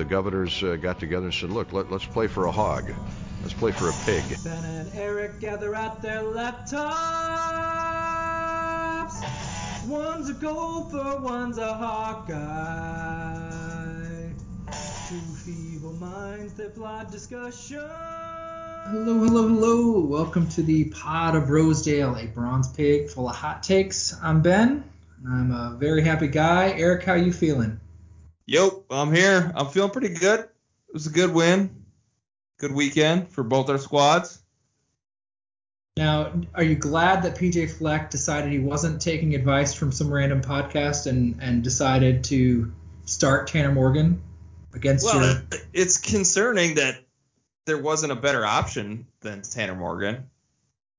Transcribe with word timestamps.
The 0.00 0.06
governors 0.06 0.62
uh, 0.62 0.76
got 0.76 0.98
together 0.98 1.26
and 1.26 1.34
said, 1.34 1.50
look, 1.50 1.74
let, 1.74 1.90
let's 1.90 2.06
play 2.06 2.26
for 2.26 2.46
a 2.46 2.50
hog. 2.50 2.90
Let's 3.42 3.52
play 3.52 3.70
for 3.70 3.90
a 3.90 3.92
pig. 4.06 4.24
Ben 4.42 4.64
and 4.64 4.90
Eric 4.94 5.40
gather 5.40 5.74
at 5.74 6.00
their 6.00 6.22
laptops. 6.22 6.80
One's 9.86 10.30
a 10.30 10.32
gopher, 10.32 11.20
one's 11.20 11.58
a 11.58 11.74
Hawkeye. 11.74 12.32
Two 15.06 15.20
feeble 15.44 15.92
minds, 15.92 16.54
their 16.54 16.70
flawed 16.70 17.10
discussion. 17.10 17.86
Hello, 17.86 19.18
hello, 19.18 19.48
hello. 19.48 20.00
Welcome 20.00 20.48
to 20.48 20.62
the 20.62 20.84
Pod 20.84 21.36
of 21.36 21.50
Rosedale, 21.50 22.16
a 22.16 22.26
bronze 22.26 22.68
pig 22.68 23.10
full 23.10 23.28
of 23.28 23.36
hot 23.36 23.62
takes. 23.62 24.16
I'm 24.22 24.40
Ben, 24.40 24.82
I'm 25.28 25.50
a 25.50 25.76
very 25.78 26.02
happy 26.02 26.28
guy. 26.28 26.70
Eric, 26.70 27.04
how 27.04 27.16
you 27.16 27.34
feeling? 27.34 27.78
Yo, 28.90 28.96
I'm 28.96 29.12
here. 29.14 29.52
I'm 29.54 29.68
feeling 29.68 29.90
pretty 29.90 30.14
good. 30.14 30.40
It 30.40 30.92
was 30.92 31.06
a 31.06 31.10
good 31.10 31.32
win. 31.32 31.84
Good 32.58 32.72
weekend 32.72 33.28
for 33.28 33.44
both 33.44 33.70
our 33.70 33.78
squads. 33.78 34.42
Now, 35.96 36.32
are 36.54 36.62
you 36.62 36.74
glad 36.74 37.22
that 37.22 37.36
PJ 37.36 37.70
Fleck 37.70 38.10
decided 38.10 38.50
he 38.52 38.58
wasn't 38.58 39.00
taking 39.00 39.34
advice 39.34 39.74
from 39.74 39.92
some 39.92 40.12
random 40.12 40.40
podcast 40.42 41.06
and, 41.06 41.38
and 41.40 41.62
decided 41.62 42.24
to 42.24 42.72
start 43.04 43.48
Tanner 43.48 43.72
Morgan 43.72 44.22
against 44.74 45.04
you? 45.04 45.18
Well, 45.18 45.30
your 45.30 45.42
it- 45.52 45.66
it's 45.72 45.98
concerning 45.98 46.76
that 46.76 47.04
there 47.66 47.78
wasn't 47.78 48.12
a 48.12 48.16
better 48.16 48.44
option 48.44 49.06
than 49.20 49.42
Tanner 49.42 49.74
Morgan. 49.74 50.28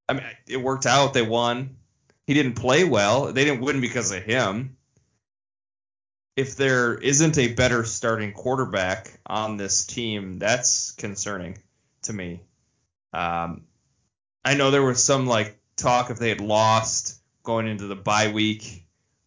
I 0.08 0.13
mean, 0.13 0.23
it 0.48 0.58
worked 0.58 0.85
out. 0.85 1.13
They 1.13 1.21
won. 1.21 1.77
He 2.27 2.34
didn't 2.34 2.54
play 2.54 2.84
well. 2.84 3.34
They 3.34 3.44
didn't 3.44 3.62
win 3.62 3.82
because 3.82 4.12
of 4.12 4.23
him. 4.23 4.77
If 6.35 6.55
there 6.55 6.95
isn't 6.95 7.38
a 7.38 7.53
better 7.53 7.84
starting 7.84 8.31
quarterback 8.31 9.20
on 9.26 9.58
this 9.58 9.85
team, 9.85 10.40
that's 10.40 10.91
concerning 10.94 11.57
to 12.04 12.13
me. 12.13 12.41
Um, 13.13 13.65
I 14.43 14.55
know 14.55 14.71
there 14.71 14.82
was 14.82 15.04
some 15.04 15.27
like 15.27 15.60
talk 15.76 16.10
if 16.10 16.20
they 16.20 16.29
had 16.29 16.41
lost 16.41 17.20
going 17.43 17.68
into 17.68 17.88
the 17.88 17.96
bye 17.96 18.32
week 18.32 18.85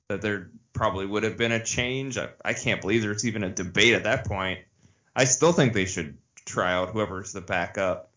that 0.08 0.22
there 0.22 0.50
probably 0.72 1.06
would 1.06 1.22
have 1.22 1.36
been 1.36 1.52
a 1.52 1.62
change. 1.62 2.18
I, 2.18 2.28
I 2.44 2.52
can't 2.52 2.80
believe 2.80 3.02
there's 3.02 3.26
even 3.26 3.44
a 3.44 3.50
debate 3.50 3.94
at 3.94 4.04
that 4.04 4.26
point. 4.26 4.60
I 5.14 5.24
still 5.24 5.52
think 5.52 5.72
they 5.72 5.84
should 5.84 6.16
try 6.44 6.72
out 6.72 6.90
whoever's 6.90 7.32
the 7.32 7.40
backup, 7.40 8.10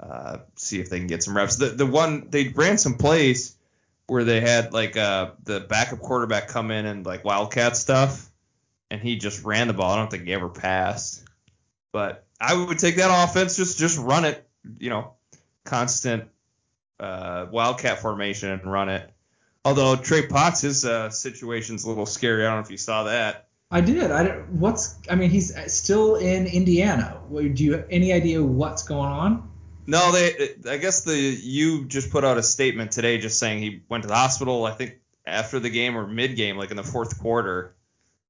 uh, 0.00 0.38
see 0.56 0.80
if 0.80 0.90
they 0.90 0.98
can 0.98 1.06
get 1.06 1.22
some 1.22 1.36
reps. 1.36 1.56
The 1.56 1.66
the 1.66 1.86
one 1.86 2.28
they 2.30 2.48
ran 2.48 2.78
some 2.78 2.94
plays 2.94 3.56
where 4.06 4.24
they 4.24 4.40
had 4.40 4.72
like 4.72 4.96
uh, 4.96 5.32
the 5.44 5.60
backup 5.60 6.00
quarterback 6.00 6.48
come 6.48 6.70
in 6.70 6.86
and 6.86 7.06
like 7.06 7.24
wildcat 7.24 7.76
stuff, 7.76 8.30
and 8.90 9.00
he 9.00 9.16
just 9.16 9.44
ran 9.44 9.68
the 9.68 9.74
ball. 9.74 9.92
I 9.92 9.96
don't 9.96 10.10
think 10.10 10.24
he 10.24 10.32
ever 10.32 10.48
passed, 10.48 11.24
but 11.92 12.26
I 12.40 12.54
would 12.54 12.78
take 12.78 12.96
that 12.96 13.10
offense 13.24 13.56
just 13.56 13.78
just 13.78 13.98
run 13.98 14.24
it, 14.24 14.46
you 14.78 14.90
know, 14.90 15.14
constant 15.64 16.28
uh, 17.00 17.46
wildcat 17.50 18.00
formation 18.00 18.50
and 18.50 18.70
run 18.70 18.88
it. 18.88 19.10
Although 19.64 19.96
Trey 19.96 20.26
Potts, 20.26 20.62
his 20.62 20.84
uh, 20.84 21.10
situation's 21.10 21.84
a 21.84 21.88
little 21.88 22.06
scary. 22.06 22.44
I 22.44 22.48
don't 22.48 22.58
know 22.58 22.64
if 22.64 22.70
you 22.70 22.76
saw 22.76 23.04
that. 23.04 23.48
I 23.70 23.80
did. 23.80 24.10
I 24.10 24.26
what's 24.50 24.98
I 25.08 25.14
mean 25.14 25.30
he's 25.30 25.54
still 25.72 26.16
in 26.16 26.46
Indiana. 26.46 27.20
Do 27.30 27.64
you 27.64 27.72
have 27.72 27.86
any 27.90 28.12
idea 28.12 28.42
what's 28.42 28.82
going 28.82 29.08
on? 29.08 29.51
No, 29.86 30.12
they. 30.12 30.54
I 30.68 30.76
guess 30.76 31.02
the 31.02 31.16
you 31.16 31.86
just 31.86 32.10
put 32.10 32.24
out 32.24 32.38
a 32.38 32.42
statement 32.42 32.92
today, 32.92 33.18
just 33.18 33.38
saying 33.38 33.62
he 33.62 33.82
went 33.88 34.02
to 34.02 34.08
the 34.08 34.14
hospital. 34.14 34.64
I 34.64 34.72
think 34.72 35.00
after 35.26 35.58
the 35.58 35.70
game 35.70 35.96
or 35.96 36.06
mid 36.06 36.36
game, 36.36 36.56
like 36.56 36.70
in 36.70 36.76
the 36.76 36.84
fourth 36.84 37.20
quarter, 37.20 37.74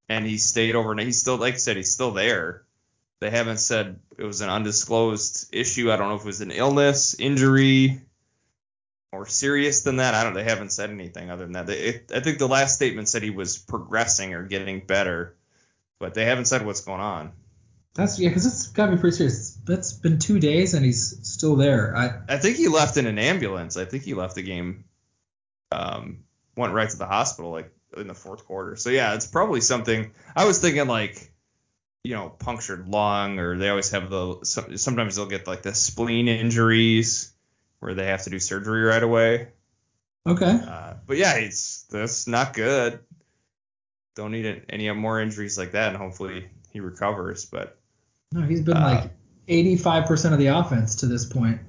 and 0.08 0.27
he 0.27 0.39
stayed 0.39 0.75
overnight. 0.75 1.06
He's 1.06 1.20
still, 1.20 1.36
like 1.36 1.55
I 1.55 1.58
said, 1.58 1.77
he's 1.77 1.92
still 1.92 2.12
there. 2.12 2.64
They 3.20 3.30
haven't 3.30 3.58
said 3.58 4.00
it 4.19 4.25
was 4.25 4.41
an 4.41 4.50
undisclosed 4.50 5.55
issue. 5.55 5.92
I 5.92 5.97
don't 5.97 6.08
know 6.08 6.17
if 6.17 6.23
it 6.23 6.27
was 6.27 6.41
an 6.41 6.50
illness, 6.50 7.14
injury, 7.19 8.00
more 9.12 9.27
serious 9.27 9.83
than 9.83 9.97
that. 9.97 10.14
I 10.14 10.25
don't. 10.25 10.34
They 10.34 10.45
haven't 10.45 10.73
said 10.73 10.91
anything 10.91 11.30
other 11.30 11.45
than 11.45 11.52
that. 11.52 11.67
They, 11.67 11.79
it, 11.79 12.12
I 12.14 12.20
think 12.20 12.39
the 12.39 12.48
last 12.48 12.74
statement 12.74 13.08
said 13.08 13.23
he 13.23 13.30
was 13.30 13.58
progressing 13.58 14.35
or 14.35 14.42
getting 14.42 14.80
better, 14.80 15.36
but 15.98 16.14
they 16.14 16.24
haven't 16.24 16.46
said 16.46 16.64
what's 16.64 16.80
going 16.80 17.01
on. 17.01 17.33
That's 17.95 18.19
yeah, 18.19 18.30
because 18.30 18.47
it's 18.47 18.69
got 18.69 18.91
me 18.91 18.97
pretty 18.97 19.17
serious. 19.17 19.58
That's 19.64 19.92
been 19.92 20.19
two 20.19 20.39
days 20.39 20.73
and 20.75 20.85
he's 20.85 21.29
still 21.29 21.57
there. 21.57 21.95
I 21.95 22.35
I 22.35 22.39
think 22.39 22.57
he 22.57 22.69
left 22.69 22.97
in 22.97 23.07
an 23.07 23.19
ambulance. 23.19 23.77
I 23.77 23.85
think 23.85 24.03
he 24.05 24.14
left 24.14 24.35
the 24.35 24.42
game, 24.42 24.85
um, 25.70 26.25
went 26.57 26.73
right 26.73 26.89
to 26.89 26.97
the 26.97 27.07
hospital 27.07 27.51
like 27.51 27.70
in 27.97 28.08
the 28.08 28.14
fourth 28.14 28.47
quarter. 28.47 28.77
So 28.77 28.89
yeah, 28.89 29.14
it's 29.14 29.27
probably 29.27 29.61
something. 29.61 30.13
I 30.35 30.47
was 30.47 30.58
thinking 30.58 30.86
like, 30.86 31.30
you 32.03 32.14
know, 32.14 32.30
punctured 32.30 32.89
lung, 32.89 33.39
or 33.39 33.58
they 33.58 33.69
always 33.69 33.91
have 33.91 34.09
the. 34.09 34.39
Sometimes 34.77 35.17
they'll 35.17 35.27
get 35.27 35.47
like 35.47 35.63
the 35.63 35.74
spleen 35.74 36.29
injuries 36.29 37.33
where 37.80 37.92
they 37.92 38.07
have 38.07 38.23
to 38.23 38.30
do 38.30 38.39
surgery 38.39 38.83
right 38.85 39.03
away. 39.03 39.48
okay. 40.27 40.61
Uh, 40.67 40.95
but 41.07 41.19
yeah, 41.19 41.35
it's 41.35 41.83
that's 41.91 42.27
not 42.27 42.55
good. 42.55 43.01
Don't 44.14 44.33
need 44.33 44.64
any 44.70 44.91
more 44.92 45.20
injuries 45.20 45.59
like 45.59 45.73
that, 45.73 45.89
and 45.89 45.97
hopefully 45.98 46.48
he 46.70 46.80
recovers. 46.80 47.45
But 47.45 47.79
No, 48.32 48.42
he's 48.42 48.60
been 48.62 48.76
Uh, 48.76 49.02
like 49.02 49.10
85% 49.48 50.32
of 50.32 50.38
the 50.38 50.46
offense 50.48 50.96
to 50.96 51.06
this 51.06 51.24
point. 51.24 51.60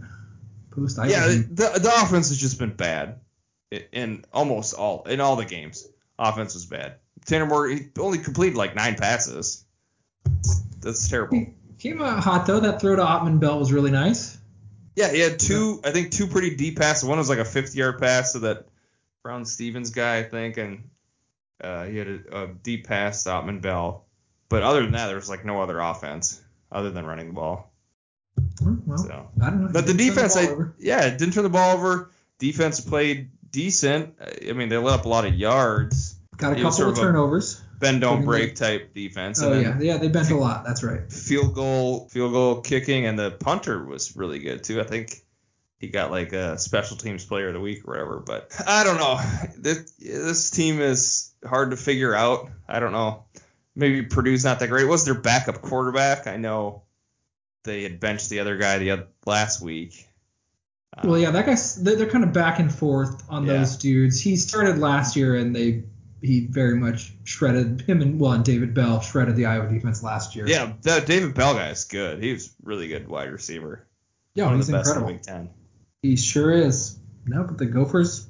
Post 0.71 0.97
Yeah, 0.97 1.27
the 1.27 1.79
the 1.79 1.91
offense 2.01 2.29
has 2.29 2.37
just 2.37 2.57
been 2.57 2.73
bad 2.75 3.19
i- 3.71 3.85
in 3.91 4.25
almost 4.33 4.73
all 4.73 5.03
in 5.03 5.19
all 5.21 5.35
the 5.35 5.45
games. 5.45 5.87
Offense 6.17 6.53
was 6.55 6.65
bad. 6.65 6.95
Tanner 7.25 7.45
Morgan 7.45 7.77
he 7.77 8.01
only 8.01 8.17
completed 8.17 8.55
like 8.57 8.75
nine 8.75 8.95
passes. 8.95 9.65
That's 10.81 11.07
terrible. 11.09 11.37
He 11.37 11.53
came 11.77 12.01
out 12.01 12.19
hot 12.23 12.47
though. 12.47 12.59
That 12.59 12.81
throw 12.81 12.95
to 12.95 13.01
Autman-Bell 13.03 13.59
was 13.59 13.71
really 13.71 13.91
nice. 13.91 14.37
Yeah, 14.95 15.11
he 15.11 15.19
had 15.19 15.39
two, 15.39 15.79
I 15.83 15.91
think 15.91 16.11
two 16.11 16.27
pretty 16.27 16.55
deep 16.55 16.77
passes. 16.77 17.07
One 17.07 17.17
was 17.17 17.29
like 17.29 17.39
a 17.39 17.45
50 17.45 17.77
yard 17.77 17.99
pass 17.99 18.33
to 18.33 18.39
that 18.39 18.67
Brown 19.23 19.45
Stevens 19.45 19.89
guy, 19.91 20.17
I 20.19 20.23
think, 20.23 20.57
and 20.57 20.89
uh, 21.63 21.85
he 21.85 21.97
had 21.97 22.07
a, 22.07 22.43
a 22.43 22.47
deep 22.47 22.85
pass 22.87 23.23
to 23.23 23.29
Autman-Bell. 23.29 24.05
But 24.49 24.63
other 24.63 24.81
than 24.83 24.91
that, 24.91 25.07
there 25.07 25.15
was 25.15 25.29
like 25.29 25.45
no 25.45 25.61
other 25.61 25.79
offense 25.79 26.41
other 26.73 26.91
than 26.91 27.05
running 27.05 27.27
the 27.27 27.33
ball. 27.33 27.73
Well, 28.61 28.97
So. 28.97 29.29
I 29.41 29.49
don't 29.49 29.65
know. 29.65 29.69
But 29.71 29.85
the 29.85 29.91
He 29.91 29.97
didn't 29.97 30.15
turn 30.15 30.23
defense, 30.29 30.35
ball 30.35 30.61
I, 30.63 30.69
yeah, 30.79 31.09
didn't 31.09 31.33
turn 31.33 31.43
the 31.43 31.49
ball 31.49 31.77
over. 31.77 32.11
Defense 32.39 32.79
played 32.81 33.29
decent. 33.51 34.15
I 34.19 34.53
mean, 34.53 34.69
they 34.69 34.77
let 34.77 34.99
up 34.99 35.05
a 35.05 35.09
lot 35.09 35.25
of 35.25 35.33
yards. 35.33 36.15
got 36.37 36.53
a 36.53 36.55
couple 36.55 36.71
sort 36.71 36.89
of 36.89 36.97
of 36.97 37.03
turnovers. 37.03 37.61
Bend 37.79 38.01
don't 38.01 38.23
break 38.23 38.55
type 38.55 38.93
defense. 38.93 39.41
Oh 39.41 39.53
yeah, 39.53 39.77
yeah, 39.79 39.97
they 39.97 40.07
bent 40.07 40.31
a 40.31 40.37
lot. 40.37 40.63
That's 40.65 40.83
right. 40.83 41.11
field 41.11 41.53
goal, 41.53 42.07
field 42.09 42.31
goal 42.31 42.61
kicking, 42.61 43.05
and 43.05 43.19
the 43.19 43.31
punter 43.31 43.83
was 43.83 44.15
really 44.15 44.39
good 44.39 44.63
too. 44.63 44.79
I 44.79 44.85
think 44.85 45.21
he 45.79 45.89
got 45.89 46.11
like 46.11 46.31
a 46.31 46.57
special 46.57 46.95
teams 46.95 47.25
player 47.25 47.49
of 47.49 47.53
the 47.53 47.59
week 47.59 47.85
or 47.85 47.91
whatever. 47.91 48.19
But 48.25 48.51
I 48.65 48.85
don't 48.85 48.97
know. 48.97 49.19
This, 49.57 49.91
this 49.99 50.49
team 50.49 50.79
is 50.79 51.33
hard 51.45 51.71
to 51.71 51.77
figure 51.77 52.15
out. 52.15 52.49
I 52.67 52.79
don't 52.79 52.93
know. 52.93 53.25
Maybe 53.75 54.03
Purdue's 54.03 54.43
not 54.43 54.59
that 54.59 54.67
great. 54.69 54.83
It 54.83 54.87
was 54.89 55.05
their 55.05 55.13
backup 55.15 55.61
quarterback. 55.61 56.27
I 56.27 56.37
know 56.37 56.83
they 57.63 57.83
had 57.83 57.99
benched 57.99 58.29
the 58.29 58.39
other 58.39 58.57
guy 58.57 58.77
the 58.77 58.91
oth- 58.91 59.07
last 59.25 59.61
week. 59.61 60.07
Um, 60.97 61.09
Well, 61.09 61.19
yeah, 61.19 61.31
that 61.31 61.45
guy's 61.45 61.81
they're, 61.81 61.95
they're 61.95 62.09
kind 62.09 62.23
of 62.23 62.33
back 62.33 62.59
and 62.59 62.71
forth 62.73 63.23
on 63.29 63.45
Yeah. 63.45 63.53
those 63.53 63.77
dudes. 63.77 64.19
He 64.19 64.35
started 64.35 64.77
last 64.77 65.15
year, 65.15 65.35
and 65.35 65.55
they 65.55 65.83
he 66.21 66.45
very 66.47 66.75
much 66.77 67.13
shredded 67.25 67.81
him 67.81 68.01
and 68.01 68.19
well, 68.19 68.31
and 68.33 68.45
David 68.45 68.73
Bell 68.73 69.01
shredded 69.01 69.35
the 69.35 69.45
Iowa 69.47 69.67
defense 69.69 70.03
last 70.03 70.35
year. 70.35 70.47
Yeah, 70.47 70.73
that 70.83 71.05
David 71.05 71.33
Bell 71.33 71.53
guy 71.55 71.69
is 71.69 71.83
good. 71.85 72.23
He 72.23 72.31
was 72.31 72.55
really 72.63 72.87
good 72.87 73.07
wide 73.09 73.29
receiver. 73.31 73.85
yeah, 74.35 74.45
One 74.45 74.57
he's 74.57 74.69
incredible. 74.69 75.09
in 75.09 75.15
Big 75.15 75.23
Ten. 75.23 75.49
He 76.01 76.15
sure 76.15 76.51
is. 76.51 76.97
No, 77.25 77.43
but 77.43 77.57
the 77.57 77.65
Gophers 77.65 78.27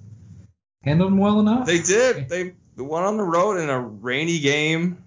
handled 0.84 1.12
him 1.12 1.18
well 1.18 1.40
enough. 1.40 1.66
They 1.68 1.82
did. 1.82 2.30
They 2.30 2.54
won 2.78 3.04
on 3.04 3.18
the 3.18 3.24
road 3.24 3.58
in 3.58 3.70
a 3.70 3.80
rainy 3.80 4.40
game. 4.40 5.03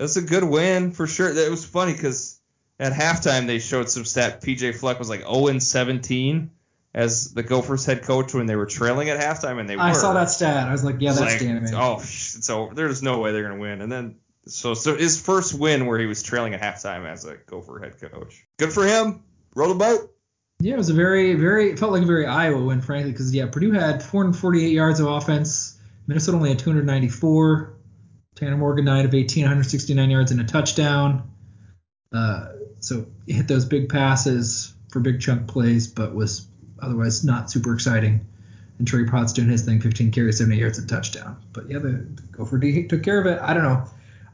It 0.00 0.04
was 0.04 0.16
a 0.16 0.22
good 0.22 0.44
win 0.44 0.92
for 0.92 1.06
sure. 1.06 1.28
It 1.28 1.50
was 1.50 1.62
funny 1.62 1.92
because 1.92 2.40
at 2.78 2.94
halftime 2.94 3.46
they 3.46 3.58
showed 3.58 3.90
some 3.90 4.06
stat. 4.06 4.40
PJ 4.40 4.76
Fleck 4.76 4.98
was 4.98 5.10
like 5.10 5.20
0 5.20 5.48
and 5.48 5.62
17 5.62 6.50
as 6.94 7.34
the 7.34 7.42
Gophers 7.42 7.84
head 7.84 8.02
coach 8.02 8.32
when 8.32 8.46
they 8.46 8.56
were 8.56 8.64
trailing 8.64 9.10
at 9.10 9.20
halftime, 9.20 9.60
and 9.60 9.68
they 9.68 9.76
were 9.76 9.82
I 9.82 9.90
were. 9.90 9.94
saw 9.94 10.14
that 10.14 10.30
stat. 10.30 10.66
I 10.66 10.72
was 10.72 10.82
like, 10.82 10.96
yeah, 11.00 11.12
that's 11.12 11.20
like, 11.20 11.38
damn 11.38 11.62
it. 11.62 11.74
Oh, 11.74 11.98
so. 12.00 12.70
There's 12.74 13.02
no 13.02 13.18
way 13.18 13.32
they're 13.32 13.42
gonna 13.42 13.60
win. 13.60 13.82
And 13.82 13.92
then 13.92 14.16
so 14.46 14.72
so 14.72 14.96
his 14.96 15.20
first 15.20 15.52
win 15.52 15.84
where 15.84 15.98
he 15.98 16.06
was 16.06 16.22
trailing 16.22 16.54
at 16.54 16.62
halftime 16.62 17.06
as 17.06 17.26
a 17.26 17.36
Gopher 17.36 17.78
head 17.80 18.00
coach. 18.00 18.46
Good 18.56 18.72
for 18.72 18.86
him. 18.86 19.22
Roll 19.54 19.68
the 19.68 19.74
boat. 19.74 20.16
Yeah, 20.60 20.74
it 20.74 20.78
was 20.78 20.88
a 20.88 20.94
very, 20.94 21.34
very, 21.34 21.72
it 21.72 21.78
felt 21.78 21.92
like 21.92 22.02
a 22.02 22.06
very 22.06 22.24
Iowa 22.24 22.64
win, 22.64 22.80
frankly, 22.80 23.12
because, 23.12 23.34
yeah, 23.34 23.46
Purdue 23.46 23.72
had 23.72 24.02
448 24.02 24.72
yards 24.72 25.00
of 25.00 25.08
offense. 25.08 25.78
Minnesota 26.06 26.38
only 26.38 26.50
had 26.50 26.58
294. 26.58 27.74
Tanner 28.40 28.56
Morgan, 28.56 28.86
9 28.86 29.04
of 29.04 29.14
18, 29.14 29.42
169 29.44 30.10
yards 30.10 30.32
and 30.32 30.40
a 30.40 30.44
touchdown. 30.44 31.30
Uh, 32.10 32.48
so 32.80 33.04
he 33.26 33.34
hit 33.34 33.46
those 33.46 33.66
big 33.66 33.90
passes 33.90 34.72
for 34.90 35.00
big 35.00 35.20
chunk 35.20 35.46
plays, 35.46 35.86
but 35.86 36.14
was 36.14 36.48
otherwise 36.80 37.22
not 37.22 37.50
super 37.50 37.74
exciting. 37.74 38.26
And 38.78 38.88
Trey 38.88 39.04
Potts 39.04 39.34
doing 39.34 39.50
his 39.50 39.62
thing, 39.62 39.78
15 39.78 40.10
carries, 40.10 40.38
78 40.38 40.58
yards 40.58 40.78
and 40.78 40.88
touchdown. 40.88 41.36
But 41.52 41.68
yeah, 41.68 41.80
the 41.80 42.06
Gopher 42.32 42.56
D 42.56 42.86
took 42.86 43.02
care 43.02 43.20
of 43.20 43.26
it. 43.26 43.38
I 43.42 43.52
don't 43.52 43.62
know. 43.62 43.84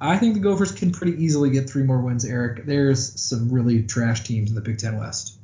I 0.00 0.18
think 0.18 0.34
the 0.34 0.40
Gophers 0.40 0.70
can 0.70 0.92
pretty 0.92 1.20
easily 1.24 1.50
get 1.50 1.68
three 1.68 1.82
more 1.82 2.00
wins, 2.00 2.24
Eric. 2.24 2.64
There's 2.64 3.20
some 3.20 3.48
really 3.48 3.82
trash 3.82 4.22
teams 4.22 4.50
in 4.50 4.54
the 4.54 4.60
Big 4.60 4.78
Ten 4.78 4.98
West. 4.98 5.36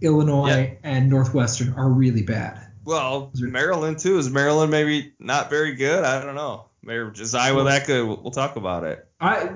Illinois 0.00 0.48
Yeah. 0.82 0.90
and 0.90 1.10
Northwestern 1.10 1.74
are 1.74 1.88
really 1.88 2.22
bad. 2.22 2.66
Well, 2.84 3.30
Maryland 3.36 3.98
too. 3.98 4.16
Is 4.18 4.30
Maryland 4.30 4.70
maybe 4.70 5.12
not 5.18 5.50
very 5.50 5.74
good? 5.74 6.02
I 6.02 6.24
don't 6.24 6.34
know. 6.34 6.69
Is 6.86 7.34
Iowa 7.34 7.64
that 7.64 7.86
good? 7.86 8.06
We'll, 8.06 8.20
we'll 8.22 8.30
talk 8.30 8.56
about 8.56 8.84
it. 8.84 9.06
I, 9.20 9.50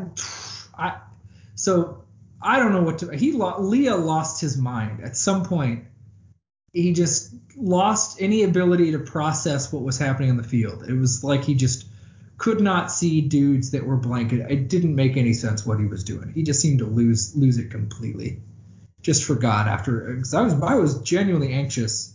I, 0.77 0.99
so 1.55 2.05
I 2.41 2.59
don't 2.59 2.73
know 2.73 2.83
what 2.83 2.99
to. 2.99 3.17
He 3.17 3.33
Leah 3.33 3.97
lost 3.97 4.41
his 4.41 4.57
mind 4.59 5.03
at 5.03 5.17
some 5.17 5.45
point. 5.45 5.85
He 6.73 6.93
just 6.93 7.35
lost 7.57 8.21
any 8.21 8.43
ability 8.43 8.93
to 8.93 8.99
process 8.99 9.73
what 9.73 9.83
was 9.83 9.97
happening 9.97 10.31
on 10.31 10.37
the 10.37 10.43
field. 10.43 10.85
It 10.89 10.93
was 10.93 11.25
like 11.25 11.45
he 11.45 11.55
just 11.55 11.87
could 12.37 12.61
not 12.61 12.91
see 12.91 13.21
dudes 13.21 13.71
that 13.71 13.87
were 13.87 13.97
blanket. 13.97 14.51
It 14.51 14.69
didn't 14.69 14.95
make 14.95 15.17
any 15.17 15.33
sense 15.33 15.65
what 15.65 15.79
he 15.79 15.87
was 15.87 16.05
doing. 16.05 16.33
He 16.35 16.43
just 16.43 16.61
seemed 16.61 16.81
to 16.81 16.87
lose 16.87 17.35
lose 17.35 17.59
it 17.59 17.71
completely. 17.71 18.41
Just 19.01 19.25
forgot 19.25 19.69
after. 19.69 20.15
Cause 20.17 20.35
I 20.35 20.43
was 20.43 20.55
I 20.61 20.75
was 20.75 21.01
genuinely 21.01 21.53
anxious. 21.53 22.13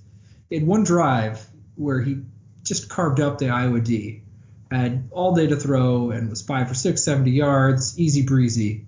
In 0.51 0.65
one 0.67 0.83
drive 0.83 1.47
where 1.75 2.01
he 2.01 2.21
just 2.63 2.89
carved 2.89 3.19
up 3.19 3.37
the 3.37 3.49
Iowa 3.49 3.79
D, 3.79 4.23
had 4.71 5.09
all 5.11 5.33
day 5.35 5.47
to 5.47 5.55
throw 5.55 6.11
and 6.11 6.29
was 6.29 6.41
five 6.41 6.67
for 6.67 6.73
six, 6.75 7.03
70 7.03 7.31
yards, 7.31 7.97
easy 7.99 8.21
breezy. 8.21 8.85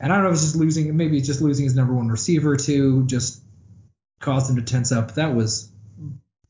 And 0.00 0.12
I 0.12 0.16
don't 0.16 0.24
know 0.24 0.30
if 0.30 0.34
it's 0.34 0.42
just 0.44 0.56
losing, 0.56 0.96
maybe 0.96 1.18
it's 1.18 1.26
just 1.26 1.40
losing 1.42 1.64
his 1.64 1.74
number 1.76 1.92
one 1.94 2.08
receiver 2.08 2.56
too, 2.56 3.04
just 3.06 3.40
caused 4.20 4.50
him 4.50 4.56
to 4.56 4.62
tense 4.62 4.90
up. 4.92 5.14
That 5.14 5.34
was 5.34 5.70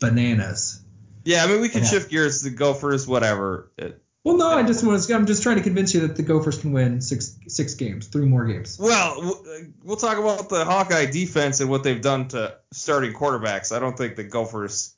bananas. 0.01 0.81
Yeah, 1.25 1.45
I 1.45 1.47
mean 1.49 1.61
we 1.61 1.69
can 1.69 1.83
Yeah. 1.83 1.89
shift 1.89 2.11
gears 2.11 2.43
to 2.43 2.51
Gophers, 2.51 3.07
whatever. 3.07 3.71
It, 3.79 3.99
Well, 4.25 4.37
no, 4.37 4.49
I 4.49 4.63
just 4.63 4.85
was, 4.85 5.11
I'm 5.11 5.27
just 5.27 5.43
trying 5.43 5.57
to 5.57 5.63
convince 5.63 5.95
you 5.95 6.01
that 6.07 6.15
the 6.17 6.23
Gophers 6.23 6.59
can 6.59 6.73
win 6.73 7.01
six 7.01 7.37
six 7.49 7.75
games, 7.75 8.07
three 8.07 8.27
more 8.27 8.45
games. 8.45 8.79
well, 8.79 9.21
uh, 9.21 9.59
we'll 9.83 9.97
talk 9.97 10.19
about 10.19 10.49
the 10.49 10.65
Hawkeye 10.65 11.07
defense 11.07 11.61
and 11.61 11.69
what 11.69 11.83
they've 11.83 12.01
done 12.01 12.29
to 12.29 12.57
starting 12.73 13.13
quarterbacks. 13.13 13.75
I 13.75 13.81
don't 13.81 13.97
think 13.99 14.17
the 14.17 14.25
Gophers 14.25 14.95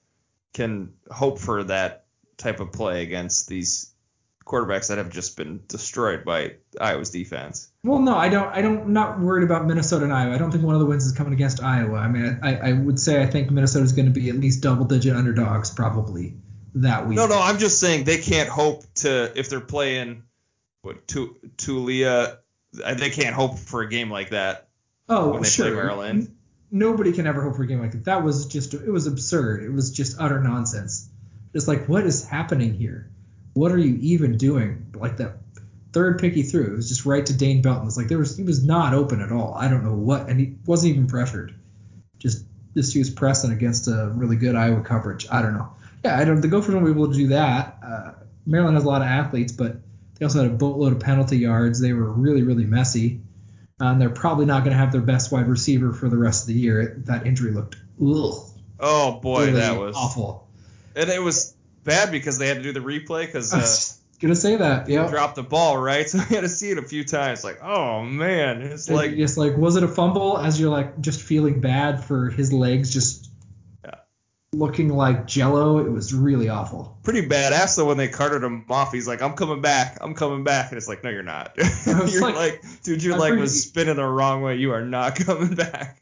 can 0.53 0.93
hope 1.11 1.39
for 1.39 1.65
that 1.65 2.04
type 2.45 2.61
of 2.61 2.71
play 2.73 3.03
against 3.03 3.49
these 3.49 3.91
quarterbacks 4.47 4.89
that 4.89 4.99
have 4.99 5.09
just 5.09 5.37
been 5.37 5.63
destroyed 5.69 6.25
by 6.25 6.57
Iowa's 6.79 7.11
defense. 7.11 7.71
Well, 7.83 7.99
no, 7.99 8.15
I 8.15 8.29
don't. 8.29 8.49
I 8.49 8.61
don't. 8.63 8.83
I'm 8.83 8.93
not 8.93 9.19
worried 9.19 9.45
about 9.45 9.67
Minnesota 9.67 10.05
and 10.05 10.13
Iowa. 10.13 10.35
I 10.35 10.39
don't 10.39 10.51
think 10.51 10.63
one 10.63 10.75
of 10.75 10.81
the 10.81 10.87
wins 10.87 11.07
is 11.07 11.13
coming 11.13 11.33
against 11.33 11.63
Iowa. 11.63 11.97
I 11.97 12.09
mean, 12.09 12.39
I, 12.43 12.57
I 12.57 12.73
would 12.73 13.01
say 13.01 13.23
I 13.23 13.27
think 13.27 13.51
Minnesota 13.51 13.85
is 13.85 13.93
going 13.93 14.07
to 14.07 14.13
be 14.13 14.29
at 14.29 14.37
least 14.37 14.63
double 14.63 14.85
digit 14.85 15.17
underdogs 15.17 15.71
probably 15.71 16.37
that 16.75 17.09
week. 17.09 17.17
No, 17.17 17.27
no, 17.27 17.41
I'm 17.41 17.59
just 17.59 17.81
saying 17.81 18.05
they 18.05 18.19
can't 18.19 18.49
hope 18.49 18.85
to 18.97 19.33
if 19.39 19.49
they're 19.49 19.61
playing 19.61 20.25
what 20.83 21.09
Tu- 21.09 21.37
Taulia, 21.57 22.37
uh, 22.85 22.95
they 22.95 23.11
can't 23.11 23.35
hope 23.35 23.59
for 23.59 23.81
a 23.81 23.89
game 23.89 24.11
like 24.11 24.31
that. 24.31 24.69
Oh, 25.09 25.33
when 25.33 25.43
they 25.43 25.49
sure. 25.49 25.67
play 25.67 25.75
Maryland. 25.75 26.23
N- 26.23 26.37
Nobody 26.71 27.13
can 27.13 27.27
ever 27.27 27.41
hope 27.41 27.57
for 27.57 27.63
a 27.63 27.67
game 27.67 27.81
like 27.81 27.93
that. 27.93 28.05
That 28.07 28.25
was 28.25 28.47
just, 28.47 28.75
it 28.75 28.91
was 28.91 29.07
absurd. 29.07 29.63
It 29.63 29.71
was 29.71 29.93
just 29.93 30.17
utter 30.19 30.41
nonsense. 30.41 31.09
Just 31.55 31.69
like, 31.69 31.89
what 31.89 32.05
is 32.05 32.27
happening 32.27 32.75
here? 32.75 33.09
What 33.55 33.73
are 33.73 33.79
you 33.79 33.97
even 34.01 34.37
doing? 34.37 34.93
Like 34.95 35.17
that 35.19 35.37
third 35.93 36.19
pick 36.19 36.35
he 36.35 36.43
threw, 36.43 36.73
it 36.73 36.77
was 36.77 36.89
just 36.89 37.07
right 37.07 37.25
to 37.25 37.33
Dane 37.33 37.63
Belton. 37.63 37.83
It 37.83 37.87
was 37.87 37.97
like 37.97 38.09
there 38.09 38.19
was, 38.19 38.37
he 38.37 38.43
was 38.43 38.65
not 38.65 38.93
open 38.93 39.21
at 39.21 39.31
all. 39.31 39.55
I 39.57 39.69
don't 39.69 39.85
know 39.85 39.95
what, 39.95 40.29
and 40.29 40.41
he 40.41 40.57
wasn't 40.67 40.95
even 40.95 41.07
pressured. 41.07 41.55
Just, 42.19 42.45
just 42.77 42.93
he 42.93 42.99
was 42.99 43.11
pressing 43.11 43.53
against 43.53 43.87
a 43.87 44.11
really 44.15 44.37
good 44.37 44.57
Iowa 44.57 44.83
coverage. 44.83 45.27
I 45.31 45.41
don't 45.41 45.55
know. 45.55 45.73
Yeah, 46.05 46.19
I 46.19 46.25
don't. 46.25 46.41
The 46.41 46.49
Gophers 46.49 46.75
won't 46.75 46.85
be 46.85 46.91
able 46.91 47.09
to 47.09 47.15
do 47.15 47.29
that. 47.29 47.79
Uh, 47.83 48.13
Maryland 48.45 48.77
has 48.77 48.85
a 48.85 48.89
lot 48.89 49.01
of 49.01 49.07
athletes, 49.07 49.53
but 49.53 49.77
they 50.19 50.25
also 50.25 50.43
had 50.43 50.51
a 50.51 50.55
boatload 50.55 50.93
of 50.93 51.01
penalty 51.01 51.39
yards. 51.39 51.81
They 51.81 51.93
were 51.93 52.11
really, 52.11 52.43
really 52.43 52.65
messy. 52.65 53.21
And 53.81 54.01
they're 54.01 54.11
probably 54.11 54.47
not 54.47 54.61
going 54.65 54.73
to 54.73 54.79
have 54.79 54.93
their 54.93 55.01
best 55.01 55.33
wide 55.33 55.49
receiver 55.49 55.93
for 55.93 56.09
the 56.09 56.17
rest 56.17 56.43
of 56.43 56.49
the 56.49 56.61
year. 56.61 56.81
It, 56.81 57.07
that 57.07 57.27
injury 57.27 57.53
looked 57.53 57.77
ugh, 58.01 58.35
Oh 58.79 59.13
boy, 59.21 59.47
really 59.47 59.53
that 59.61 59.79
was 59.79 59.97
awful. 59.97 60.44
And 60.97 61.11
it 61.11 61.23
was 61.23 61.55
bad 61.85 62.11
because 62.11 62.39
they 62.39 62.47
had 62.49 62.57
to 62.59 62.63
do 62.63 62.73
the 62.73 62.81
replay 62.81 63.27
because 63.27 63.53
uh, 63.53 64.19
gonna 64.21 64.35
say 64.37 64.57
that. 64.57 64.89
Yeah. 64.89 65.09
dropped 65.09 65.37
the 65.37 65.43
ball 65.43 65.77
right, 65.77 66.09
so 66.09 66.19
we 66.19 66.35
had 66.35 66.43
to 66.43 66.49
see 66.49 66.71
it 66.71 66.79
a 66.79 66.83
few 66.83 67.05
times. 67.05 67.45
Like, 67.45 67.63
oh 67.63 68.03
man, 68.03 68.63
it's 68.63 68.89
Like, 68.89 69.09
like 69.11 69.17
just 69.17 69.37
like, 69.37 69.57
was 69.57 69.77
it 69.77 69.83
a 69.83 69.89
fumble? 69.89 70.39
As 70.39 70.59
you're 70.59 70.71
like 70.71 71.01
just 71.01 71.21
feeling 71.23 71.61
bad 71.61 72.03
for 72.05 72.31
his 72.31 72.53
legs, 72.53 72.93
just 72.93 73.31
Yeah. 73.85 73.97
looking 74.53 74.89
like 74.89 75.27
Jello. 75.27 75.79
It 75.85 75.91
was 75.91 76.15
really 76.15 76.49
awful. 76.49 76.99
pretty 77.03 77.27
badass 77.29 77.77
though 77.77 77.85
when 77.87 77.99
they 77.99 78.09
carted 78.09 78.43
him 78.43 78.65
off. 78.71 78.93
He's 78.93 79.07
like, 79.07 79.21
I'm 79.21 79.35
coming 79.35 79.61
back, 79.61 79.99
I'm 80.01 80.15
coming 80.15 80.43
back, 80.45 80.71
and 80.71 80.79
it's 80.79 80.89
like, 80.89 81.05
no, 81.05 81.11
you're 81.11 81.23
not. 81.23 81.53
you're 81.87 82.23
like- 82.23 82.35
like, 82.37 82.63
dude, 82.83 83.03
your 83.03 83.15
I 83.15 83.19
leg 83.19 83.29
pretty- 83.31 83.43
was 83.43 83.65
spinning 83.65 83.97
the 83.97 84.07
wrong 84.07 84.41
way. 84.43 84.57
You 84.57 84.73
are 84.73 84.85
not 84.85 85.17
coming 85.27 85.55
back. 85.55 86.01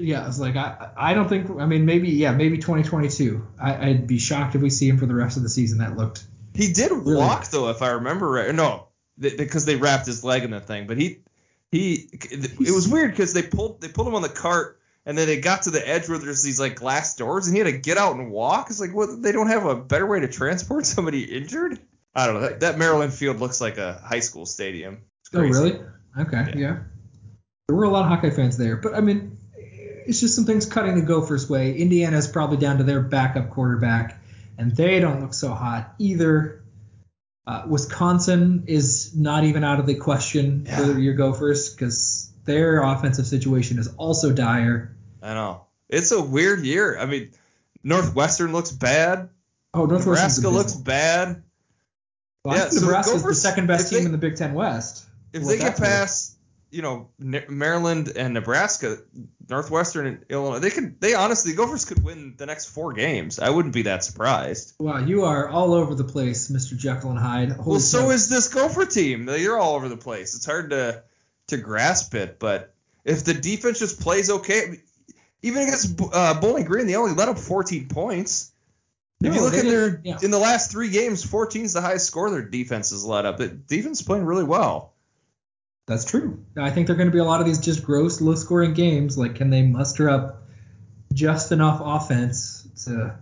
Yeah, 0.00 0.26
it's 0.26 0.38
like 0.40 0.56
I, 0.56 0.90
I 0.96 1.14
don't 1.14 1.28
think. 1.28 1.50
I 1.60 1.66
mean, 1.66 1.84
maybe 1.84 2.08
yeah, 2.08 2.32
maybe 2.32 2.56
2022. 2.56 3.46
I, 3.60 3.88
I'd 3.88 4.06
be 4.06 4.18
shocked 4.18 4.54
if 4.54 4.62
we 4.62 4.70
see 4.70 4.88
him 4.88 4.98
for 4.98 5.06
the 5.06 5.14
rest 5.14 5.36
of 5.36 5.42
the 5.42 5.48
season. 5.48 5.78
That 5.78 5.96
looked 5.96 6.24
He 6.54 6.72
did 6.72 6.90
Really? 6.90 7.16
walk 7.16 7.46
though, 7.48 7.68
if 7.68 7.82
I 7.82 7.90
remember 7.90 8.30
right. 8.30 8.54
No, 8.54 8.88
because 9.18 9.66
they 9.66 9.76
wrapped 9.76 10.06
his 10.06 10.24
leg 10.24 10.42
in 10.44 10.50
the 10.50 10.60
thing. 10.60 10.86
But 10.86 10.96
he, 10.96 11.20
he, 11.70 12.08
it 12.12 12.72
was 12.72 12.88
weird 12.88 13.10
because 13.10 13.32
they 13.32 13.42
pulled 13.42 13.80
they 13.80 13.88
pulled 13.88 14.08
him 14.08 14.14
on 14.14 14.22
the 14.22 14.28
cart 14.28 14.80
and 15.06 15.16
then 15.16 15.26
they 15.26 15.40
got 15.40 15.62
to 15.62 15.70
the 15.70 15.86
edge 15.86 16.08
where 16.08 16.18
there's 16.18 16.42
these 16.42 16.58
like 16.58 16.76
glass 16.76 17.16
doors 17.16 17.46
and 17.46 17.56
he 17.56 17.62
had 17.62 17.70
to 17.70 17.78
get 17.78 17.98
out 17.98 18.16
and 18.16 18.30
walk. 18.30 18.68
It's 18.70 18.80
like 18.80 18.94
what 18.94 19.22
they 19.22 19.32
don't 19.32 19.48
have 19.48 19.66
a 19.66 19.76
better 19.76 20.06
way 20.06 20.20
to 20.20 20.28
transport 20.28 20.86
somebody 20.96 21.24
injured. 21.24 21.78
I 22.14 22.26
don't 22.26 22.36
know. 22.36 22.40
That, 22.40 22.60
that 22.60 22.78
Maryland 22.78 23.12
field 23.12 23.38
looks 23.38 23.60
like 23.60 23.78
a 23.78 24.00
high 24.04 24.20
school 24.20 24.46
stadium. 24.46 25.02
Oh, 25.32 25.40
really? 25.40 25.78
Okay, 26.18 26.54
yeah. 26.56 26.78
There 27.68 27.76
were 27.76 27.84
a 27.84 27.88
lot 27.88 28.02
of 28.02 28.08
Hawkeye 28.08 28.30
fans 28.30 28.56
there, 28.56 28.76
but 28.76 28.94
I 28.94 29.00
mean, 29.00 29.38
it's 30.06 30.20
just 30.20 30.34
some 30.34 30.44
things 30.44 30.66
cutting 30.66 30.94
the 30.96 31.02
Gophers' 31.02 31.48
way. 31.48 31.76
Indiana's 31.76 32.28
probably 32.28 32.56
down 32.56 32.78
to 32.78 32.84
their 32.84 33.00
backup 33.00 33.50
quarterback, 33.50 34.20
and 34.58 34.74
they 34.74 35.00
don't 35.00 35.20
look 35.20 35.34
so 35.34 35.50
hot 35.50 35.94
either. 35.98 36.62
Uh, 37.46 37.64
Wisconsin 37.66 38.64
is 38.66 39.14
not 39.16 39.44
even 39.44 39.64
out 39.64 39.80
of 39.80 39.86
the 39.86 39.94
question 39.94 40.66
for 40.66 40.98
your 40.98 41.14
Gophers 41.14 41.70
because 41.74 42.30
their 42.44 42.82
offensive 42.82 43.26
situation 43.26 43.78
is 43.78 43.88
also 43.96 44.32
dire. 44.32 44.94
I 45.22 45.34
know. 45.34 45.66
It's 45.88 46.12
a 46.12 46.20
weird 46.22 46.64
year. 46.64 46.98
I 46.98 47.06
mean, 47.06 47.30
Northwestern 47.82 48.52
looks 48.52 48.70
bad. 48.70 49.30
Oh, 49.74 49.86
Nebraska 49.86 50.48
looks 50.48 50.74
bad. 50.74 51.42
Well, 52.44 52.56
yeah, 52.56 52.62
think 52.62 52.72
so 52.74 52.80
the 52.80 52.86
Nebraska's 52.86 53.14
the 53.14 53.18
Gophers- 53.20 53.42
second 53.42 53.66
best 53.66 53.84
if 53.84 53.90
team 53.90 53.98
they- 54.00 54.06
in 54.06 54.12
the 54.12 54.18
Big 54.18 54.36
Ten 54.36 54.54
West. 54.54 55.04
If 55.32 55.44
they 55.44 55.58
get 55.58 55.76
past, 55.76 56.29
you 56.70 56.82
know, 56.82 57.08
Maryland 57.18 58.12
and 58.14 58.34
Nebraska, 58.34 58.98
Northwestern 59.48 60.06
and 60.06 60.24
Illinois, 60.28 60.60
they 60.60 60.70
could. 60.70 61.00
They 61.00 61.14
honestly, 61.14 61.52
the 61.52 61.56
Gophers 61.56 61.84
could 61.84 62.02
win 62.02 62.34
the 62.36 62.46
next 62.46 62.66
four 62.66 62.92
games. 62.92 63.38
I 63.38 63.50
wouldn't 63.50 63.74
be 63.74 63.82
that 63.82 64.04
surprised. 64.04 64.74
Wow, 64.78 64.98
you 64.98 65.24
are 65.24 65.48
all 65.48 65.74
over 65.74 65.94
the 65.94 66.04
place, 66.04 66.50
Mr. 66.50 66.76
Jekyll 66.76 67.10
and 67.10 67.18
Hyde. 67.18 67.52
Holy 67.52 67.70
well, 67.72 67.80
so 67.80 68.02
cow. 68.02 68.10
is 68.10 68.28
this 68.28 68.48
Gopher 68.48 68.86
team. 68.86 69.28
You're 69.28 69.58
all 69.58 69.74
over 69.74 69.88
the 69.88 69.96
place. 69.96 70.34
It's 70.34 70.46
hard 70.46 70.70
to 70.70 71.02
to 71.48 71.56
grasp 71.56 72.14
it, 72.14 72.38
but 72.38 72.74
if 73.04 73.24
the 73.24 73.34
defense 73.34 73.78
just 73.78 74.00
plays 74.00 74.30
okay, 74.30 74.80
even 75.42 75.62
against 75.62 76.00
uh, 76.12 76.40
Bowling 76.40 76.64
Green, 76.64 76.86
they 76.86 76.96
only 76.96 77.14
let 77.14 77.28
up 77.28 77.38
14 77.38 77.88
points. 77.88 78.52
if 79.20 79.28
No, 79.28 79.34
you 79.34 79.42
look 79.42 79.54
at 79.54 79.64
their 79.64 80.00
yeah. 80.04 80.18
in 80.22 80.30
the 80.30 80.38
last 80.38 80.70
three 80.70 80.90
games, 80.90 81.24
14 81.24 81.64
is 81.64 81.72
the 81.72 81.80
highest 81.80 82.06
score 82.06 82.30
their 82.30 82.42
defense 82.42 82.90
has 82.90 83.04
let 83.04 83.26
up. 83.26 83.38
The 83.38 83.48
defense 83.48 84.00
is 84.00 84.06
playing 84.06 84.24
really 84.24 84.44
well. 84.44 84.89
That's 85.90 86.04
true. 86.04 86.44
I 86.56 86.70
think 86.70 86.86
there 86.86 86.94
are 86.94 86.96
going 86.96 87.08
to 87.08 87.12
be 87.12 87.18
a 87.18 87.24
lot 87.24 87.40
of 87.40 87.46
these 87.46 87.58
just 87.58 87.82
gross, 87.82 88.20
low 88.20 88.36
scoring 88.36 88.74
games. 88.74 89.18
Like, 89.18 89.34
can 89.34 89.50
they 89.50 89.62
muster 89.62 90.08
up 90.08 90.44
just 91.12 91.50
enough 91.50 91.80
offense 91.82 92.68
to 92.84 93.16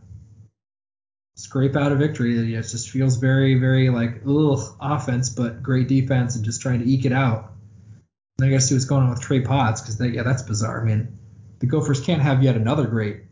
scrape 1.35 1.77
out 1.77 1.93
a 1.93 1.95
victory? 1.95 2.55
It 2.55 2.61
just 2.61 2.91
feels 2.91 3.17
very, 3.17 3.59
very 3.59 3.89
like, 3.89 4.21
ugh, 4.29 4.61
offense, 4.83 5.31
but 5.31 5.63
great 5.63 5.89
defense 5.89 6.37
and 6.37 6.45
just 6.45 6.61
trying 6.61 6.81
to 6.81 6.87
eke 6.87 7.07
it 7.07 7.13
out. 7.13 7.55
And 8.39 8.47
I 8.47 8.51
got 8.51 8.57
to 8.57 8.61
see 8.61 8.75
what's 8.75 8.85
going 8.85 9.05
on 9.05 9.09
with 9.09 9.23
Trey 9.23 9.41
Potts 9.41 9.81
because, 9.81 9.99
yeah, 9.99 10.23
that's 10.23 10.43
bizarre. 10.43 10.83
I 10.83 10.85
mean, 10.85 11.19
the 11.61 11.67
Gophers 11.67 12.03
can't 12.03 12.21
have 12.21 12.43
yet 12.43 12.55
another 12.55 12.87
great 12.87 13.23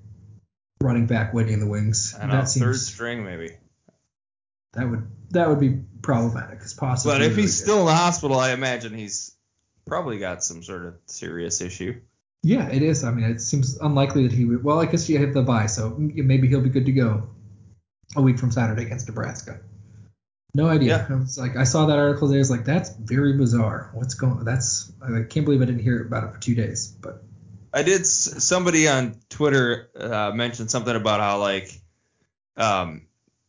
running 0.81 1.07
back 1.07 1.35
waiting 1.35 1.53
in 1.53 1.61
the 1.61 1.67
wings. 1.67 2.17
I 2.19 2.25
know, 2.25 2.33
that 2.33 2.49
third 2.49 2.75
seems 2.75 2.87
string 2.87 3.23
maybe. 3.23 3.51
That 4.73 4.89
would 4.89 5.07
that 5.31 5.49
would 5.49 5.61
be 5.61 5.81
problematic 6.03 6.59
because 6.59 6.75
Potts. 6.75 7.03
is 7.03 7.07
But 7.07 7.19
really, 7.21 7.27
if 7.33 7.37
he's 7.37 7.59
good. 7.59 7.65
still 7.65 7.81
in 7.81 7.87
the 7.87 7.95
hospital, 7.95 8.39
I 8.39 8.53
imagine 8.53 8.95
he's 8.95 9.35
probably 9.87 10.19
got 10.19 10.45
some 10.45 10.63
sort 10.63 10.87
of 10.87 10.95
serious 11.07 11.61
issue. 11.61 12.01
Yeah, 12.43 12.69
it 12.69 12.83
is. 12.83 13.03
I 13.03 13.11
mean, 13.11 13.25
it 13.25 13.41
seems 13.41 13.77
unlikely 13.79 14.29
that 14.29 14.33
he 14.33 14.45
would. 14.45 14.63
Well, 14.63 14.81
I 14.81 14.87
guess 14.87 15.09
you 15.09 15.19
have 15.19 15.35
the 15.35 15.43
bye, 15.43 15.67
so 15.67 15.95
maybe 15.99 16.47
he'll 16.49 16.61
be 16.61 16.69
good 16.69 16.87
to 16.87 16.93
go 16.93 17.29
a 18.15 18.23
week 18.23 18.39
from 18.39 18.53
Saturday 18.53 18.85
against 18.85 19.09
Nebraska. 19.09 19.61
No 20.55 20.69
idea. 20.69 21.07
Yeah. 21.09 21.15
I 21.15 21.19
was 21.19 21.37
like, 21.37 21.57
I 21.57 21.65
saw 21.65 21.87
that 21.87 21.99
article 21.99 22.29
today. 22.29 22.39
I 22.39 22.41
was 22.41 22.51
like, 22.51 22.65
that's 22.65 22.91
very 22.97 23.37
bizarre. 23.37 23.91
What's 23.95 24.15
going? 24.15 24.45
That's 24.45 24.93
I 25.03 25.23
can't 25.29 25.45
believe 25.45 25.61
I 25.61 25.65
didn't 25.65 25.83
hear 25.83 26.01
about 26.03 26.25
it 26.25 26.33
for 26.35 26.41
two 26.41 26.55
days. 26.55 26.87
But 26.89 27.25
I 27.75 27.83
did. 27.83 28.07
Somebody 28.07 28.89
on 28.89 29.17
Twitter 29.29 29.91
uh, 29.99 30.31
mentioned 30.35 30.71
something 30.71 30.95
about 30.95 31.21
how 31.21 31.41
like, 31.41 31.71
um, 32.57 33.07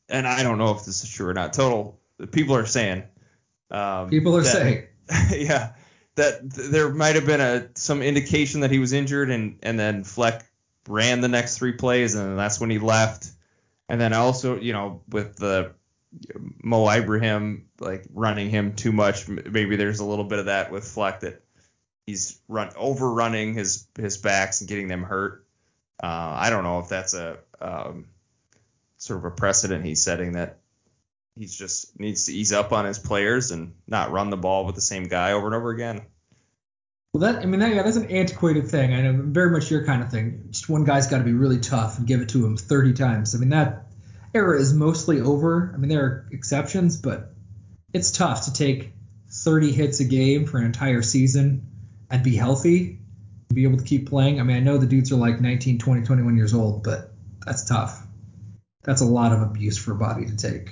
and 0.09 0.27
I 0.27 0.43
don't 0.43 0.57
know 0.57 0.71
if 0.75 0.85
this 0.85 1.03
is 1.03 1.09
true 1.09 1.27
or 1.27 1.33
not. 1.33 1.53
Total 1.53 1.99
people 2.31 2.55
are 2.55 2.65
saying 2.65 3.03
Um, 3.71 4.09
People 4.09 4.35
are 4.37 4.41
that- 4.43 4.51
saying. 4.51 4.87
yeah, 5.47 5.73
that 6.15 6.53
th- 6.53 6.69
there 6.69 6.93
might 6.93 7.15
have 7.15 7.25
been 7.25 7.39
a 7.41 7.69
some 7.75 8.01
indication 8.01 8.61
that 8.61 8.71
he 8.71 8.79
was 8.79 8.91
injured, 8.93 9.29
and 9.29 9.59
and 9.63 9.79
then 9.79 10.03
Fleck 10.03 10.45
ran 10.87 11.21
the 11.21 11.27
next 11.29 11.57
three 11.57 11.73
plays, 11.73 12.15
and 12.15 12.37
that's 12.37 12.59
when 12.59 12.69
he 12.69 12.79
left. 12.79 13.29
And 13.89 14.01
then 14.01 14.11
also, 14.13 14.59
you 14.59 14.73
know, 14.73 15.01
with 15.09 15.37
the 15.37 15.71
Mo 16.63 16.89
Ibrahim 16.89 17.67
like 17.79 18.05
running 18.13 18.49
him 18.49 18.75
too 18.75 18.91
much, 18.91 19.27
maybe 19.29 19.75
there's 19.77 19.99
a 19.99 20.05
little 20.05 20.25
bit 20.25 20.39
of 20.39 20.45
that 20.47 20.71
with 20.71 20.83
Fleck 20.85 21.21
that 21.21 21.41
he's 22.05 22.39
run 22.49 22.69
overrunning 22.75 23.53
his 23.53 23.87
his 23.97 24.17
backs 24.17 24.59
and 24.61 24.67
getting 24.69 24.87
them 24.89 25.03
hurt. 25.03 25.45
Uh, 26.03 26.33
I 26.35 26.49
don't 26.49 26.63
know 26.63 26.79
if 26.79 26.89
that's 26.89 27.13
a 27.13 27.37
um, 27.61 28.07
sort 28.97 29.19
of 29.19 29.25
a 29.25 29.31
precedent 29.31 29.85
he's 29.85 30.03
setting 30.03 30.33
that 30.33 30.59
he's 31.37 31.55
just 31.55 31.99
needs 31.99 32.25
to 32.25 32.33
ease 32.33 32.51
up 32.51 32.71
on 32.71 32.85
his 32.85 32.99
players 32.99 33.51
and 33.51 33.73
not 33.87 34.11
run 34.11 34.29
the 34.29 34.37
ball 34.37 34.65
with 34.65 34.75
the 34.75 34.81
same 34.81 35.07
guy 35.07 35.33
over 35.33 35.45
and 35.45 35.55
over 35.55 35.69
again. 35.69 36.01
Well, 37.13 37.31
that 37.31 37.41
I 37.41 37.45
mean, 37.45 37.59
that, 37.61 37.73
yeah, 37.73 37.83
that's 37.83 37.97
an 37.97 38.11
antiquated 38.11 38.69
thing. 38.69 38.93
I 38.93 39.01
know 39.01 39.21
very 39.23 39.49
much 39.49 39.71
your 39.71 39.85
kind 39.85 40.03
of 40.03 40.11
thing. 40.11 40.47
Just 40.49 40.69
one 40.69 40.83
guy's 40.83 41.07
got 41.07 41.19
to 41.19 41.23
be 41.23 41.33
really 41.33 41.59
tough 41.59 41.97
and 41.97 42.07
give 42.07 42.21
it 42.21 42.29
to 42.29 42.45
him 42.45 42.57
30 42.57 42.93
times. 42.93 43.33
I 43.33 43.39
mean, 43.39 43.49
that 43.49 43.87
era 44.33 44.59
is 44.59 44.73
mostly 44.73 45.21
over. 45.21 45.71
I 45.73 45.77
mean, 45.77 45.89
there 45.89 46.03
are 46.03 46.29
exceptions, 46.31 46.97
but 46.97 47.33
it's 47.93 48.11
tough 48.11 48.45
to 48.45 48.53
take 48.53 48.93
30 49.31 49.71
hits 49.71 49.99
a 49.99 50.05
game 50.05 50.45
for 50.45 50.57
an 50.57 50.65
entire 50.65 51.01
season 51.01 51.67
and 52.09 52.23
be 52.23 52.35
healthy, 52.35 52.99
and 53.49 53.55
be 53.55 53.63
able 53.63 53.77
to 53.77 53.83
keep 53.83 54.09
playing. 54.09 54.39
I 54.39 54.43
mean, 54.43 54.55
I 54.55 54.59
know 54.61 54.77
the 54.77 54.85
dudes 54.85 55.11
are 55.11 55.17
like 55.17 55.41
19, 55.41 55.79
20, 55.79 56.03
21 56.03 56.37
years 56.37 56.53
old, 56.53 56.83
but 56.83 57.11
that's 57.45 57.65
tough. 57.65 58.06
That's 58.87 59.01
a 59.01 59.05
lot 59.05 59.33
of 59.33 59.41
abuse 59.41 59.77
for 59.77 59.91
a 59.91 59.95
body 59.95 60.25
to 60.25 60.35
take. 60.37 60.69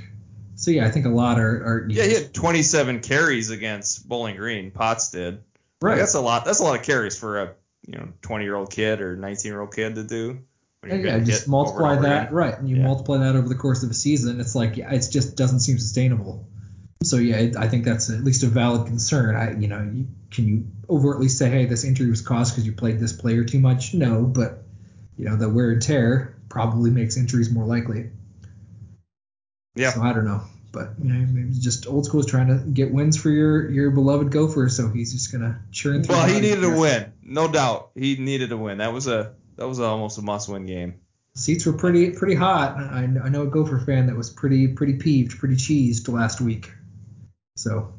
So 0.55 0.71
yeah, 0.71 0.87
I 0.87 0.89
think 0.91 1.05
a 1.05 1.09
lot 1.09 1.37
are, 1.37 1.49
are 1.65 1.87
Yeah, 1.89 2.05
he 2.05 2.13
had 2.13 2.33
27 2.33 3.01
carries 3.01 3.49
against 3.49 4.07
Bowling 4.07 4.37
Green. 4.37 4.71
Potts 4.71 5.11
did. 5.11 5.43
right. 5.81 5.97
That's 5.97 6.13
a 6.15 6.21
lot. 6.21 6.45
That's 6.45 6.59
a 6.59 6.63
lot 6.63 6.79
of 6.79 6.85
carries 6.85 7.17
for 7.19 7.41
a 7.41 7.53
you 7.85 7.97
know 7.97 8.07
20 8.21 8.45
year 8.45 8.55
old 8.55 8.71
kid 8.71 9.01
or 9.01 9.15
19 9.17 9.51
year 9.51 9.59
old 9.61 9.75
kid 9.75 9.95
to 9.95 10.03
do. 10.05 10.39
Yeah, 10.87 10.93
you're 10.95 11.05
yeah, 11.05 11.11
getting 11.11 11.25
just 11.25 11.47
multiply 11.49 11.93
over 11.93 12.03
that, 12.03 12.23
again. 12.23 12.33
right? 12.33 12.57
And 12.57 12.69
you 12.69 12.77
Yeah. 12.77 12.83
multiply 12.83 13.17
that 13.17 13.35
over 13.35 13.49
the 13.49 13.55
course 13.55 13.83
of 13.83 13.91
a 13.91 13.93
season. 13.93 14.39
It's 14.39 14.55
like 14.55 14.77
yeah, 14.77 14.93
it 14.93 15.05
just 15.11 15.35
doesn't 15.35 15.59
seem 15.59 15.77
sustainable. 15.77 16.47
So 17.03 17.17
yeah, 17.17 17.35
it, 17.35 17.57
I 17.57 17.67
think 17.67 17.83
that's 17.83 18.09
at 18.09 18.23
least 18.23 18.43
a 18.43 18.47
valid 18.47 18.87
concern. 18.87 19.35
I, 19.35 19.59
you 19.59 19.67
know, 19.67 19.81
you, 19.93 20.07
can 20.31 20.47
you 20.47 20.67
overtly 20.89 21.27
say, 21.27 21.49
hey, 21.49 21.65
this 21.65 21.83
injury 21.83 22.09
was 22.09 22.21
caused 22.21 22.53
because 22.53 22.65
you 22.65 22.71
played 22.71 22.99
this 22.99 23.11
player 23.13 23.43
too 23.43 23.59
much? 23.59 23.93
No, 23.93 24.21
but 24.23 24.63
you 25.17 25.25
know, 25.25 25.35
the 25.35 25.49
wear 25.49 25.71
and 25.71 25.81
tear 25.81 26.34
probably 26.49 26.91
makes 26.91 27.17
injuries 27.17 27.51
more 27.51 27.65
likely. 27.65 28.09
Yeah. 29.75 29.91
So 29.91 30.01
I 30.01 30.13
don't 30.13 30.25
know, 30.25 30.41
but 30.71 30.91
you 31.01 31.11
know, 31.11 31.27
maybe 31.27 31.53
just 31.59 31.87
old 31.87 32.05
school 32.05 32.21
is 32.21 32.25
trying 32.25 32.47
to 32.47 32.63
get 32.65 32.91
wins 32.91 33.17
for 33.17 33.29
your 33.29 33.69
your 33.69 33.91
beloved 33.91 34.31
Gopher, 34.31 34.69
so 34.69 34.89
he's 34.89 35.13
just 35.13 35.31
gonna 35.31 35.61
churn 35.71 36.03
through. 36.03 36.15
Well, 36.15 36.27
he 36.27 36.35
needed 36.39 36.59
here. 36.59 36.73
to 36.73 36.79
win, 36.79 37.13
no 37.23 37.47
doubt. 37.47 37.91
He 37.95 38.15
needed 38.15 38.49
to 38.49 38.57
win. 38.57 38.77
That 38.77 38.93
was 38.93 39.07
a 39.07 39.33
that 39.57 39.67
was 39.67 39.79
almost 39.79 40.17
a 40.17 40.21
must 40.21 40.49
win 40.49 40.65
game. 40.65 41.01
Seats 41.35 41.65
were 41.65 41.73
pretty 41.73 42.11
pretty 42.11 42.35
hot. 42.35 42.77
I, 42.77 43.03
I 43.23 43.29
know 43.29 43.43
a 43.43 43.47
Gopher 43.47 43.79
fan 43.79 44.07
that 44.07 44.15
was 44.15 44.29
pretty 44.29 44.69
pretty 44.69 44.93
peeved, 44.93 45.37
pretty 45.37 45.55
cheesed 45.55 46.07
last 46.07 46.39
week. 46.39 46.71
So 47.57 47.93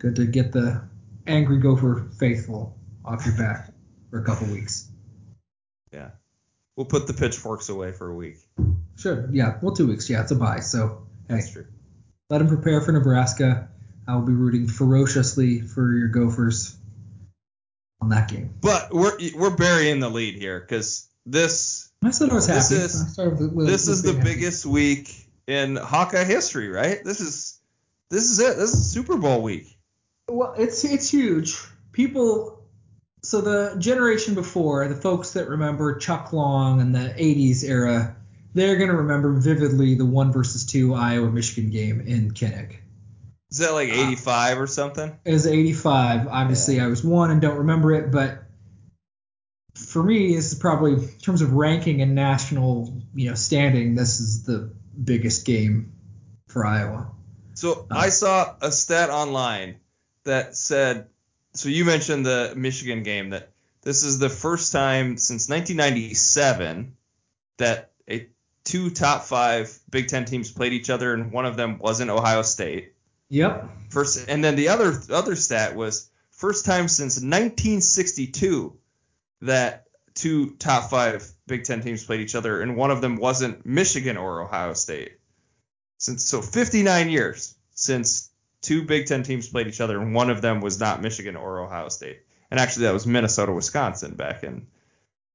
good 0.00 0.16
to 0.16 0.26
get 0.26 0.52
the 0.52 0.82
angry 1.26 1.58
Gopher 1.58 2.08
faithful 2.18 2.76
off 3.04 3.24
your 3.24 3.36
back 3.36 3.70
for 4.10 4.20
a 4.20 4.24
couple 4.24 4.48
weeks. 4.48 4.88
Yeah. 5.92 6.10
We'll 6.78 6.86
put 6.86 7.08
the 7.08 7.12
pitchforks 7.12 7.68
away 7.70 7.90
for 7.90 8.08
a 8.08 8.14
week. 8.14 8.36
Sure, 8.96 9.28
yeah, 9.32 9.58
well, 9.60 9.74
two 9.74 9.88
weeks. 9.88 10.08
Yeah, 10.08 10.22
it's 10.22 10.30
a 10.30 10.36
bye. 10.36 10.60
So 10.60 11.08
hey, 11.28 11.34
That's 11.34 11.50
true. 11.50 11.66
let 12.30 12.40
him 12.40 12.46
prepare 12.46 12.80
for 12.82 12.92
Nebraska. 12.92 13.68
I 14.06 14.14
will 14.14 14.22
be 14.22 14.32
rooting 14.32 14.68
ferociously 14.68 15.60
for 15.60 15.92
your 15.92 16.06
Gophers 16.06 16.76
on 18.00 18.10
that 18.10 18.28
game. 18.28 18.54
But 18.60 18.92
we're 18.94 19.18
we're 19.36 19.56
burying 19.56 19.98
the 19.98 20.08
lead 20.08 20.36
here 20.36 20.60
because 20.60 21.08
this 21.26 21.90
I 22.04 22.10
said 22.12 22.30
I 22.30 22.34
was 22.34 22.46
This 22.46 22.70
is- 22.70 23.16
with, 23.18 23.52
with, 23.52 23.66
this 23.66 23.88
with 23.88 23.96
is 23.96 24.02
the 24.04 24.12
happy. 24.12 24.34
biggest 24.34 24.64
week 24.64 25.26
in 25.48 25.74
Hawkeye 25.74 26.22
history, 26.22 26.68
right? 26.68 27.02
This 27.04 27.18
is 27.20 27.58
this 28.08 28.30
is 28.30 28.38
it. 28.38 28.56
This 28.56 28.72
is 28.72 28.88
Super 28.92 29.16
Bowl 29.16 29.42
week. 29.42 29.76
Well, 30.28 30.54
it's 30.56 30.84
it's 30.84 31.10
huge. 31.10 31.58
People, 31.90 32.57
so 33.22 33.40
the 33.40 33.76
generation 33.78 34.34
before, 34.34 34.86
the 34.88 34.94
folks 34.94 35.32
that 35.32 35.48
remember 35.48 35.96
Chuck 35.98 36.32
Long 36.32 36.80
and 36.80 36.94
the 36.94 37.14
'80s 37.18 37.64
era, 37.64 38.16
they're 38.54 38.76
gonna 38.76 38.96
remember 38.96 39.32
vividly 39.32 39.94
the 39.94 40.06
one 40.06 40.32
versus 40.32 40.66
two 40.66 40.94
Iowa 40.94 41.30
Michigan 41.30 41.70
game 41.70 42.00
in 42.00 42.32
Kinnick. 42.32 42.76
Is 43.50 43.58
that 43.58 43.72
like 43.72 43.88
ah. 43.90 44.08
85 44.08 44.60
or 44.60 44.66
something? 44.66 45.18
It 45.24 45.32
was 45.32 45.46
'85. 45.46 46.28
Obviously, 46.28 46.80
I 46.80 46.86
was 46.86 47.02
one 47.02 47.30
and 47.30 47.40
don't 47.40 47.58
remember 47.58 47.92
it, 47.94 48.10
but 48.12 48.42
for 49.74 50.02
me, 50.02 50.34
this 50.34 50.52
is 50.52 50.58
probably 50.58 50.94
in 50.94 51.08
terms 51.22 51.40
of 51.40 51.52
ranking 51.52 52.02
and 52.02 52.14
national, 52.14 53.02
you 53.14 53.28
know, 53.28 53.34
standing. 53.34 53.94
This 53.94 54.20
is 54.20 54.44
the 54.44 54.72
biggest 55.02 55.46
game 55.46 55.92
for 56.48 56.66
Iowa. 56.66 57.12
So 57.54 57.86
I 57.90 58.06
um, 58.06 58.10
saw 58.10 58.54
a 58.60 58.72
stat 58.72 59.10
online 59.10 59.76
that 60.24 60.56
said, 60.56 61.08
so 61.58 61.68
you 61.68 61.84
mentioned 61.84 62.24
the 62.24 62.52
Michigan 62.56 63.02
game 63.02 63.30
that 63.30 63.50
this 63.82 64.04
is 64.04 64.20
the 64.20 64.28
first 64.28 64.70
time 64.70 65.16
since 65.16 65.48
1997 65.48 66.96
that 67.56 67.90
a 68.08 68.28
two 68.62 68.90
top 68.90 69.24
five 69.24 69.76
Big 69.90 70.06
Ten 70.06 70.24
teams 70.24 70.52
played 70.52 70.72
each 70.72 70.88
other, 70.88 71.12
and 71.12 71.32
one 71.32 71.46
of 71.46 71.56
them 71.56 71.80
wasn't 71.80 72.12
Ohio 72.12 72.42
State. 72.42 72.92
Yep. 73.30 73.68
First, 73.90 74.28
and 74.28 74.44
then 74.44 74.54
the 74.54 74.68
other 74.68 75.00
other 75.10 75.34
stat 75.34 75.74
was 75.74 76.08
first 76.30 76.64
time 76.64 76.86
since 76.86 77.16
1962 77.16 78.76
that 79.42 79.88
two 80.14 80.50
top 80.60 80.90
five 80.90 81.28
Big 81.48 81.64
Ten 81.64 81.80
teams 81.80 82.04
played 82.04 82.20
each 82.20 82.36
other, 82.36 82.62
and 82.62 82.76
one 82.76 82.92
of 82.92 83.00
them 83.00 83.16
wasn't 83.16 83.66
Michigan 83.66 84.16
or 84.16 84.42
Ohio 84.42 84.74
State. 84.74 85.18
Since 85.96 86.24
so 86.24 86.40
59 86.40 87.10
years 87.10 87.56
since 87.72 88.27
two 88.62 88.84
Big 88.84 89.06
Ten 89.06 89.22
teams 89.22 89.48
played 89.48 89.66
each 89.66 89.80
other, 89.80 90.00
and 90.00 90.14
one 90.14 90.30
of 90.30 90.42
them 90.42 90.60
was 90.60 90.80
not 90.80 91.02
Michigan 91.02 91.36
or 91.36 91.60
Ohio 91.60 91.88
State. 91.88 92.20
And 92.50 92.58
actually, 92.58 92.84
that 92.84 92.94
was 92.94 93.06
Minnesota, 93.06 93.52
Wisconsin 93.52 94.14
back 94.14 94.42
in 94.42 94.66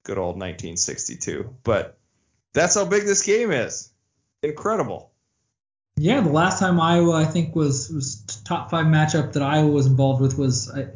good 0.04 0.18
old 0.18 0.36
1962. 0.36 1.56
But 1.64 1.98
that's 2.54 2.76
how 2.76 2.86
big 2.86 3.04
this 3.04 3.24
game 3.24 3.52
is. 3.52 3.92
Incredible. 4.42 5.12
Yeah, 5.96 6.22
the 6.22 6.30
last 6.30 6.60
time 6.60 6.80
Iowa 6.80 7.14
I 7.14 7.26
think 7.26 7.56
was 7.56 7.90
was 7.90 8.24
top 8.46 8.72
five 8.72 8.88
matchup 8.88 9.34
that 9.34 9.44
Iowa 9.44 9.70
was 9.70 9.86
involved 9.86 10.22
with 10.22 10.38
was 10.38 10.72
I, 10.72 10.88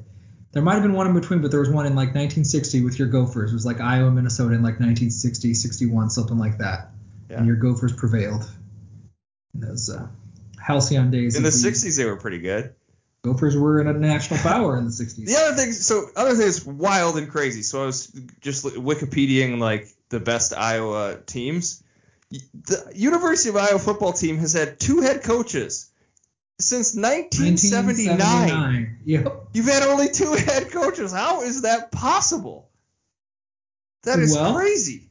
there 0.53 0.63
might 0.63 0.73
have 0.73 0.81
been 0.81 0.93
one 0.93 1.05
in 1.05 1.13
between, 1.13 1.41
but 1.41 1.51
there 1.51 1.59
was 1.59 1.69
one 1.69 1.85
in 1.85 1.93
like 1.93 2.15
1960 2.15 2.81
with 2.81 2.97
your 2.97 3.07
Gophers. 3.07 3.51
It 3.51 3.53
was 3.53 3.65
like 3.65 3.79
Iowa 3.79 4.09
Minnesota 4.09 4.55
in 4.55 4.63
like 4.63 4.79
1960, 4.79 5.53
61, 5.53 6.09
something 6.09 6.37
like 6.37 6.57
that. 6.57 6.89
Yeah. 7.29 7.37
And 7.37 7.45
your 7.47 7.57
Gophers 7.57 7.93
prevailed. 7.93 8.49
In 9.53 9.59
those 9.59 9.89
uh, 9.89 10.07
halcyon 10.67 11.09
days. 11.11 11.35
In 11.37 11.43
the 11.43 11.49
60s, 11.49 11.97
they 11.97 12.03
were 12.05 12.17
pretty 12.17 12.39
good. 12.39 12.75
Gophers 13.23 13.57
were 13.57 13.79
in 13.79 13.87
a 13.87 13.93
national 13.93 14.39
power 14.41 14.77
in 14.77 14.83
the 14.85 14.91
60s. 14.91 15.25
The 15.25 15.35
other 15.35 15.55
thing, 15.55 15.71
so 15.71 16.07
other 16.15 16.35
thing 16.35 16.47
is 16.47 16.65
wild 16.65 17.17
and 17.17 17.29
crazy. 17.29 17.61
So 17.61 17.83
I 17.83 17.85
was 17.85 18.07
just 18.41 18.65
Wikipediaing 18.65 19.59
like 19.59 19.87
the 20.09 20.19
best 20.19 20.53
Iowa 20.53 21.17
teams. 21.25 21.83
The 22.29 22.91
University 22.93 23.49
of 23.49 23.55
Iowa 23.55 23.79
football 23.79 24.11
team 24.13 24.37
has 24.39 24.53
had 24.53 24.79
two 24.79 25.01
head 25.01 25.23
coaches 25.23 25.89
since 26.59 26.95
1979. 26.95 28.17
1979. 28.17 28.99
Yep. 29.05 29.47
You've 29.53 29.65
had 29.67 29.83
only 29.83 30.09
two 30.09 30.33
head 30.47 30.69
coaches. 30.71 31.13
How 31.13 31.43
is 31.43 31.61
that 31.61 31.91
possible? 31.91 32.69
That 34.03 34.19
is 34.19 34.35
Well- 34.35 34.53
crazy. 34.55 35.09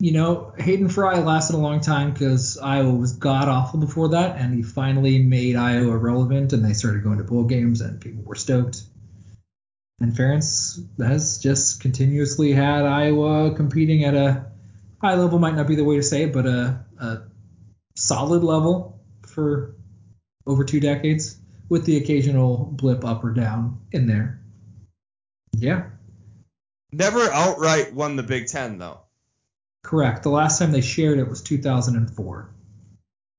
You 0.00 0.12
know, 0.12 0.52
Hayden 0.58 0.88
Fry 0.88 1.18
lasted 1.18 1.54
a 1.54 1.58
long 1.58 1.80
time 1.80 2.12
because 2.12 2.56
Iowa 2.56 2.92
was 2.92 3.12
god 3.12 3.48
awful 3.48 3.78
before 3.78 4.08
that, 4.10 4.36
and 4.38 4.54
he 4.54 4.62
finally 4.62 5.18
made 5.18 5.56
Iowa 5.56 5.96
relevant, 5.96 6.54
and 6.54 6.64
they 6.64 6.72
started 6.72 7.04
going 7.04 7.18
to 7.18 7.24
bowl 7.24 7.44
games, 7.44 7.82
and 7.82 8.00
people 8.00 8.22
were 8.24 8.34
stoked. 8.34 8.82
And 10.00 10.14
Ferentz 10.14 10.82
has 10.98 11.38
just 11.38 11.82
continuously 11.82 12.52
had 12.52 12.86
Iowa 12.86 13.54
competing 13.54 14.04
at 14.04 14.14
a 14.14 14.46
high 15.02 15.16
level, 15.16 15.38
might 15.38 15.54
not 15.54 15.68
be 15.68 15.74
the 15.74 15.84
way 15.84 15.96
to 15.96 16.02
say 16.02 16.22
it, 16.22 16.32
but 16.32 16.46
a, 16.46 16.82
a 16.98 17.18
solid 17.94 18.42
level 18.42 18.98
for 19.26 19.76
over 20.46 20.64
two 20.64 20.80
decades, 20.80 21.38
with 21.68 21.84
the 21.84 21.98
occasional 21.98 22.64
blip 22.64 23.04
up 23.04 23.22
or 23.22 23.32
down 23.32 23.80
in 23.92 24.06
there. 24.06 24.40
Yeah, 25.52 25.90
Never 26.92 27.22
outright 27.30 27.94
won 27.94 28.16
the 28.16 28.22
Big 28.22 28.48
Ten 28.48 28.78
though. 28.78 29.00
Correct. 29.82 30.22
The 30.22 30.30
last 30.30 30.58
time 30.58 30.72
they 30.72 30.80
shared 30.80 31.18
it 31.18 31.28
was 31.28 31.42
2004. 31.42 32.50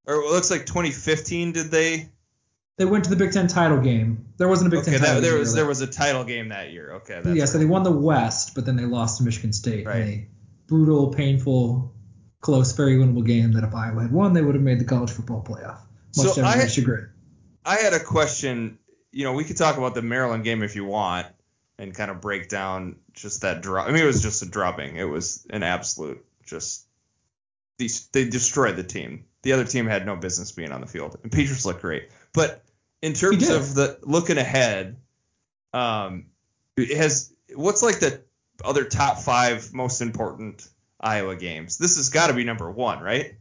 Or 0.08 0.14
it 0.16 0.32
looks 0.32 0.50
like 0.52 0.66
2015. 0.66 1.52
Did 1.52 1.72
they? 1.72 2.10
They 2.78 2.86
went 2.86 3.04
to 3.04 3.10
the 3.10 3.16
Big 3.16 3.32
Ten 3.32 3.48
title 3.48 3.80
game. 3.80 4.26
There 4.38 4.48
wasn't 4.48 4.70
a 4.70 4.72
Big 4.72 4.80
Okay, 4.82 4.92
Ten 4.92 5.02
that, 5.02 5.08
title 5.08 5.22
there 5.22 5.32
game. 5.34 5.40
was 5.40 5.54
there 5.54 5.66
was 5.68 5.82
a 5.82 5.88
title 5.88 6.24
game 6.24 6.50
that 6.50 6.72
year. 6.72 6.94
Okay, 6.96 7.22
yeah, 7.34 7.46
so 7.46 7.60
they 7.60 7.66
won 7.66 7.84
the 7.84 7.92
West, 7.92 8.56
but 8.56 8.66
then 8.66 8.76
they 8.76 8.86
lost 8.86 9.18
to 9.20 9.24
Michigan 9.24 9.54
State. 9.54 9.86
Right. 9.86 9.98
In 10.02 10.08
a 10.08 10.28
brutal, 10.68 11.14
painful, 11.14 11.94
close, 12.40 12.72
very 12.72 12.98
winnable 12.98 13.26
game 13.26 13.52
that 13.54 13.64
if 13.64 13.76
Iowa 13.76 14.02
had 14.02 14.12
won, 14.12 14.34
they 14.34 14.42
would 14.42 14.56
have 14.56 14.64
made 14.64 14.80
the 14.80 14.86
college 14.86 15.12
football 15.12 15.44
playoff. 15.44 15.78
much 16.18 16.28
So 16.34 16.44
I- 16.44 16.66
chagrin. 16.68 17.10
I 17.64 17.76
had 17.76 17.94
a 17.94 18.00
question. 18.00 18.80
You 19.12 19.26
know, 19.26 19.34
we 19.34 19.44
could 19.44 19.58
talk 19.58 19.78
about 19.78 19.94
the 19.94 20.02
Maryland 20.02 20.44
game 20.44 20.64
if 20.64 20.76
you 20.76 20.86
want, 20.86 21.28
and 21.78 21.94
kind 21.94 22.10
of 22.10 22.22
break 22.22 22.50
down 22.50 22.96
just 23.14 23.42
that 23.42 23.62
drop. 23.62 23.88
I 23.88 23.92
mean, 23.92 24.02
it 24.02 24.08
was 24.08 24.24
just 24.24 24.42
a 24.42 24.46
dropping. 24.48 24.96
It 24.96 25.04
was 25.04 25.46
an 25.52 25.62
absolute 25.62 26.26
just. 26.52 26.86
These 27.80 28.08
they 28.10 28.26
destroyed 28.26 28.76
the 28.76 28.84
team. 28.84 29.26
The 29.42 29.54
other 29.54 29.66
team 29.66 29.88
had 29.88 30.06
no 30.06 30.16
business 30.16 30.52
being 30.52 30.72
on 30.72 30.82
the 30.82 30.88
field, 30.88 31.18
and 31.24 31.32
Petras 31.32 31.66
looked 31.66 31.82
great. 31.82 32.10
But 32.32 32.64
in 33.02 33.14
terms 33.14 33.50
of 33.50 33.74
the 33.74 33.98
looking 34.04 34.38
ahead, 34.38 34.98
um, 35.74 36.28
it 36.78 36.96
has 36.96 37.34
what's 37.56 37.82
like 37.82 38.00
the 38.00 38.22
other 38.64 38.84
top 38.84 39.18
five 39.20 39.74
most 39.74 40.02
important 40.02 40.68
Iowa 41.00 41.36
games? 41.36 41.80
This 41.80 41.96
has 41.96 42.10
got 42.10 42.28
to 42.28 42.34
be 42.34 42.44
number 42.44 42.70
one, 42.70 43.02
right? 43.02 43.34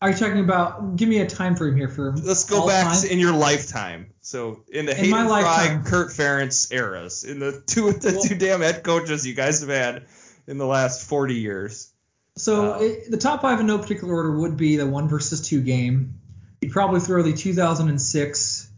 Are 0.00 0.10
you 0.10 0.16
talking 0.16 0.40
about? 0.40 0.96
Give 0.96 1.08
me 1.08 1.20
a 1.20 1.26
time 1.28 1.54
frame 1.54 1.76
here 1.76 1.88
for. 1.88 2.12
Let's 2.12 2.44
go 2.44 2.66
back 2.66 2.92
time. 2.92 3.10
in 3.10 3.18
your 3.18 3.32
lifetime. 3.32 4.12
So 4.20 4.64
in 4.72 4.86
the 4.86 4.92
In 5.00 5.10
my 5.10 5.18
Hayden 5.18 5.28
Fry, 5.28 5.42
lifetime. 5.42 5.84
Kirk 5.84 6.10
Ferentz 6.10 6.72
eras, 6.72 7.24
in 7.24 7.38
the 7.38 7.62
two 7.66 7.92
the 7.92 8.12
Well- 8.12 8.22
two 8.22 8.34
damn 8.34 8.60
head 8.60 8.82
coaches 8.82 9.26
you 9.26 9.34
guys 9.34 9.60
have 9.60 9.68
had 9.68 10.06
in 10.46 10.58
the 10.58 10.66
last 10.66 11.06
40 11.08 11.34
years. 11.34 11.91
So 12.36 12.74
Uh, 12.74 12.78
it, 12.80 13.10
the 13.10 13.16
top 13.18 13.42
five 13.42 13.60
in 13.60 13.66
no 13.66 13.78
particular 13.78 14.14
order 14.14 14.38
would 14.38 14.56
be 14.56 14.76
the 14.76 14.86
one 14.86 15.08
versus 15.08 15.46
two 15.46 15.60
game. 15.60 16.14
You'd 16.60 16.72
probably 16.72 17.00
throw 17.00 17.22
the 17.22 17.32
2006. 17.32 18.68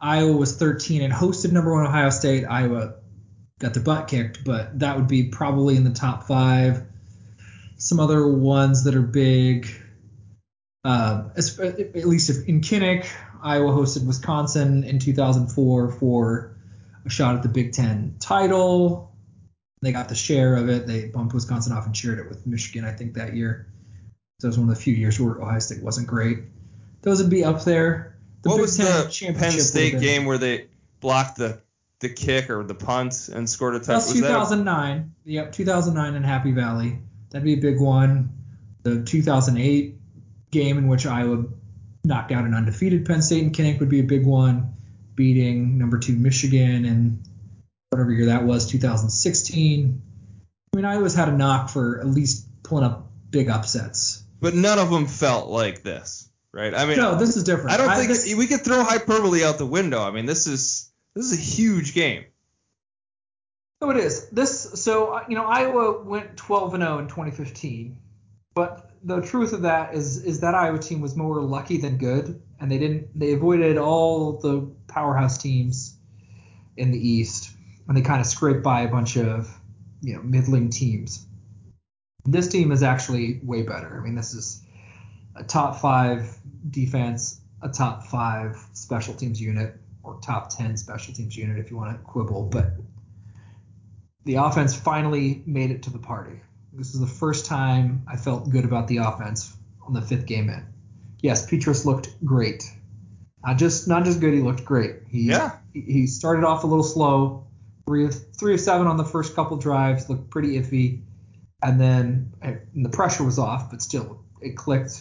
Iowa 0.00 0.32
was 0.32 0.56
13 0.56 1.02
and 1.02 1.12
hosted 1.12 1.52
number 1.52 1.72
one 1.72 1.86
Ohio 1.86 2.10
State. 2.10 2.44
Iowa 2.44 2.94
got 3.58 3.74
their 3.74 3.82
butt 3.82 4.08
kicked, 4.08 4.44
but 4.44 4.78
that 4.78 4.96
would 4.96 5.08
be 5.08 5.24
probably 5.24 5.76
in 5.76 5.84
the 5.84 5.92
top 5.92 6.26
five. 6.26 6.82
Some 7.76 8.00
other 8.00 8.26
ones 8.26 8.84
that 8.84 8.94
are 8.94 9.02
big. 9.02 9.68
Uh, 10.84 11.24
as, 11.36 11.58
at 11.58 12.06
least 12.06 12.30
if 12.30 12.48
in 12.48 12.60
Kinnick, 12.62 13.06
Iowa 13.42 13.72
hosted 13.72 14.06
Wisconsin 14.06 14.84
in 14.84 14.98
2004 14.98 15.92
for 15.92 16.56
a 17.04 17.10
shot 17.10 17.36
at 17.36 17.42
the 17.42 17.48
Big 17.48 17.72
Ten 17.72 18.16
title. 18.18 19.09
They 19.82 19.92
got 19.92 20.08
the 20.08 20.14
share 20.14 20.56
of 20.56 20.68
it. 20.68 20.86
They 20.86 21.06
bumped 21.06 21.34
Wisconsin 21.34 21.72
off 21.72 21.86
and 21.86 21.96
shared 21.96 22.18
it 22.18 22.28
with 22.28 22.46
Michigan, 22.46 22.84
I 22.84 22.92
think, 22.92 23.14
that 23.14 23.34
year. 23.34 23.66
So 24.40 24.46
it 24.46 24.50
was 24.50 24.58
one 24.58 24.68
of 24.68 24.74
the 24.74 24.80
few 24.80 24.94
years 24.94 25.18
where 25.18 25.40
Ohio 25.40 25.58
State 25.58 25.82
wasn't 25.82 26.06
great. 26.06 26.38
Those 27.02 27.22
would 27.22 27.30
be 27.30 27.44
up 27.44 27.64
there. 27.64 28.18
The 28.42 28.50
what 28.50 28.56
Big 28.56 28.62
was 28.62 28.76
Ten 28.76 29.32
the 29.34 29.38
Penn 29.38 29.52
State 29.52 30.00
game 30.00 30.24
where 30.24 30.38
they 30.38 30.66
blocked 31.00 31.36
the 31.36 31.60
the 32.00 32.08
kick 32.08 32.48
or 32.48 32.64
the 32.64 32.74
punt 32.74 33.28
and 33.32 33.48
scored 33.48 33.74
a 33.74 33.78
That's 33.78 34.06
touchdown? 34.06 34.38
Was 34.38 34.50
that 34.50 34.54
a- 34.54 34.64
2009. 34.64 35.12
Yep, 35.24 35.52
2009 35.52 36.14
in 36.14 36.22
Happy 36.22 36.52
Valley. 36.52 36.98
That'd 37.30 37.44
be 37.44 37.54
a 37.54 37.60
big 37.60 37.78
one. 37.78 38.30
The 38.82 39.02
2008 39.04 39.96
game 40.50 40.78
in 40.78 40.88
which 40.88 41.06
Iowa 41.06 41.44
knocked 42.04 42.32
out 42.32 42.44
an 42.44 42.54
undefeated 42.54 43.04
Penn 43.04 43.22
State 43.22 43.42
and 43.42 43.54
Kinnick 43.54 43.78
would 43.80 43.90
be 43.90 44.00
a 44.00 44.04
big 44.04 44.26
one, 44.26 44.74
beating 45.14 45.78
number 45.78 45.98
two 45.98 46.14
Michigan 46.14 46.86
and 46.86 47.22
whatever 47.90 48.12
year 48.12 48.26
that 48.26 48.44
was, 48.44 48.66
2016. 48.68 50.02
I 50.72 50.76
mean, 50.76 50.84
Iowa's 50.84 51.14
had 51.14 51.28
a 51.28 51.36
knock 51.36 51.70
for 51.70 52.00
at 52.00 52.06
least 52.06 52.46
pulling 52.62 52.84
up 52.84 53.10
big 53.30 53.48
upsets. 53.48 54.22
but 54.40 54.54
none 54.54 54.78
of 54.78 54.90
them 54.90 55.06
felt 55.06 55.48
like 55.48 55.82
this, 55.82 56.28
right? 56.52 56.72
I 56.74 56.86
mean, 56.86 56.96
No, 56.96 57.16
this 57.16 57.36
is 57.36 57.44
different. 57.44 57.72
I 57.72 57.76
don't 57.76 57.94
think 57.96 58.08
this- 58.08 58.34
we 58.34 58.46
could 58.46 58.62
throw 58.62 58.82
hyperbole 58.84 59.44
out 59.44 59.58
the 59.58 59.66
window. 59.66 60.00
I 60.02 60.10
mean, 60.12 60.26
this 60.26 60.46
is 60.46 60.88
this 61.14 61.26
is 61.26 61.32
a 61.32 61.40
huge 61.42 61.92
game. 61.94 62.24
So 63.82 63.90
it 63.90 63.96
is. 63.96 64.28
This 64.30 64.80
so 64.82 65.12
uh, 65.14 65.24
you 65.28 65.34
know 65.36 65.44
Iowa 65.44 66.02
went 66.02 66.36
12 66.36 66.74
and 66.74 66.82
0 66.82 66.98
in 67.00 67.08
2015, 67.08 67.98
but 68.54 68.90
the 69.02 69.20
truth 69.22 69.52
of 69.52 69.62
that 69.62 69.94
is 69.94 70.22
is 70.24 70.40
that 70.40 70.54
Iowa 70.54 70.78
team 70.78 71.00
was 71.00 71.16
more 71.16 71.40
lucky 71.42 71.78
than 71.78 71.96
good, 71.96 72.40
and 72.60 72.70
they 72.70 72.78
didn't 72.78 73.18
they 73.18 73.32
avoided 73.32 73.78
all 73.78 74.38
the 74.38 74.70
powerhouse 74.86 75.38
teams 75.38 75.96
in 76.76 76.90
the 76.92 76.98
East, 76.98 77.50
and 77.90 77.96
they 77.96 78.02
kind 78.02 78.20
of 78.20 78.26
scraped 78.26 78.62
by 78.62 78.82
a 78.82 78.88
bunch 78.88 79.16
of 79.16 79.52
you 80.00 80.14
know 80.14 80.22
middling 80.22 80.70
teams. 80.70 81.26
This 82.24 82.46
team 82.46 82.70
is 82.70 82.84
actually 82.84 83.40
way 83.42 83.62
better. 83.62 83.98
I 83.98 84.04
mean, 84.04 84.14
this 84.14 84.32
is 84.32 84.62
a 85.34 85.42
top 85.42 85.80
five 85.80 86.38
defense, 86.70 87.40
a 87.62 87.68
top 87.68 88.06
five 88.06 88.56
special 88.74 89.12
teams 89.12 89.40
unit, 89.40 89.74
or 90.04 90.20
top 90.20 90.50
10 90.50 90.76
special 90.76 91.12
teams 91.14 91.36
unit 91.36 91.58
if 91.58 91.68
you 91.68 91.76
want 91.76 91.90
to 91.96 91.98
quibble, 92.04 92.44
but 92.44 92.74
the 94.24 94.36
offense 94.36 94.76
finally 94.76 95.42
made 95.44 95.72
it 95.72 95.82
to 95.82 95.90
the 95.90 95.98
party. 95.98 96.38
This 96.72 96.94
is 96.94 97.00
the 97.00 97.06
first 97.08 97.44
time 97.46 98.04
I 98.06 98.16
felt 98.16 98.50
good 98.50 98.64
about 98.64 98.86
the 98.86 98.98
offense 98.98 99.56
on 99.84 99.94
the 99.94 100.02
fifth 100.02 100.26
game 100.26 100.48
in. 100.48 100.64
Yes, 101.22 101.50
Petras 101.50 101.84
looked 101.84 102.24
great. 102.24 102.70
Not 103.44 103.58
just 103.58 103.88
not 103.88 104.04
just 104.04 104.20
good, 104.20 104.32
he 104.32 104.40
looked 104.40 104.64
great. 104.64 104.96
He 105.08 105.22
Yeah. 105.22 105.56
he- 105.72 105.80
he 105.80 106.06
started 106.06 106.44
off 106.44 106.62
a 106.62 106.68
little 106.68 106.84
slow. 106.84 107.46
Three 107.90 108.04
of 108.04 108.14
three 108.36 108.54
of 108.54 108.60
seven 108.60 108.86
on 108.86 108.96
the 108.98 109.04
first 109.04 109.34
couple 109.34 109.56
drives 109.56 110.08
looked 110.08 110.30
pretty 110.30 110.50
iffy, 110.60 111.00
and 111.60 111.80
then 111.80 112.32
and 112.40 112.60
the 112.72 112.88
pressure 112.88 113.24
was 113.24 113.36
off, 113.36 113.68
but 113.68 113.82
still 113.82 114.22
it 114.40 114.56
clicked. 114.56 115.00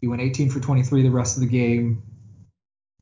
He 0.00 0.06
went 0.06 0.22
18 0.22 0.50
for 0.50 0.60
23 0.60 1.02
the 1.02 1.10
rest 1.10 1.36
of 1.36 1.40
the 1.40 1.48
game. 1.48 2.04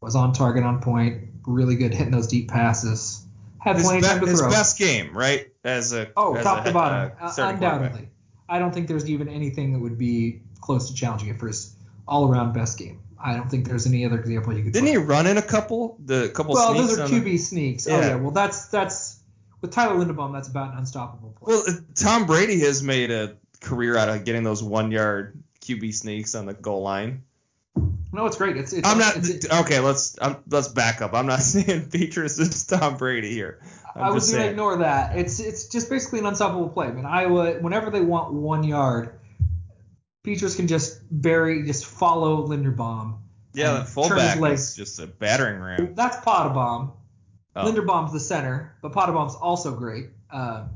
Was 0.00 0.16
on 0.16 0.32
target, 0.32 0.64
on 0.64 0.80
point, 0.80 1.28
really 1.46 1.74
good 1.76 1.92
hitting 1.92 2.12
those 2.12 2.28
deep 2.28 2.48
passes. 2.48 3.26
Had 3.60 3.76
His, 3.76 3.84
plenty 3.84 3.98
of 3.98 4.04
time 4.06 4.20
be- 4.20 4.24
to 4.24 4.30
his 4.30 4.40
throw. 4.40 4.48
best 4.48 4.78
game, 4.78 5.14
right? 5.14 5.48
As 5.64 5.92
a 5.92 6.08
Oh, 6.16 6.36
as 6.36 6.44
top 6.44 6.62
a, 6.64 6.68
to 6.68 6.72
bottom, 6.72 7.12
uh, 7.20 7.34
undoubtedly. 7.36 8.08
I 8.48 8.58
don't 8.58 8.72
think 8.72 8.88
there's 8.88 9.10
even 9.10 9.28
anything 9.28 9.74
that 9.74 9.80
would 9.80 9.98
be 9.98 10.40
close 10.62 10.88
to 10.88 10.94
challenging 10.94 11.28
it 11.28 11.38
for 11.38 11.48
his 11.48 11.76
all-around 12.08 12.54
best 12.54 12.78
game. 12.78 13.00
I 13.26 13.34
don't 13.36 13.50
think 13.50 13.66
there's 13.66 13.86
any 13.86 14.04
other 14.04 14.20
example 14.20 14.52
you 14.54 14.64
could. 14.64 14.74
Didn't 14.74 14.88
he 14.88 14.98
run 14.98 15.26
in 15.26 15.38
a 15.38 15.42
couple? 15.42 15.96
The 16.04 16.28
couple 16.28 16.54
Well, 16.54 16.74
those 16.74 16.98
are 16.98 17.08
the- 17.08 17.14
QB 17.14 17.38
sneaks. 17.40 17.88
Oh 17.88 17.98
Yeah. 17.98 18.08
yeah. 18.08 18.14
Well, 18.16 18.32
that's 18.32 18.66
that's 18.66 19.18
with 19.62 19.70
Tyler 19.72 19.96
Linderbaum. 20.04 20.32
That's 20.34 20.48
about 20.48 20.72
an 20.72 20.78
unstoppable 20.78 21.34
play. 21.38 21.54
Well, 21.54 21.64
uh, 21.66 21.72
Tom 21.94 22.26
Brady 22.26 22.60
has 22.60 22.82
made 22.82 23.10
a 23.10 23.36
career 23.62 23.96
out 23.96 24.10
of 24.10 24.24
getting 24.26 24.42
those 24.42 24.62
one 24.62 24.90
yard 24.90 25.42
QB 25.62 25.94
sneaks 25.94 26.34
on 26.34 26.44
the 26.44 26.52
goal 26.52 26.82
line. 26.82 27.22
no, 28.12 28.26
it's 28.26 28.36
great. 28.36 28.58
It's, 28.58 28.74
it's 28.74 28.86
I'm 28.86 28.98
not 28.98 29.16
It's, 29.16 29.50
okay. 29.50 29.80
Let's 29.80 30.16
um, 30.20 30.36
let's 30.50 30.68
back 30.68 31.00
up. 31.00 31.14
I'm 31.14 31.26
not 31.26 31.40
saying 31.40 31.86
Petras 31.88 32.38
is 32.38 32.66
Tom 32.66 32.98
Brady 32.98 33.30
here. 33.32 33.60
I'm 33.96 34.02
I 34.02 34.10
was 34.10 34.30
going 34.30 34.42
to 34.42 34.50
ignore 34.50 34.76
that. 34.78 35.16
It's 35.16 35.40
it's 35.40 35.68
just 35.68 35.88
basically 35.88 36.18
an 36.18 36.26
unstoppable 36.26 36.68
play. 36.68 36.88
I 36.88 36.92
mean, 36.92 37.06
Iowa, 37.06 37.54
whenever 37.60 37.90
they 37.90 38.02
want 38.02 38.34
one 38.34 38.64
yard, 38.64 39.18
Petras 40.24 40.56
can 40.56 40.66
just 40.66 41.00
bury, 41.10 41.64
just 41.64 41.84
follow 41.86 42.46
Linderbaum. 42.46 43.18
yeah, 43.52 43.74
the 43.80 43.84
fullback 43.84 44.40
is 44.52 44.74
just 44.74 44.98
a 44.98 45.06
battering 45.06 45.60
ram. 45.60 45.94
That's 45.94 46.16
Pottebaum. 46.18 46.92
Oh. 47.56 47.64
Linderbaum's 47.64 48.12
the 48.12 48.20
center, 48.20 48.74
but 48.82 48.92
Pottebaum's 48.92 49.34
also 49.36 49.74
great. 49.74 50.06
Uh, 50.30 50.66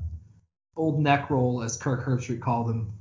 old 0.77 1.01
neck 1.01 1.31
roll, 1.31 1.63
as 1.63 1.77
Kirk 1.77 2.05
Herbstreit 2.07 2.41
called 2.41 2.71
him. 2.71 2.93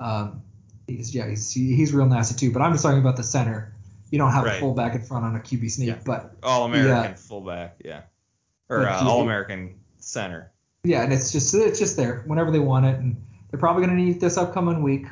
Um, 0.00 0.42
he's 0.86 1.14
yeah, 1.14 1.28
he's 1.28 1.52
he's 1.52 1.92
real 1.92 2.06
nasty 2.06 2.34
too. 2.46 2.52
But 2.52 2.62
I'm 2.62 2.72
just 2.72 2.82
talking 2.84 3.00
about 3.00 3.16
the 3.16 3.22
center. 3.24 3.74
You 4.10 4.18
don't 4.18 4.32
have 4.32 4.44
Right. 4.44 4.56
a 4.56 4.60
fullback 4.60 4.94
in 4.94 5.02
front 5.02 5.26
on 5.26 5.36
a 5.36 5.40
QB 5.40 5.70
sneak, 5.70 5.88
Yeah. 5.88 5.98
but 6.06 6.36
All 6.42 6.64
American 6.64 7.10
Yeah. 7.10 7.14
fullback, 7.16 7.76
yeah, 7.84 8.02
or 8.70 8.88
uh, 8.88 9.04
All 9.04 9.20
American 9.20 9.74
center. 9.98 10.50
yeah, 10.84 11.02
and 11.02 11.12
it's 11.12 11.30
just 11.32 11.52
it's 11.54 11.78
just 11.78 11.96
there 11.98 12.22
whenever 12.26 12.50
they 12.50 12.60
want 12.60 12.86
it, 12.86 12.98
and 12.98 13.20
they're 13.50 13.60
probably 13.60 13.84
going 13.84 13.94
to 13.98 14.02
need 14.02 14.20
this 14.20 14.38
upcoming 14.38 14.82
week. 14.82 15.04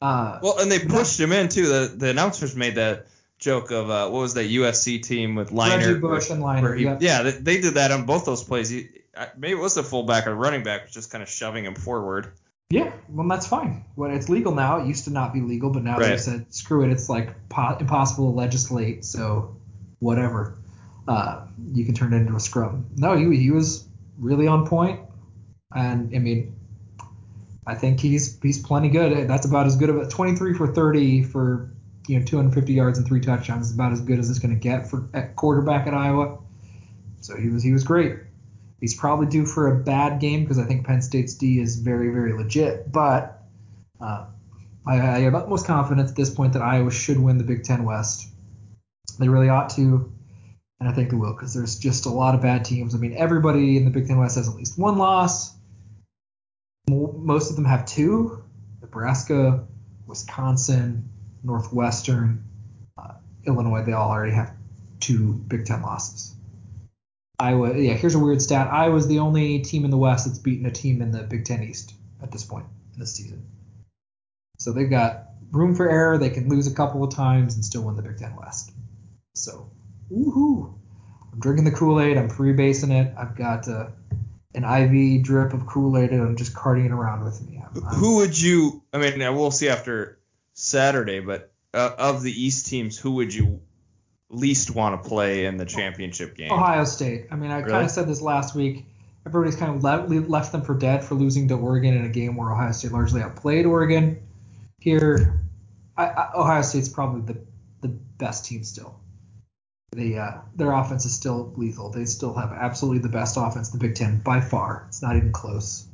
Uh, 0.00 0.38
Well, 0.42 0.58
and 0.60 0.70
they 0.70 0.78
pushed 0.78 1.18
him 1.20 1.32
in 1.32 1.48
too. 1.48 1.66
The 1.66 1.92
the 1.96 2.08
announcers 2.10 2.56
made 2.56 2.76
that 2.76 3.06
joke 3.38 3.70
of 3.70 3.88
uh, 3.90 4.08
what 4.08 4.20
was 4.20 4.34
that 4.34 4.50
USC 4.50 5.02
team 5.02 5.34
with 5.34 5.50
Leinart? 5.50 5.78
Reggie 5.78 5.94
Bush 5.98 6.30
and 6.30 6.42
Leinart, 6.42 6.78
he- 6.78 6.84
yep. 6.84 6.98
Yeah, 7.02 7.22
they, 7.22 7.30
they 7.32 7.60
did 7.60 7.74
that 7.74 7.90
on 7.90 8.04
both 8.06 8.24
those 8.26 8.42
plays. 8.44 8.68
He, 8.68 8.88
maybe 9.36 9.52
it 9.52 9.62
was 9.62 9.74
the 9.74 9.82
fullback 9.82 10.26
or 10.26 10.34
running 10.34 10.62
back 10.62 10.84
was 10.84 10.92
just 10.92 11.10
kind 11.10 11.22
of 11.22 11.28
shoving 11.28 11.64
him 11.64 11.74
forward. 11.74 12.32
Yeah, 12.70 12.92
well, 13.08 13.26
that's 13.28 13.46
fine. 13.46 13.84
Well, 13.96 14.10
it's 14.14 14.28
legal 14.28 14.54
now. 14.54 14.80
It 14.82 14.86
used 14.86 15.04
to 15.04 15.10
not 15.10 15.32
be 15.34 15.40
legal, 15.40 15.70
but 15.70 15.82
now 15.82 15.98
they 15.98 16.10
Right. 16.10 16.20
said 16.20 16.52
screw 16.54 16.84
it. 16.84 16.90
It's 16.90 17.08
like 17.08 17.48
po- 17.48 17.76
impossible 17.80 18.30
to 18.30 18.36
legislate, 18.36 19.04
so 19.04 19.56
whatever. 19.98 20.56
Uh, 21.08 21.46
you 21.72 21.84
can 21.84 21.94
turn 21.94 22.12
it 22.12 22.18
into 22.18 22.36
a 22.36 22.40
scrum. 22.40 22.86
No, 22.96 23.16
he 23.16 23.36
he 23.36 23.50
was 23.50 23.88
really 24.18 24.46
on 24.46 24.66
point, 24.68 25.00
and 25.74 26.14
I 26.14 26.18
mean, 26.20 26.54
I 27.70 27.74
think 27.76 28.00
he's 28.00 28.38
he's 28.40 28.60
plenty 28.60 28.88
good. 28.88 29.28
That's 29.28 29.46
about 29.46 29.66
as 29.66 29.76
good 29.76 29.90
of 29.90 29.96
a 29.96 30.08
23 30.08 30.54
for 30.54 30.66
30 30.66 31.22
for 31.22 31.72
you 32.08 32.18
know 32.18 32.24
250 32.24 32.72
yards 32.72 32.98
and 32.98 33.06
three 33.06 33.20
touchdowns 33.20 33.68
is 33.68 33.74
about 33.74 33.92
as 33.92 34.00
good 34.00 34.18
as 34.18 34.28
it's 34.28 34.40
going 34.40 34.52
to 34.52 34.60
get 34.60 34.90
for 34.90 35.08
at 35.14 35.36
quarterback 35.36 35.86
at 35.86 35.94
Iowa. 35.94 36.38
So 37.20 37.36
he 37.36 37.48
was 37.48 37.62
he 37.62 37.72
was 37.72 37.84
great. 37.84 38.16
He's 38.80 38.96
probably 38.96 39.26
due 39.26 39.46
for 39.46 39.68
a 39.68 39.76
bad 39.76 40.20
game 40.20 40.42
because 40.42 40.58
I 40.58 40.64
think 40.64 40.84
Penn 40.84 41.00
State's 41.00 41.34
D 41.34 41.60
is 41.60 41.76
very, 41.76 42.10
very 42.10 42.32
legit. 42.32 42.90
But 42.90 43.40
uh, 44.00 44.26
I, 44.86 44.94
I 44.94 45.18
have 45.20 45.34
utmost 45.34 45.66
confidence 45.66 46.10
at 46.10 46.16
this 46.16 46.30
point 46.30 46.54
that 46.54 46.62
Iowa 46.62 46.90
should 46.90 47.20
win 47.20 47.38
the 47.38 47.44
Big 47.44 47.62
Ten 47.62 47.84
West. 47.84 48.26
They 49.18 49.28
really 49.28 49.50
ought 49.50 49.68
to, 49.76 50.10
and 50.80 50.88
I 50.88 50.92
think 50.92 51.10
they 51.10 51.16
will 51.16 51.34
because 51.34 51.52
there's 51.52 51.78
just 51.78 52.06
a 52.06 52.10
lot 52.10 52.34
of 52.34 52.40
bad 52.40 52.64
teams. 52.64 52.94
I 52.94 52.98
mean, 52.98 53.14
everybody 53.16 53.76
in 53.76 53.84
the 53.84 53.90
Big 53.90 54.08
Ten 54.08 54.18
West 54.18 54.36
has 54.36 54.48
at 54.48 54.54
least 54.54 54.78
one 54.78 54.96
loss. 54.96 55.54
Mo- 56.88 57.14
Most 57.18 57.50
of 57.50 57.56
them 57.56 57.64
have 57.64 57.84
two: 57.84 58.42
Nebraska, 58.80 59.66
Wisconsin, 60.06 61.08
Northwestern. 61.42 62.44
Uh, 62.96 63.14
Illinois, 63.46 63.82
they 63.82 63.92
all 63.92 64.10
already 64.10 64.32
have 64.32 64.54
two 65.00 65.32
Big 65.32 65.64
Ten 65.64 65.82
losses. 65.82 66.34
Iowa, 67.38 67.74
yeah, 67.78 67.94
here's 67.94 68.14
a 68.14 68.18
weird 68.18 68.42
stat. 68.42 68.70
Iowa's 68.70 69.08
the 69.08 69.20
only 69.20 69.60
team 69.60 69.84
in 69.86 69.90
the 69.90 69.96
West 69.96 70.26
that's 70.26 70.38
beaten 70.38 70.66
a 70.66 70.70
team 70.70 71.00
in 71.00 71.10
the 71.10 71.22
Big 71.22 71.46
Ten 71.46 71.62
East 71.62 71.94
at 72.22 72.30
this 72.30 72.44
point 72.44 72.66
in 72.92 73.00
this 73.00 73.14
season. 73.14 73.46
So 74.58 74.72
they've 74.72 74.90
got 74.90 75.28
room 75.50 75.74
for 75.74 75.88
error. 75.88 76.18
They 76.18 76.28
can 76.28 76.50
lose 76.50 76.66
a 76.66 76.74
couple 76.74 77.02
of 77.02 77.14
times 77.14 77.54
and 77.54 77.64
still 77.64 77.82
win 77.82 77.96
the 77.96 78.02
Big 78.02 78.18
Ten 78.18 78.36
West. 78.36 78.72
So, 79.34 79.70
woohoo! 80.12 80.74
I'm 81.32 81.40
drinking 81.40 81.64
the 81.64 81.70
Kool-Aid. 81.70 82.18
I'm 82.18 82.28
freebasing 82.28 82.90
it. 82.90 83.14
I've 83.16 83.34
got 83.36 83.66
uh, 83.68 83.86
an 84.54 84.64
IV 84.64 85.22
drip 85.22 85.52
of 85.52 85.66
Kool-Aid 85.66 86.10
and 86.10 86.22
I'm 86.22 86.36
just 86.36 86.54
carting 86.54 86.86
it 86.86 86.92
around 86.92 87.24
with 87.24 87.40
me. 87.46 87.62
I'm, 87.62 87.84
I'm, 87.84 87.94
Who 87.94 88.16
would 88.16 88.40
you? 88.40 88.82
I 88.92 88.98
mean, 88.98 89.18
we'll 89.36 89.50
see 89.50 89.68
after 89.68 90.18
Saturday, 90.54 91.20
but 91.20 91.52
uh, 91.72 91.92
of 91.98 92.22
the 92.22 92.32
East 92.32 92.66
teams, 92.66 92.98
who 92.98 93.12
would 93.12 93.32
you 93.32 93.60
least 94.28 94.74
want 94.74 95.02
to 95.02 95.08
play 95.08 95.46
in 95.46 95.56
the 95.56 95.64
championship 95.64 96.36
game? 96.36 96.52
Ohio 96.52 96.84
State. 96.84 97.26
I 97.30 97.36
mean, 97.36 97.50
I 97.50 97.62
kind 97.62 97.84
of 97.84 97.90
said 97.90 98.08
this 98.08 98.20
last 98.20 98.54
week. 98.54 98.86
Everybody's 99.26 99.56
kind 99.56 99.76
of 99.76 99.84
le- 99.84 100.20
left 100.26 100.52
them 100.52 100.62
for 100.62 100.74
dead 100.74 101.04
for 101.04 101.14
losing 101.14 101.48
to 101.48 101.54
Oregon 101.54 101.94
in 101.94 102.04
a 102.04 102.08
game 102.08 102.36
where 102.36 102.50
Ohio 102.50 102.72
State 102.72 102.92
largely 102.92 103.22
outplayed 103.22 103.66
Oregon. 103.66 104.20
Here, 104.80 105.40
I, 105.96 106.06
I, 106.06 106.30
Ohio 106.34 106.62
State's 106.62 106.88
probably 106.88 107.34
the 107.34 107.40
the 107.82 107.88
best 107.88 108.46
team 108.46 108.64
still. 108.64 108.98
They, 109.92 110.16
uh, 110.16 110.38
their 110.54 110.72
offense 110.72 111.04
is 111.04 111.14
still 111.14 111.52
lethal. 111.56 111.90
They 111.90 112.04
still 112.04 112.34
have 112.34 112.52
absolutely 112.52 113.00
the 113.00 113.08
best 113.08 113.36
offense 113.36 113.72
in 113.72 113.78
the 113.78 113.86
Big 113.86 113.96
Ten 113.96 114.18
by 114.18 114.40
far. 114.40 114.84
It's 114.88 115.02
not 115.02 115.16
even 115.16 115.32
close. 115.32 115.86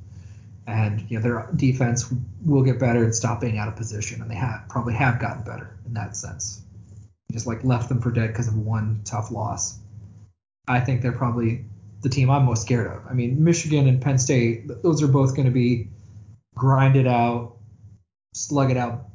And 0.66 1.08
you 1.08 1.18
know 1.18 1.22
their 1.22 1.48
defense 1.54 2.12
will 2.44 2.62
get 2.62 2.78
better 2.78 3.04
and 3.04 3.14
stop 3.14 3.40
being 3.40 3.56
out 3.56 3.68
of 3.68 3.76
position, 3.76 4.20
and 4.20 4.30
they 4.30 4.34
have 4.34 4.64
probably 4.68 4.94
have 4.94 5.20
gotten 5.20 5.44
better 5.44 5.76
in 5.86 5.94
that 5.94 6.16
sense. 6.16 6.60
Just 7.32 7.46
like 7.46 7.64
left 7.64 7.88
them 7.88 8.00
for 8.00 8.10
dead 8.10 8.28
because 8.28 8.48
of 8.48 8.56
one 8.56 9.00
tough 9.04 9.30
loss. 9.30 9.78
I 10.68 10.80
think 10.80 11.02
they're 11.02 11.12
probably 11.12 11.64
the 12.02 12.08
team 12.08 12.30
I'm 12.30 12.44
most 12.44 12.62
scared 12.62 12.88
of. 12.88 13.06
I 13.08 13.14
mean, 13.14 13.42
Michigan 13.42 13.86
and 13.86 14.02
Penn 14.02 14.18
State, 14.18 14.68
those 14.82 15.02
are 15.02 15.08
both 15.08 15.34
going 15.34 15.46
to 15.46 15.52
be 15.52 15.88
grinded 16.54 17.06
out, 17.06 17.56
slug 18.34 18.70
it 18.70 18.76
out, 18.76 19.06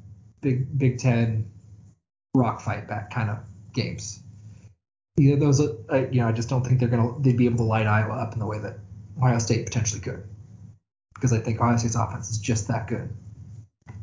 big 0.42 0.78
Big 0.78 0.98
Ten 0.98 1.52
rock 2.34 2.62
fight 2.62 2.88
back 2.88 3.12
kind 3.12 3.30
of 3.30 3.40
games. 3.74 4.22
You 5.18 5.36
know, 5.36 5.46
those, 5.46 5.60
uh, 5.62 6.08
you 6.12 6.22
know, 6.22 6.28
I 6.28 6.32
just 6.32 6.50
don't 6.50 6.64
think 6.64 6.80
they're 6.80 6.90
gonna 6.90 7.20
they'd 7.20 7.38
be 7.38 7.46
able 7.46 7.58
to 7.58 7.64
light 7.64 7.88
Iowa 7.88 8.14
up 8.14 8.34
in 8.34 8.40
the 8.40 8.46
way 8.46 8.60
that 8.60 8.78
Ohio 9.18 9.40
State 9.40 9.66
potentially 9.66 10.02
could, 10.02 10.24
because 11.14 11.34
I 11.34 11.40
think 11.40 11.60
Ohio 11.60 11.78
State's 11.78 11.96
offense 11.96 12.30
is 12.30 12.38
just 12.38 12.68
that 12.70 12.88
good. 12.88 13.14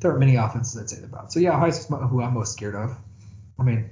There 0.00 0.14
are 0.14 0.18
many 0.18 0.36
offenses 0.36 0.80
I'd 0.80 0.90
say 0.90 1.02
about. 1.02 1.32
So 1.32 1.40
yeah, 1.40 1.56
Ohio 1.56 1.70
State's 1.70 1.88
who 1.88 2.22
I'm 2.22 2.34
most 2.34 2.52
scared 2.52 2.74
of. 2.74 2.96
I 3.58 3.62
mean, 3.62 3.90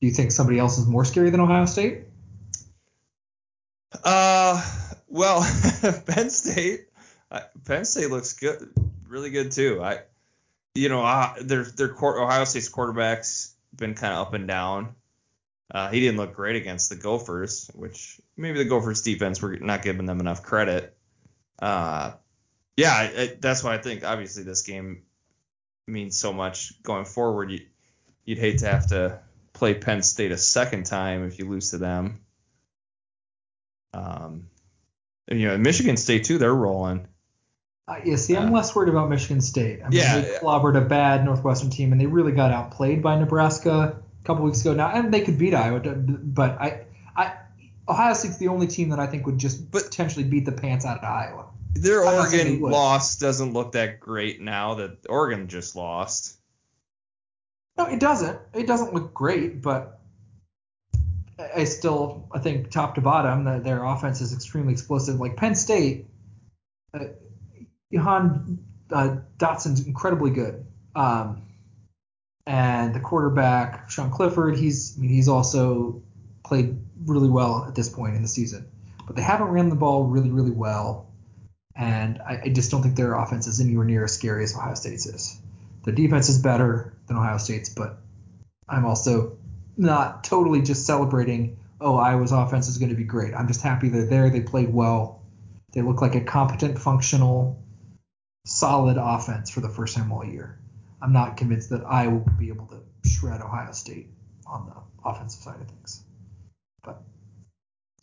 do 0.00 0.06
you 0.06 0.12
think 0.12 0.32
somebody 0.32 0.58
else 0.58 0.78
is 0.78 0.86
more 0.86 1.04
scary 1.04 1.30
than 1.30 1.40
Ohio 1.40 1.66
State? 1.66 2.04
Uh, 4.02 4.64
well, 5.08 5.40
Penn 6.06 6.30
State. 6.30 6.86
Penn 7.64 7.84
State 7.84 8.10
looks 8.10 8.32
good, 8.32 8.72
really 9.06 9.30
good 9.30 9.52
too. 9.52 9.80
I, 9.82 10.00
you 10.74 10.88
know, 10.88 11.34
their 11.40 11.64
their 11.64 11.88
quar- 11.88 12.20
Ohio 12.20 12.44
State's 12.44 12.68
quarterback's 12.68 13.54
been 13.76 13.94
kind 13.94 14.14
of 14.14 14.26
up 14.26 14.34
and 14.34 14.48
down. 14.48 14.94
Uh, 15.70 15.90
he 15.90 16.00
didn't 16.00 16.16
look 16.16 16.34
great 16.34 16.56
against 16.56 16.90
the 16.90 16.96
Gophers, 16.96 17.70
which 17.74 18.20
maybe 18.36 18.58
the 18.58 18.64
Gophers 18.64 19.02
defense 19.02 19.40
were 19.40 19.56
not 19.56 19.82
giving 19.82 20.06
them 20.06 20.18
enough 20.18 20.42
credit. 20.42 20.96
Uh, 21.60 22.12
yeah, 22.76 22.92
I, 22.92 23.02
I, 23.22 23.36
that's 23.38 23.62
why 23.62 23.74
I 23.74 23.78
think 23.78 24.04
obviously 24.04 24.42
this 24.42 24.62
game 24.62 25.02
means 25.86 26.18
so 26.18 26.32
much 26.32 26.82
going 26.82 27.04
forward. 27.04 27.52
You, 27.52 27.60
you'd 28.24 28.38
hate 28.38 28.58
to 28.58 28.66
have 28.66 28.88
to 28.88 29.20
play 29.52 29.74
Penn 29.74 30.02
State 30.02 30.32
a 30.32 30.38
second 30.38 30.86
time 30.86 31.24
if 31.24 31.38
you 31.38 31.48
lose 31.48 31.70
to 31.70 31.78
them. 31.78 32.20
Um, 33.92 34.46
and, 35.28 35.40
you 35.40 35.48
know, 35.48 35.58
Michigan 35.58 35.96
State 35.96 36.24
too, 36.24 36.38
they're 36.38 36.54
rolling. 36.54 37.06
Uh, 37.86 37.96
yeah, 38.04 38.16
see, 38.16 38.36
I'm 38.36 38.48
Uh, 38.48 38.52
less 38.52 38.74
worried 38.74 38.88
about 38.88 39.10
Michigan 39.10 39.40
State. 39.40 39.80
I 39.84 39.88
mean, 39.88 39.98
Yeah, 39.98 40.20
they 40.20 40.38
clobbered 40.38 40.76
a 40.76 40.80
bad 40.80 41.24
Northwestern 41.24 41.70
team, 41.70 41.92
and 41.92 42.00
they 42.00 42.06
really 42.06 42.32
got 42.32 42.52
outplayed 42.52 43.02
by 43.02 43.18
Nebraska 43.18 44.00
a 44.22 44.26
couple 44.26 44.44
weeks 44.44 44.60
ago. 44.60 44.74
Now, 44.74 44.88
and 44.88 45.12
they 45.12 45.20
could 45.22 45.38
beat 45.38 45.54
Iowa, 45.54 45.80
but 45.80 46.60
I, 46.60 46.84
I, 47.16 47.34
Ohio 47.88 48.14
State's 48.14 48.38
the 48.38 48.48
only 48.48 48.66
team 48.66 48.90
that 48.90 48.98
I 48.98 49.06
think 49.06 49.26
would 49.26 49.38
just 49.38 49.70
But- 49.70 49.84
potentially 49.84 50.24
beat 50.24 50.44
the 50.44 50.52
pants 50.52 50.84
out 50.84 50.98
of 50.98 51.04
Iowa. 51.04 51.46
Their 51.74 52.04
I'm 52.04 52.16
not 52.16 52.28
saying 52.28 52.46
they 52.46 52.50
Oregon 52.60 52.70
loss 52.72 53.16
doesn't 53.16 53.52
look 53.52 53.72
that 53.72 54.00
great 54.00 54.40
now 54.40 54.74
that 54.74 55.06
Oregon 55.08 55.46
just 55.46 55.76
lost. 55.76 56.36
No, 57.78 57.86
it 57.86 58.00
doesn't. 58.00 58.38
It 58.54 58.66
doesn't 58.66 58.92
look 58.92 59.14
great, 59.14 59.62
but 59.62 60.00
I 61.38 61.60
I 61.60 61.64
still, 61.64 62.28
I 62.32 62.40
think 62.40 62.70
top 62.70 62.96
to 62.96 63.00
bottom, 63.00 63.44
that 63.44 63.64
their 63.64 63.84
offense 63.84 64.20
is 64.20 64.32
extremely 64.32 64.72
explosive. 64.72 65.20
Like 65.20 65.36
Penn 65.36 65.54
State, 65.54 66.06
uh, 66.92 67.04
Jahan 67.92 68.58
uh, 68.92 69.16
Dotson's 69.38 69.86
incredibly 69.86 70.30
good, 70.30 70.66
um, 70.96 71.42
and 72.50 72.92
the 72.92 72.98
quarterback 72.98 73.88
Sean 73.88 74.10
Clifford, 74.10 74.58
he's, 74.58 74.96
I 74.98 75.02
mean, 75.02 75.10
he's 75.10 75.28
also 75.28 76.02
played 76.44 76.76
really 77.06 77.28
well 77.28 77.64
at 77.68 77.76
this 77.76 77.88
point 77.88 78.16
in 78.16 78.22
the 78.22 78.28
season, 78.28 78.66
but 79.06 79.14
they 79.14 79.22
haven't 79.22 79.46
ran 79.48 79.68
the 79.68 79.76
ball 79.76 80.02
really, 80.02 80.30
really 80.30 80.50
well, 80.50 81.12
and 81.76 82.20
I, 82.20 82.40
I 82.46 82.48
just 82.48 82.72
don't 82.72 82.82
think 82.82 82.96
their 82.96 83.14
offense 83.14 83.46
is 83.46 83.60
anywhere 83.60 83.84
near 83.84 84.02
as 84.02 84.14
scary 84.14 84.42
as 84.42 84.52
Ohio 84.56 84.74
State's 84.74 85.06
is. 85.06 85.40
Their 85.84 85.94
defense 85.94 86.28
is 86.28 86.42
better 86.42 86.92
than 87.06 87.16
Ohio 87.16 87.38
State's, 87.38 87.68
but 87.68 88.00
I'm 88.68 88.84
also 88.84 89.38
not 89.76 90.24
totally 90.24 90.60
just 90.60 90.84
celebrating, 90.84 91.56
oh, 91.80 91.98
Iowa's 91.98 92.32
offense 92.32 92.66
is 92.66 92.78
going 92.78 92.90
to 92.90 92.96
be 92.96 93.04
great. 93.04 93.32
I'm 93.32 93.46
just 93.46 93.62
happy 93.62 93.90
they're 93.90 94.06
there. 94.06 94.28
They 94.28 94.40
played 94.40 94.74
well. 94.74 95.22
They 95.72 95.82
look 95.82 96.02
like 96.02 96.16
a 96.16 96.20
competent, 96.20 96.80
functional, 96.80 97.62
solid 98.44 98.96
offense 99.00 99.50
for 99.50 99.60
the 99.60 99.68
first 99.68 99.96
time 99.96 100.10
all 100.10 100.24
year. 100.24 100.59
I'm 101.02 101.12
not 101.12 101.36
convinced 101.36 101.70
that 101.70 101.84
I 101.84 102.08
will 102.08 102.26
be 102.38 102.48
able 102.48 102.66
to 102.66 102.80
shred 103.08 103.40
Ohio 103.40 103.72
State 103.72 104.08
on 104.46 104.66
the 104.66 105.08
offensive 105.08 105.42
side 105.42 105.60
of 105.60 105.68
things. 105.68 106.02
But 106.82 107.02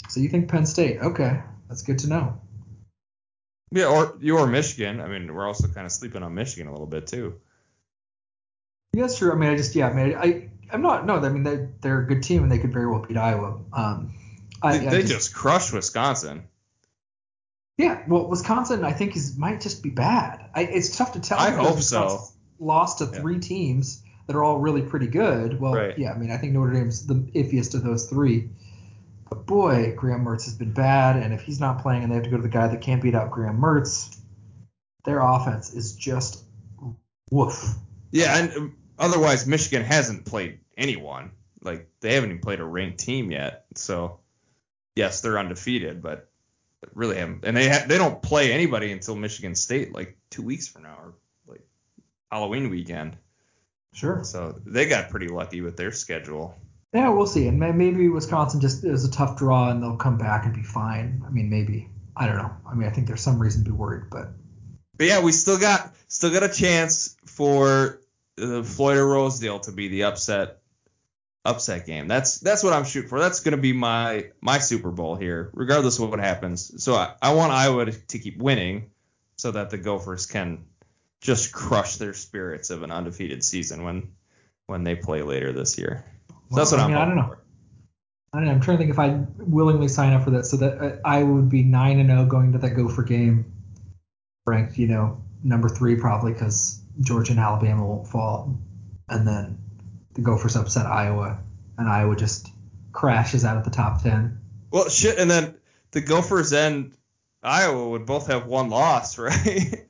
so 0.10 0.20
you 0.20 0.30
think 0.30 0.50
Penn 0.50 0.66
State? 0.66 1.00
Okay, 1.02 1.42
that's 1.68 1.84
good 1.84 2.00
to 2.00 2.10
know. 2.10 2.42
Yeah, 3.72 3.88
or 3.88 4.18
you 4.20 4.38
or 4.38 4.48
Michigan. 4.48 5.02
I 5.02 5.08
mean, 5.08 5.34
we're 5.34 5.46
also 5.46 5.68
kind 5.68 5.86
of 5.86 5.92
sleeping 5.92 6.24
on 6.24 6.34
Michigan 6.34 6.68
a 6.68 6.72
little 6.72 6.88
bit 6.88 7.08
too. 7.08 7.40
Yeah, 8.94 9.04
that's 9.04 9.18
true. 9.18 9.32
I 9.32 9.36
mean, 9.36 9.50
I 9.50 9.58
just 9.58 9.76
yeah, 9.76 9.90
I 9.90 9.94
mean, 9.94 10.16
I 10.16 10.50
I'm 10.72 10.82
not 10.82 11.06
no. 11.06 11.18
I 11.18 11.30
mean, 11.30 11.44
they 11.44 11.68
they're 11.82 12.00
a 12.00 12.08
good 12.08 12.24
team 12.24 12.44
and 12.44 12.52
they 12.52 12.58
could 12.60 12.74
very 12.74 12.88
well 12.88 13.06
beat 13.06 13.18
Iowa. 13.18 13.60
Um, 13.74 14.14
I, 14.62 14.78
They, 14.78 14.88
I 14.88 14.90
they 14.90 15.04
just, 15.04 15.36
crushed 15.36 15.74
Wisconsin. 15.74 16.48
yeah. 17.78 18.04
Well, 18.08 18.28
Wisconsin, 18.28 18.84
I 18.84 18.94
think 18.94 19.16
is 19.16 19.38
might 19.38 19.62
just 19.62 19.84
be 19.84 19.90
bad. 19.90 20.50
I, 20.56 20.64
it's 20.64 20.98
tough 20.98 21.14
to 21.14 21.20
tell. 21.20 21.38
I 21.38 21.52
hope 21.52 21.82
so. 21.82 22.30
Lost 22.60 23.00
to 23.00 23.06
Yeah. 23.06 23.20
three 23.22 23.40
teams 23.40 24.04
that 24.28 24.36
are 24.36 24.44
all 24.44 24.60
really 24.60 24.82
pretty 24.82 25.08
good. 25.08 25.60
Well, 25.60 25.74
Right. 25.74 25.98
yeah. 25.98 26.12
I 26.14 26.18
mean, 26.18 26.32
I 26.32 26.38
think 26.38 26.54
Notre 26.54 26.74
Dame's 26.74 27.06
the 27.06 27.16
iffiest 27.36 27.74
of 27.76 27.84
those 27.84 28.08
three. 28.10 28.50
But 29.30 29.46
boy, 29.46 29.94
Graham 29.96 30.24
Mertz 30.26 30.46
has 30.46 30.54
been 30.56 30.72
bad, 30.74 31.18
and 31.18 31.34
if 31.34 31.42
he's 31.42 31.60
not 31.60 31.82
playing 31.82 32.04
and 32.04 32.12
they 32.12 32.16
have 32.16 32.24
to 32.24 32.30
go 32.30 32.38
to 32.38 32.44
the 32.44 32.50
guy 32.50 32.68
that 32.68 32.82
can't 32.82 33.02
beat 33.02 33.14
out 33.16 33.32
Graham 33.32 33.60
Mertz, 33.60 34.18
their 35.04 35.20
offense 35.20 35.74
is 35.74 35.94
just 35.96 36.44
woof. 37.32 37.76
Yeah, 38.12 38.38
and 38.38 38.54
um, 38.54 38.76
otherwise 38.98 39.46
Michigan 39.48 39.84
hasn't 39.84 40.26
played 40.26 40.60
anyone. 40.78 41.32
Like 41.62 41.90
they 42.00 42.14
haven't 42.14 42.30
even 42.32 42.42
played 42.42 42.60
a 42.62 42.66
ranked 42.66 43.00
team 43.00 43.32
yet. 43.32 43.66
So 43.76 44.20
yes, 44.96 45.22
they're 45.22 45.38
undefeated, 45.40 46.02
but 46.02 46.30
really 46.94 47.18
haven't. 47.18 47.44
And 47.44 47.56
they 47.58 47.68
ha- 47.68 47.86
they 47.88 47.98
don't 47.98 48.22
play 48.22 48.54
anybody 48.54 48.92
until 48.92 49.16
Michigan 49.16 49.56
State 49.56 49.94
like 49.94 50.18
two 50.30 50.42
weeks 50.44 50.68
from 50.68 50.84
now 50.84 50.96
or 51.00 51.14
Halloween 52.32 52.70
weekend. 52.70 53.18
Sure. 53.94 54.24
So 54.24 54.60
they 54.66 54.88
got 54.88 55.10
pretty 55.10 55.28
lucky 55.28 55.62
with 55.62 55.78
their 55.78 55.92
schedule. 55.92 56.56
Yeah, 56.94 57.10
we'll 57.10 57.28
see. 57.28 57.48
And 57.48 57.60
maybe 57.60 58.10
Wisconsin 58.10 58.62
just 58.62 58.84
is 58.84 59.06
a 59.06 59.12
tough 59.12 59.38
draw 59.38 59.70
and 59.70 59.82
they'll 59.82 59.98
come 59.98 60.18
back 60.18 60.46
and 60.46 60.54
be 60.54 60.64
fine. 60.64 61.24
I 61.26 61.30
mean, 61.30 61.50
maybe. 61.50 61.90
I 62.16 62.26
don't 62.26 62.38
know. 62.38 62.52
I 62.70 62.74
mean, 62.74 62.88
I 62.88 62.92
think 62.92 63.08
there's 63.08 63.22
some 63.22 63.40
reason 63.40 63.64
to 63.64 63.72
be 63.72 63.76
worried, 63.76 64.10
but 64.10 64.30
But 64.98 65.08
yeah, 65.08 65.22
we 65.22 65.32
still 65.32 65.60
got 65.60 65.94
still 66.08 66.32
got 66.32 66.44
a 66.44 66.50
chance 66.50 67.16
for 67.26 68.02
the 68.36 68.64
Floyd 68.64 68.98
of 68.98 69.06
Rosedale 69.06 69.60
to 69.62 69.72
be 69.72 69.88
the 69.88 70.04
upset 70.04 70.60
upset 71.46 71.86
game. 71.86 72.08
That's 72.08 72.40
that's 72.40 72.64
what 72.64 72.74
I'm 72.74 72.86
shooting 72.86 73.10
for. 73.10 73.20
That's 73.20 73.40
going 73.40 73.56
to 73.56 73.62
be 73.62 73.74
my 73.74 74.32
my 74.42 74.60
Super 74.60 74.92
Bowl 74.92 75.16
here, 75.16 75.50
regardless 75.54 76.00
of 76.00 76.10
what 76.10 76.20
happens. 76.20 76.84
So 76.84 76.96
I, 76.96 77.14
I 77.22 77.34
want 77.34 77.52
Iowa 77.52 77.86
to, 77.86 77.92
to 77.92 78.20
keep 78.20 78.38
winning, 78.38 78.92
so 79.38 79.52
that 79.52 79.70
the 79.70 79.78
Gophers 79.78 80.26
can 80.26 80.66
just 81.28 81.52
crush 81.52 81.98
their 81.98 82.14
spirits 82.14 82.70
of 82.70 82.84
an 82.84 82.92
undefeated 82.92 83.44
season 83.44 83.84
when 83.84 84.14
when 84.66 84.86
they 84.86 84.96
play 84.96 85.22
later 85.22 85.52
this 85.52 85.78
year. 85.78 86.06
So 86.50 86.56
that's 86.56 86.72
what 86.72 86.80
I 86.80 86.86
I'm. 86.86 86.92
mean, 86.92 86.98
I 86.98 87.06
don't 87.06 87.18
know. 87.18 87.28
for. 87.28 87.44
I 88.32 88.38
don't 88.38 88.46
know. 88.46 88.52
I'm 88.54 88.62
trying 88.62 88.78
to 88.78 88.82
think 88.84 88.92
if 88.92 89.00
I 89.00 89.26
willingly 89.38 89.90
sign 89.90 90.14
up 90.14 90.24
for 90.24 90.32
that 90.32 90.46
so 90.46 90.56
that 90.58 90.82
uh, 90.82 90.96
I 91.04 91.24
would 91.24 91.50
be 91.50 91.64
9 91.64 92.00
and 92.00 92.10
0 92.10 92.26
going 92.28 92.54
to 92.54 92.58
that 92.60 92.72
Gopher 92.72 93.04
game, 93.04 93.52
ranked, 94.46 94.78
you 94.78 94.88
know, 94.88 95.22
number 95.44 95.68
three 95.68 95.98
probably 95.98 96.32
because 96.32 96.82
Georgia 97.02 97.32
and 97.32 97.42
Alabama 97.42 97.86
won't 97.86 98.08
fall. 98.08 98.58
And 99.10 99.28
then 99.28 99.58
the 100.14 100.22
Gophers 100.22 100.56
upset 100.56 100.86
Iowa. 100.86 101.40
and 101.78 101.90
Iowa 101.90 102.16
just 102.16 102.50
crashes 102.94 103.44
out 103.44 103.58
of 103.58 103.66
the 103.66 103.70
top 103.70 104.02
ten. 104.02 104.40
Well, 104.72 104.88
shit, 104.88 105.18
and 105.18 105.30
then 105.30 105.56
the 105.92 106.02
Gophers 106.02 106.54
and 106.54 106.94
Iowa 107.44 107.90
would 107.90 108.06
both 108.06 108.28
have 108.28 108.48
one 108.48 108.70
loss, 108.70 109.18
right? 109.18 109.88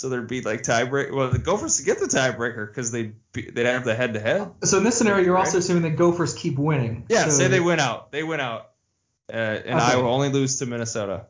So 0.00 0.08
there'd 0.08 0.26
be 0.28 0.40
like 0.40 0.62
tiebreak. 0.62 1.12
Well, 1.12 1.28
the 1.30 1.38
Gophers 1.38 1.76
to 1.76 1.82
get 1.84 1.98
the 1.98 2.06
tiebreaker 2.06 2.66
because 2.66 2.90
they 2.90 3.12
they'd 3.34 3.66
have 3.66 3.84
the 3.84 3.94
head 3.94 4.14
to 4.14 4.20
head. 4.20 4.50
So 4.64 4.78
in 4.78 4.84
this 4.84 4.96
scenario, 4.96 5.22
you're 5.22 5.34
Right. 5.34 5.44
also 5.44 5.58
assuming 5.58 5.82
that 5.82 5.96
Gophers 5.96 6.32
keep 6.32 6.58
winning. 6.58 7.04
Yeah, 7.10 7.24
So- 7.24 7.30
say 7.32 7.48
they 7.48 7.60
win 7.60 7.80
out. 7.80 8.10
They 8.10 8.22
win 8.22 8.40
out, 8.40 8.70
uh, 9.30 9.36
and 9.36 9.78
Okay. 9.78 9.92
Iowa 9.92 10.08
only 10.08 10.30
lose 10.30 10.58
to 10.60 10.66
Minnesota. 10.66 11.26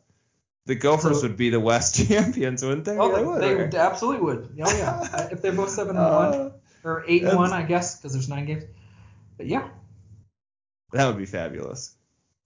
The 0.67 0.77
Gophers 0.77 1.17
So- 1.21 1.23
would 1.27 1.37
be 1.37 1.51
the 1.51 1.59
West 1.59 1.97
champions, 2.09 2.63
wouldn't 2.65 2.85
they? 2.85 2.97
Oh, 2.97 3.11
Yeah, 3.11 3.39
they, 3.41 3.55
would, 3.57 3.71
they 3.73 3.79
absolutely 3.79 4.23
would. 4.23 4.57
Oh 4.63 4.77
yeah, 4.77 5.29
if 5.33 5.43
they're 5.43 5.51
both 5.53 5.71
seven 5.71 5.97
and 5.97 6.07
Uh, 6.07 6.31
one 6.31 6.53
or 6.85 7.05
eight 7.09 7.25
and 7.25 7.37
one, 7.37 7.53
I 7.53 7.63
guess, 7.63 7.97
because 7.97 8.13
there's 8.13 8.29
nine 8.29 8.47
games. 8.47 8.63
But 9.37 9.47
yeah, 9.47 9.69
that 10.93 11.07
would 11.09 11.19
be 11.19 11.27
fabulous. 11.27 11.97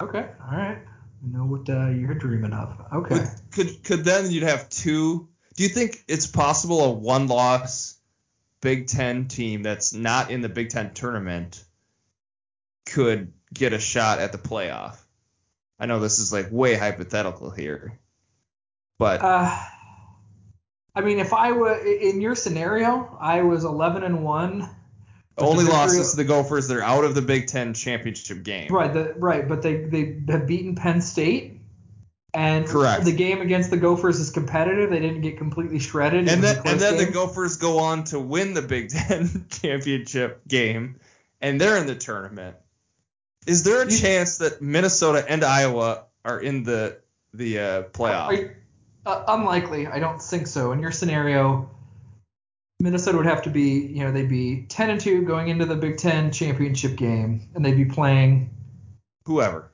okay, 0.03 0.27
all 0.51 0.57
right. 0.57 0.79
I 0.79 1.27
know 1.39 1.45
what 1.45 1.69
uh, 1.69 1.89
you're 1.89 2.15
dreaming 2.15 2.53
of. 2.53 2.77
Okay. 2.93 3.15
But 3.17 3.41
could 3.53 3.83
could 3.85 4.05
then 4.05 4.31
you'd 4.31 4.43
have 4.45 4.69
two? 4.71 5.29
Do 5.57 5.63
you 5.63 5.69
think 5.69 6.03
it's 6.09 6.27
possible 6.27 6.85
a 6.85 6.91
one 6.91 7.29
loss 7.29 7.97
Big 8.61 8.87
Ten 8.87 9.29
team 9.29 9.63
that's 9.63 9.93
not 9.93 10.31
in 10.31 10.41
the 10.41 10.49
Big 10.49 10.71
Ten 10.71 10.95
tournament 10.95 11.63
could 12.87 13.33
get 13.53 13.73
a 13.73 13.79
shot 13.79 14.19
at 14.19 14.33
the 14.33 14.39
playoff? 14.39 14.97
I 15.79 15.87
know 15.87 16.01
this 16.01 16.19
is 16.19 16.33
like 16.33 16.49
way 16.51 16.75
hypothetical 16.75 17.51
here, 17.51 17.99
but 18.99 19.23
Uh, 19.23 19.57
I 20.95 21.01
mean, 21.01 21.19
if 21.19 21.33
I 21.33 21.53
were 21.53 21.77
in 21.77 22.21
your 22.21 22.35
scenario, 22.35 23.17
I 23.21 23.43
was 23.43 23.65
11 23.65 24.05
and 24.05 24.23
one. 24.25 24.69
only 25.37 25.65
losses 25.65 26.13
to 26.13 26.17
the 26.17 26.25
Gophers. 26.25 26.69
They're 26.69 26.83
out 26.83 27.05
of 27.05 27.15
the 27.15 27.23
Big 27.23 27.49
Ten 27.49 27.75
championship 27.75 28.45
game. 28.45 28.73
Right, 28.73 28.93
the, 28.93 29.15
right, 29.17 29.49
but 29.49 29.63
they 29.63 29.85
they 29.85 30.21
have 30.29 30.47
beaten 30.47 30.77
Penn 30.77 31.01
State, 31.01 31.54
and 32.35 32.67
Correct. 32.67 33.05
the 33.05 33.13
game 33.13 33.41
against 33.41 33.71
the 33.71 33.77
Gophers 33.77 34.19
is 34.19 34.31
competitive. 34.31 34.91
They 34.91 35.01
didn't 35.01 35.23
get 35.23 35.39
completely 35.39 35.79
shredded. 35.79 36.29
And 36.29 36.43
then 36.43 36.63
close 36.63 36.73
and 36.73 36.81
then 36.81 36.97
the. 36.99 37.13
Gophers 37.13 37.57
go 37.57 37.79
on 37.79 38.05
to 38.05 38.19
win 38.19 38.55
the 38.55 38.63
Big 38.63 38.89
Ten 38.91 39.47
championship 39.51 40.47
game, 40.47 41.01
and 41.41 41.61
they're 41.61 41.79
in 41.79 41.87
the 41.87 41.95
tournament. 41.95 42.57
Is 43.47 43.63
there 43.63 43.83
a 43.83 43.91
chance 43.91 44.39
that 44.39 44.61
Minnesota 44.61 45.25
and 45.29 45.45
Iowa 45.45 46.05
are 46.25 46.41
in 46.41 46.65
the 46.65 46.99
the 47.33 47.59
uh, 47.59 47.83
playoff? 47.85 48.37
You- 48.37 48.51
uh, 49.07 49.25
unlikely. 49.29 49.87
I 49.87 49.99
don't 49.99 50.21
think 50.21 50.47
so. 50.47 50.73
In 50.73 50.81
your 50.81 50.91
scenario, 50.91 51.71
Minnesota 52.81 53.19
would 53.19 53.27
have 53.27 53.43
to 53.43 53.51
be, 53.51 53.81
you 53.81 54.03
know, 54.03 54.13
they'd 54.13 54.29
be 54.29 54.65
10 54.69 54.91
and 54.91 55.01
2 55.01 55.23
going 55.23 55.49
into 55.49 55.67
the 55.67 55.77
Big 55.77 55.99
Ten 55.99 56.33
championship 56.33 56.97
game, 56.97 57.49
and 57.55 57.65
they'd 57.65 57.77
be 57.77 57.85
playing. 57.85 58.51
Whoever, 59.27 59.71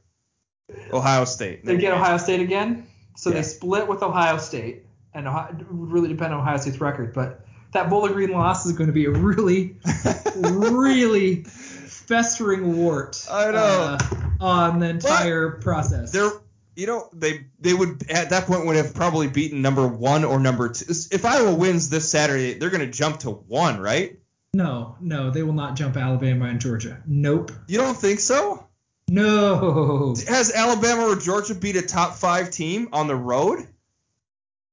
Ohio 0.93 1.25
State. 1.25 1.65
They'd 1.65 1.81
get 1.81 1.93
Ohio 1.93 2.17
State 2.17 2.41
again, 2.41 2.87
so 3.17 3.31
Yeah. 3.31 3.37
they 3.37 3.43
split 3.43 3.89
with 3.89 4.03
Ohio 4.03 4.39
State, 4.39 4.85
and 5.15 5.27
Ohio, 5.29 5.51
it 5.59 5.73
would 5.73 5.91
really 5.91 6.09
depend 6.09 6.33
on 6.35 6.41
Ohio 6.41 6.57
State's 6.57 6.81
record. 6.81 7.13
But 7.15 7.45
that 7.73 7.89
Bowling 7.91 8.13
Green 8.13 8.31
loss 8.33 8.67
is 8.67 8.73
going 8.73 8.89
to 8.89 8.93
be 8.93 9.05
a 9.07 9.11
really, 9.11 9.77
really 10.37 11.45
festering 11.45 12.77
wart. 12.77 13.25
I 13.31 13.51
know. 13.51 13.59
uh, 13.59 13.99
on 14.41 14.79
the 14.79 14.89
entire 14.89 15.51
process. 15.51 16.13
They're 16.13 16.31
you 16.77 16.87
know 16.87 17.09
they 17.13 17.47
they 17.61 17.75
would 17.75 18.11
at 18.11 18.31
that 18.31 18.47
point 18.47 18.65
would 18.67 18.77
have 18.77 18.95
probably 18.95 19.27
beaten 19.29 19.61
number 19.61 19.87
one 19.87 20.25
or 20.25 20.39
number 20.41 20.69
two. 20.71 20.87
If 21.11 21.25
Iowa 21.25 21.55
wins 21.55 21.91
this 21.91 22.11
Saturday, 22.11 22.55
they're 22.55 22.71
going 22.71 22.81
to 22.81 22.91
jump 22.91 23.21
to 23.21 23.31
one, 23.31 23.81
right? 23.81 24.19
No, 24.55 24.97
no, 25.01 25.31
they 25.31 25.43
will 25.43 25.53
not 25.53 25.77
jump 25.77 25.97
Alabama 25.97 26.47
and 26.47 26.61
Georgia. 26.61 27.01
Nope. 27.07 27.53
You 27.69 27.79
don't 27.79 27.97
think 27.97 28.19
so? 28.19 28.67
No. 29.11 30.15
Has 30.29 30.53
Alabama 30.53 31.03
or 31.03 31.17
Georgia 31.17 31.55
beat 31.55 31.75
a 31.77 31.83
top 31.83 32.15
five 32.15 32.51
team 32.51 32.89
on 32.93 33.09
the 33.09 33.17
road? 33.17 33.67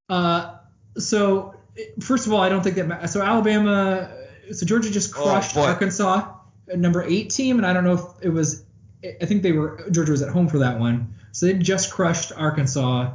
Uh, 0.09 0.57
so 0.97 1.55
first 1.99 2.27
of 2.27 2.33
all, 2.33 2.41
I 2.41 2.49
don't 2.49 2.61
think 2.63 2.75
that. 2.75 2.87
Ma- 2.87 3.05
so 3.07 3.21
Alabama, 3.23 4.11
so 4.51 4.65
Georgia 4.65 4.91
just 4.91 5.11
Oh, 5.17 5.23
crushed 5.23 5.55
boy. 5.55 5.61
Arkansas, 5.63 6.31
number 6.75 7.03
eight 7.03 7.31
team, 7.31 7.57
and 7.57 7.65
I 7.65 7.73
don't 7.73 7.83
know 7.83 7.93
if 7.93 8.01
it 8.21 8.29
was. 8.29 8.63
I 9.21 9.25
think 9.25 9.41
they 9.41 9.53
were 9.53 9.87
Georgia 9.91 10.11
was 10.11 10.21
at 10.21 10.29
home 10.29 10.47
for 10.47 10.59
that 10.59 10.79
one, 10.79 11.15
so 11.31 11.47
they 11.47 11.53
just 11.53 11.91
crushed 11.91 12.31
Arkansas, 12.31 13.11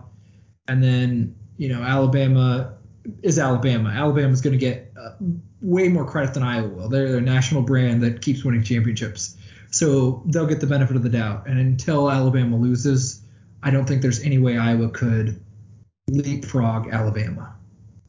and 0.68 0.82
then 0.82 1.36
you 1.56 1.68
know 1.68 1.82
Alabama 1.82 2.74
is 3.22 3.38
Alabama. 3.38 3.90
Alabama's 3.90 4.40
going 4.40 4.52
to 4.52 4.58
get 4.58 4.92
uh, 5.00 5.12
way 5.60 5.88
more 5.88 6.04
credit 6.04 6.34
than 6.34 6.42
Iowa 6.42 6.68
will. 6.68 6.88
They're 6.88 7.16
a 7.16 7.20
national 7.20 7.62
brand 7.62 8.02
that 8.02 8.22
keeps 8.22 8.44
winning 8.44 8.62
championships, 8.62 9.36
so 9.72 10.22
they'll 10.26 10.46
get 10.46 10.60
the 10.60 10.66
benefit 10.66 10.94
of 10.96 11.02
the 11.02 11.08
doubt. 11.08 11.46
And 11.48 11.58
until 11.58 12.08
Alabama 12.10 12.56
loses, 12.56 13.20
I 13.62 13.70
don't 13.70 13.84
think 13.86 14.02
there's 14.02 14.20
any 14.22 14.38
way 14.38 14.56
Iowa 14.56 14.88
could 14.90 15.40
leapfrog 16.08 16.88
Alabama. 16.88 17.54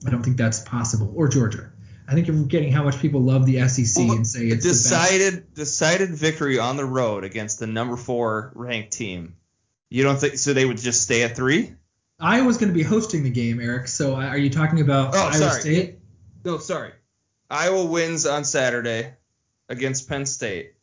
I 0.05 0.09
don't 0.09 0.21
think 0.23 0.37
that's 0.37 0.59
possible, 0.59 1.11
or 1.15 1.27
Georgia. 1.27 1.71
I 2.07 2.13
think 2.13 2.27
you're 2.27 2.35
forgetting 2.35 2.71
how 2.73 2.83
much 2.83 2.99
people 2.99 3.21
love 3.21 3.45
the 3.45 3.65
SEC 3.69 4.05
Well, 4.05 4.17
and 4.17 4.27
say 4.27 4.47
it's 4.47 4.63
the 4.63 4.69
best. 4.71 4.83
decided 4.83 5.53
decided 5.53 6.09
victory 6.13 6.59
on 6.59 6.75
the 6.75 6.83
road 6.85 7.23
against 7.23 7.59
the 7.59 7.67
number 7.67 7.95
four 7.95 8.51
ranked 8.55 8.91
team. 8.91 9.35
You 9.89 10.03
don't 10.03 10.17
think 10.19 10.37
so? 10.37 10.51
They 10.53 10.65
would 10.65 10.77
just 10.77 11.01
stay 11.01 11.23
at 11.23 11.35
three? 11.35 11.73
Iowa's 12.19 12.57
going 12.57 12.69
to 12.71 12.77
be 12.77 12.83
hosting 12.83 13.23
the 13.23 13.29
game, 13.29 13.59
Eric. 13.61 13.87
So 13.87 14.15
uh, 14.15 14.25
are 14.25 14.37
you 14.37 14.49
talking 14.49 14.81
about 14.81 15.15
Oh, 15.15 15.19
Iowa 15.19 15.33
sorry. 15.33 15.61
State? 15.61 15.99
No, 16.43 16.57
sorry. 16.57 16.91
Iowa 17.49 17.85
wins 17.85 18.25
on 18.25 18.43
Saturday 18.43 19.13
against 19.69 20.09
Penn 20.09 20.25
State. 20.25 20.73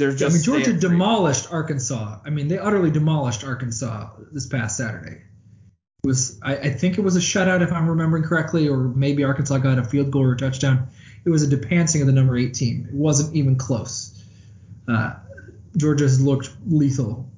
They're 0.00 0.08
I 0.08 0.30
mean, 0.32 0.42
Georgia 0.42 0.64
stay 0.64 0.72
at 0.72 0.80
three. 0.80 0.90
demolished 0.90 1.52
Arkansas. 1.52 2.20
I 2.24 2.30
mean, 2.30 2.48
they 2.48 2.56
utterly 2.56 2.90
demolished 2.90 3.44
Arkansas 3.44 4.08
this 4.32 4.46
past 4.46 4.78
Saturday. 4.78 5.20
It 6.02 6.06
was 6.06 6.40
I, 6.42 6.56
I 6.56 6.70
think 6.70 6.96
it 6.96 7.02
was 7.02 7.16
a 7.16 7.20
shutout 7.20 7.60
if 7.60 7.70
I'm 7.70 7.86
remembering 7.86 8.22
correctly, 8.22 8.66
or 8.70 8.78
maybe 8.78 9.24
Arkansas 9.24 9.58
got 9.58 9.78
a 9.78 9.84
field 9.84 10.10
goal 10.10 10.22
or 10.22 10.32
a 10.32 10.36
touchdown. 10.38 10.88
It 11.26 11.28
was 11.28 11.42
a 11.42 11.54
depancing 11.54 12.00
of 12.00 12.06
the 12.06 12.14
number 12.14 12.34
eight 12.38 12.54
team. 12.54 12.86
It 12.88 12.94
wasn't 12.94 13.36
even 13.36 13.56
close. 13.56 14.18
Uh, 14.88 15.16
Georgia's 15.76 16.18
looked 16.18 16.50
lethal, 16.66 17.28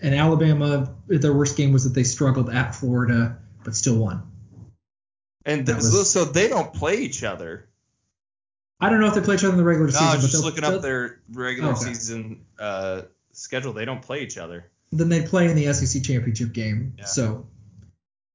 and 0.00 0.14
Alabama. 0.14 0.94
Their 1.08 1.32
worst 1.32 1.56
game 1.56 1.72
was 1.72 1.82
that 1.82 1.90
they 1.90 2.04
struggled 2.04 2.50
at 2.50 2.76
Florida, 2.76 3.38
but 3.64 3.74
still 3.74 3.96
won. 3.96 4.22
and 5.44 5.66
th- 5.66 5.74
was- 5.76 6.08
so 6.08 6.24
they 6.24 6.46
don't 6.46 6.72
play 6.72 6.98
each 6.98 7.24
other. 7.24 7.66
I 8.80 8.88
don't 8.88 9.00
know 9.00 9.06
if 9.08 9.14
they 9.14 9.20
play 9.20 9.34
each 9.34 9.44
other 9.44 9.52
in 9.52 9.58
the 9.58 9.64
regular 9.64 9.86
No, 9.88 9.92
season, 9.92 10.06
I 10.08 10.14
was 10.14 10.24
but 10.24 10.30
just 10.30 10.42
they'll- 10.42 10.50
looking 10.50 10.64
up 10.64 10.82
their 10.82 11.20
regular 11.32 11.72
Okay. 11.72 11.92
season 11.92 12.44
uh, 12.58 13.02
schedule. 13.32 13.72
They 13.72 13.84
don't 13.84 14.02
play 14.02 14.22
each 14.22 14.38
other. 14.38 14.66
then 14.92 15.08
they 15.08 15.22
play 15.22 15.48
in 15.48 15.54
the 15.56 15.72
SEC 15.72 16.02
championship 16.02 16.52
game. 16.52 16.94
Yeah. 16.98 17.04
So, 17.04 17.46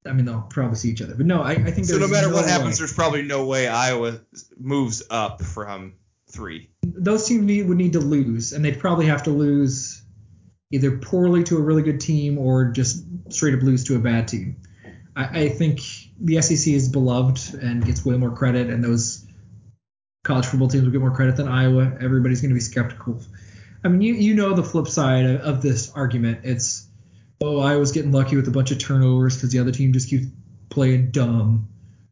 I 0.06 0.14
mean, 0.14 0.26
they'll 0.26 0.42
probably 0.50 0.76
see 0.78 0.90
each 0.90 1.02
other. 1.02 1.16
But 1.16 1.26
no, 1.26 1.42
I, 1.42 1.52
I 1.52 1.72
think 1.72 1.88
So 1.88 1.98
no 1.98 2.08
matter 2.08 2.32
what 2.32 2.46
way. 2.46 2.52
happens, 2.52 2.78
there's 2.78 2.94
probably 2.94 3.24
no 3.24 3.46
way 3.46 3.68
Iowa 3.68 4.22
moves 4.58 5.04
up 5.10 5.42
from 5.42 5.94
three. 6.30 6.70
those 6.84 7.26
teams 7.28 7.44
need, 7.44 7.68
would 7.68 7.78
need 7.78 7.94
to 7.94 8.00
lose, 8.00 8.54
and 8.54 8.64
they'd 8.64 8.80
probably 8.80 9.08
have 9.08 9.24
to 9.24 9.32
lose 9.32 10.02
either 10.72 10.98
poorly 10.98 11.44
to 11.46 11.58
a 11.58 11.62
really 11.62 11.82
good 11.84 12.00
team 12.00 12.38
or 12.38 12.66
just 12.66 13.04
straight 13.30 13.54
up 13.54 13.62
lose 13.62 13.84
to 13.86 13.96
a 13.96 14.00
bad 14.00 14.28
team. 14.28 14.56
I, 15.16 15.42
I 15.42 15.50
think 15.50 15.80
the 16.20 16.42
SEC 16.42 16.74
is 16.74 16.88
beloved 16.90 17.54
and 17.56 17.84
gets 17.86 18.06
way 18.06 18.16
more 18.18 18.32
credit, 18.32 18.70
and 18.70 18.84
those 18.84 19.25
college 20.26 20.48
football 20.48 20.68
teams 20.68 20.84
will 20.84 20.92
get 20.92 21.00
more 21.00 21.12
credit 21.12 21.38
than 21.38 21.48
Iowa. 21.48 21.98
Everybody's 22.02 22.42
going 22.42 22.50
to 22.50 22.56
be 22.56 22.60
skeptical. 22.60 23.22
I 23.84 23.88
mean, 23.88 24.02
you 24.02 24.16
you 24.16 24.34
know 24.34 24.54
the 24.54 24.64
flip 24.64 24.88
side 24.88 25.26
of, 25.26 25.42
of 25.42 25.62
this 25.62 25.92
argument. 25.92 26.42
It's 26.44 26.88
oh, 27.42 27.60
Iowa's 27.60 27.92
getting 27.92 28.12
lucky 28.12 28.36
with 28.36 28.48
a 28.48 28.52
bunch 28.52 28.72
of 28.72 28.80
turnovers 28.80 29.36
because 29.36 29.52
the 29.52 29.60
other 29.60 29.72
team 29.72 29.94
just 29.94 30.10
keeps 30.10 30.26
playing 30.70 31.12
dumb. 31.12 31.70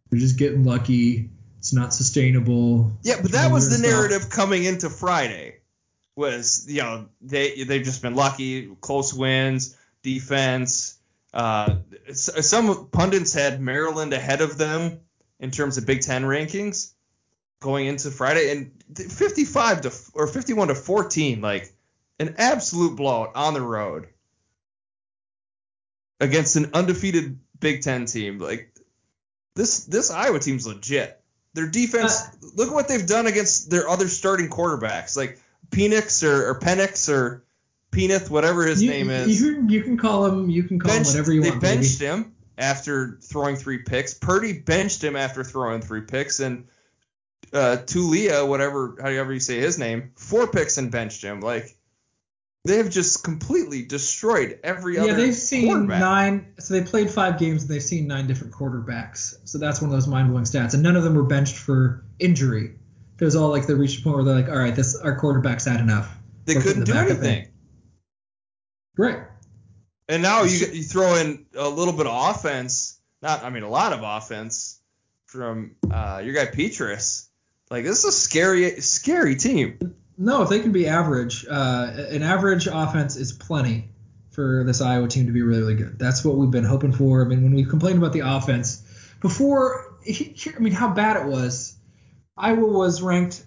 They're 0.09 0.19
just 0.19 0.37
getting 0.37 0.63
lucky. 0.63 1.31
It's 1.57 1.73
not 1.73 1.93
sustainable. 1.93 2.91
Yeah, 3.01 3.15
but 3.21 3.31
that 3.31 3.51
was 3.51 3.69
the 3.69 3.77
stuff. 3.77 3.89
narrative 3.89 4.29
coming 4.29 4.63
into 4.63 4.89
Friday. 4.89 5.55
Was 6.15 6.65
you 6.69 6.83
know 6.83 7.07
they 7.21 7.63
they've 7.63 7.83
just 7.83 8.03
been 8.03 8.13
lucky, 8.13 8.75
close 8.79 9.11
wins, 9.11 9.75
defense. 10.03 10.99
Uh, 11.33 11.77
some 12.11 12.89
pundits 12.89 13.33
had 13.33 13.59
Maryland 13.59 14.13
ahead 14.13 14.41
of 14.41 14.59
them 14.59 14.99
in 15.39 15.49
terms 15.49 15.79
of 15.79 15.87
Big 15.87 16.01
Ten 16.01 16.23
rankings 16.23 16.93
going 17.63 17.87
into 17.87 18.11
Friday, 18.11 18.51
and 18.51 18.71
55 19.11 19.81
to 19.81 19.91
or 20.13 20.27
51 20.27 20.67
to 20.67 20.75
14, 20.75 21.41
like 21.41 21.73
an 22.19 22.35
absolute 22.37 22.95
blowout 22.95 23.31
on 23.35 23.55
the 23.55 23.61
road 23.61 24.07
against 26.19 26.55
an 26.55 26.69
undefeated 26.73 27.39
Big 27.59 27.81
Ten 27.81 28.05
team. 28.05 28.37
Like 28.37 28.73
this 29.55 29.85
this 29.85 30.11
Iowa 30.11 30.39
team's 30.39 30.67
legit. 30.67 31.19
Their 31.55 31.67
defense, 31.67 32.19
Uh, 32.21 32.47
look 32.55 32.69
at 32.69 32.73
what 32.73 32.87
they've 32.87 33.05
done 33.05 33.27
against 33.27 33.69
their 33.69 33.87
other 33.87 34.07
starting 34.07 34.49
quarterbacks, 34.49 35.15
like 35.15 35.39
Penix 35.69 36.23
or, 36.23 36.49
or 36.49 36.59
Penix 36.59 37.09
or 37.09 37.43
Penith, 37.91 38.29
whatever 38.31 38.65
his 38.65 38.81
you, 38.81 38.89
name 38.89 39.09
is. 39.11 39.39
You, 39.39 39.65
you 39.67 39.83
can 39.83 39.97
call 39.97 40.25
him. 40.25 40.49
You 40.49 40.63
can 40.63 40.79
call 40.79 40.91
Benched- 40.91 41.09
him 41.11 41.13
whatever 41.13 41.33
you 41.33 41.41
they 41.43 41.49
want. 41.51 41.61
They 41.61 41.75
benched 41.75 41.99
baby. 41.99 42.11
him 42.11 42.35
after 42.57 43.19
throwing 43.21 43.55
three 43.55 43.79
picks. 43.79 44.13
Purdy 44.15 44.53
benched 44.53 45.03
him 45.03 45.15
after 45.15 45.43
throwing 45.43 45.81
three 45.81 46.01
picks, 46.01 46.39
and 46.39 46.67
uh, 47.53 47.77
Taulia, 47.85 48.47
whatever, 48.47 48.95
however 48.99 49.33
you 49.33 49.39
say 49.39 49.59
his 49.59 49.77
name, 49.77 50.11
four 50.15 50.47
picks 50.47 50.77
and 50.77 50.91
benched 50.91 51.23
him. 51.23 51.39
Like 51.39 51.77
they 52.65 52.77
have 52.77 52.89
just 52.89 53.23
completely 53.23 53.83
destroyed 53.83 54.59
every 54.63 54.97
other. 54.97 55.09
Yeah, 55.09 55.15
they've 55.15 55.35
seen 55.35 55.87
nine. 55.87 56.53
So 56.59 56.73
they 56.73 56.83
played 56.83 57.11
five 57.11 57.37
games 57.37 57.63
and 57.63 57.71
they've 57.71 57.83
seen 57.83 58.07
nine 58.07 58.27
different 58.27 58.53
quarterbacks. 58.53 59.35
So 59.45 59.57
that's 59.57 59.81
one 59.81 59.89
of 59.89 59.95
those 59.95 60.07
mind-blowing 60.07 60.45
stats. 60.45 60.73
And 60.73 60.81
none 60.81 60.95
of 60.95 61.03
them 61.03 61.13
were 61.15 61.23
benched 61.23 61.57
for 61.57 62.03
injury. 62.19 62.75
It 63.19 63.25
was 63.25 63.35
all 63.35 63.49
like 63.49 63.67
they 63.67 63.73
reached 63.73 63.99
a 63.99 64.03
point 64.03 64.15
where 64.15 64.25
they're 64.25 64.35
like, 64.35 64.49
all 64.49 64.57
right, 64.57 64.75
this 64.75 64.95
our 64.95 65.17
quarterback's 65.17 65.65
had 65.65 65.79
enough. 65.79 66.17
They 66.45 66.55
couldn't 66.55 66.85
the 66.85 66.91
do 66.91 66.97
anything. 66.97 67.47
Great. 68.95 69.19
And 70.09 70.21
now 70.21 70.43
you 70.43 70.67
you 70.67 70.83
throw 70.83 71.15
in 71.15 71.45
a 71.55 71.69
little 71.69 71.93
bit 71.93 72.07
of 72.07 72.35
offense, 72.35 72.99
not 73.21 73.43
I 73.43 73.49
mean 73.49 73.63
a 73.63 73.69
lot 73.69 73.93
of 73.93 74.01
offense 74.03 74.79
from 75.27 75.75
uh, 75.89 76.21
your 76.23 76.33
guy 76.33 76.45
Petras. 76.45 77.27
Like 77.73 77.85
this 77.85 78.03
is 78.03 78.05
a 78.05 78.11
scary 78.11 78.81
scary 78.81 79.35
team. 79.35 79.95
No, 80.15 80.43
if 80.43 80.49
they 80.49 80.59
can 80.59 80.71
be 80.71 80.85
average, 80.87 81.43
uh, 81.49 81.91
an 82.11 82.21
average 82.21 82.67
offense 82.67 83.15
is 83.15 83.31
plenty 83.33 83.89
for 84.29 84.63
this 84.63 84.79
Iowa 84.79 85.07
team 85.07 85.25
to 85.25 85.31
be 85.31 85.41
really, 85.41 85.61
really 85.61 85.75
good. 85.75 85.97
That's 85.97 86.23
what 86.23 86.35
we've 86.37 86.51
been 86.51 86.65
hoping 86.65 86.91
for. 86.91 87.25
I 87.25 87.27
mean, 87.27 87.41
when 87.41 87.55
we 87.55 87.65
complained 87.65 87.97
about 87.97 88.13
the 88.13 88.19
offense 88.19 88.83
before, 89.21 89.95
I 90.07 90.59
mean, 90.59 90.71
how 90.71 90.93
bad 90.93 91.25
it 91.25 91.27
was. 91.27 91.75
Iowa 92.37 92.63
was 92.63 93.01
ranked 93.01 93.43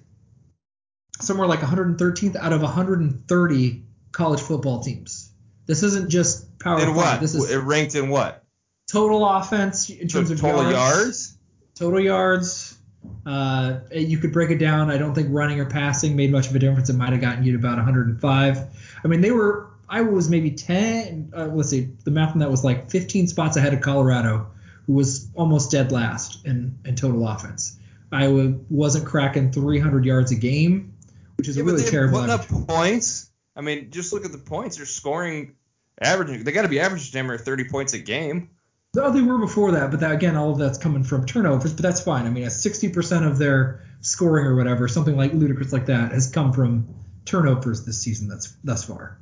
somewhere 1.21 1.47
like 1.47 1.61
113th 1.61 2.35
out 2.35 2.53
of 2.53 2.63
130 2.63 3.85
college 4.11 4.41
football 4.41 4.83
teams. 4.83 5.31
This 5.67 5.85
isn't 5.85 6.11
just 6.11 6.59
power 6.59 6.81
In 6.81 6.97
what? 6.97 7.21
This 7.21 7.37
is 7.37 7.49
it 7.49 7.59
ranked 7.59 7.95
in 7.95 8.09
what? 8.09 8.43
total 8.91 9.25
offense 9.25 9.89
in 9.89 10.09
terms 10.09 10.29
So 10.31 10.35
of 10.35 10.41
total 10.41 10.69
yards 10.69 10.75
yards. 10.75 11.39
total 11.77 12.01
yards. 12.01 12.76
Uh, 13.25 13.81
you 13.93 14.19
could 14.19 14.33
break 14.33 14.51
it 14.51 14.59
down. 14.59 14.91
I 14.91 14.99
don't 14.99 15.15
think 15.15 15.29
running 15.31 15.59
or 15.61 15.67
passing 15.67 16.15
made 16.17 16.31
much 16.31 16.49
of 16.49 16.55
a 16.55 16.59
difference. 16.59 16.89
It 16.91 16.95
might 16.97 17.11
have 17.13 17.21
gotten 17.21 17.43
you 17.45 17.53
to 17.53 17.59
about 17.59 17.77
105. 17.77 18.59
I 19.05 19.09
mean, 19.09 19.21
they 19.21 19.31
were 19.33 19.69
Iowa 19.89 20.11
was 20.11 20.29
maybe 20.29 20.51
10. 20.51 21.33
Uh, 21.37 21.47
let's 21.47 21.71
see, 21.71 21.89
the 22.05 22.11
math 22.11 22.33
on 22.33 22.39
that 22.41 22.51
was 22.51 22.65
like 22.65 22.91
15 22.91 23.29
spots 23.29 23.57
ahead 23.57 23.73
of 23.75 23.81
Colorado, 23.81 24.49
who 24.87 24.95
was 24.95 25.29
almost 25.35 25.71
dead 25.71 25.93
last 25.93 26.45
in, 26.45 26.77
in 26.85 26.97
total 26.97 27.27
offense. 27.27 27.79
Iowa 28.13 28.55
wasn't 28.71 29.07
cracking 29.07 29.53
300 29.53 30.05
yards 30.05 30.33
a 30.33 30.37
game, 30.37 30.95
which 31.37 31.49
is 31.49 31.57
Yeah, 31.57 31.63
a 31.63 31.65
but 31.67 31.71
really 31.73 31.83
they're 31.83 31.91
terrible. 31.91 32.19
putting 32.21 32.35
average. 32.35 32.61
up 32.63 32.69
points. 32.69 33.31
I 33.55 33.61
mean, 33.61 33.91
just 33.91 34.13
look 34.13 34.25
at 34.25 34.33
the 34.33 34.39
points. 34.39 34.77
They're 34.77 34.87
scoring, 34.87 35.55
averaging. 36.01 36.45
They 36.45 36.53
got 36.53 36.63
to 36.63 36.69
be 36.69 36.81
averaging 36.81 37.11
damn 37.13 37.27
near 37.27 37.39
30 37.39 37.65
points 37.65 37.93
a 37.95 37.99
game. 37.99 38.51
Oh, 38.99 39.13
they 39.13 39.21
were 39.21 39.39
before 39.39 39.73
that, 39.73 39.91
but 39.91 40.01
that, 40.01 40.13
again, 40.13 40.37
all 40.37 40.51
of 40.51 40.59
that's 40.59 40.79
coming 40.79 41.05
from 41.05 41.27
turnovers, 41.27 41.75
but 41.75 41.83
that's 41.83 42.01
fine. 42.01 42.27
I 42.27 42.31
mean, 42.31 42.47
60% 42.47 43.27
of 43.27 43.37
their 43.39 43.85
scoring 44.01 44.47
or 44.47 44.57
whatever, 44.57 44.89
something 44.89 45.17
like 45.17 45.35
ludicrous 45.35 45.73
like 45.73 45.87
that, 45.87 46.13
has 46.13 46.31
come 46.31 46.53
from 46.53 46.95
turnovers 47.27 47.85
this 47.85 48.01
season. 48.01 48.29
That's 48.29 48.57
thus 48.65 48.85
far. 48.85 49.19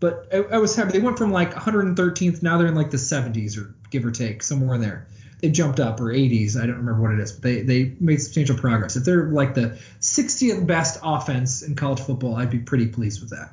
But 0.00 0.28
I, 0.32 0.56
I 0.56 0.58
was 0.58 0.76
happy. 0.76 0.92
They 0.92 0.98
went 0.98 1.16
from 1.16 1.32
like 1.32 1.54
113th, 1.54 2.42
now 2.42 2.58
they're 2.58 2.66
in 2.66 2.74
like 2.74 2.90
the 2.90 2.98
70s 2.98 3.56
or 3.56 3.74
give 3.90 4.04
or 4.04 4.10
take, 4.10 4.42
somewhere 4.42 4.74
in 4.74 4.82
there. 4.82 5.06
They 5.40 5.50
jumped 5.50 5.80
up 5.80 6.00
or 6.00 6.04
80s. 6.04 6.56
I 6.56 6.66
don't 6.66 6.76
remember 6.76 7.02
what 7.02 7.12
it 7.12 7.20
is, 7.20 7.32
but 7.32 7.42
they 7.42 7.62
they 7.62 7.96
made 8.00 8.20
substantial 8.20 8.56
progress. 8.56 8.96
If 8.96 9.04
they're 9.04 9.26
like 9.26 9.54
the 9.54 9.78
60th 10.00 10.66
best 10.66 10.98
offense 11.02 11.62
in 11.62 11.74
college 11.74 12.00
football, 12.00 12.36
I'd 12.36 12.50
be 12.50 12.58
pretty 12.58 12.86
pleased 12.86 13.20
with 13.20 13.30
that. 13.30 13.52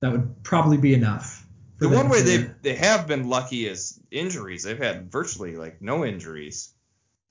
That 0.00 0.12
would 0.12 0.42
probably 0.42 0.78
be 0.78 0.94
enough. 0.94 1.37
The 1.78 1.88
one 1.88 2.08
way 2.08 2.22
they 2.22 2.50
they 2.62 2.74
have 2.74 3.06
been 3.06 3.28
lucky 3.28 3.66
is 3.66 4.00
injuries. 4.10 4.64
They've 4.64 4.78
had 4.78 5.10
virtually 5.12 5.56
like 5.56 5.80
no 5.80 6.04
injuries. 6.04 6.72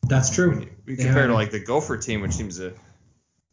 That's 0.08 0.30
true. 0.34 0.68
We 0.86 0.96
They 0.96 1.04
compare 1.04 1.24
have- 1.24 1.32
to 1.32 1.34
like 1.34 1.52
the 1.52 1.60
Gopher 1.60 1.98
team, 1.98 2.22
which 2.22 2.32
seems 2.34 2.58
to 2.58 2.74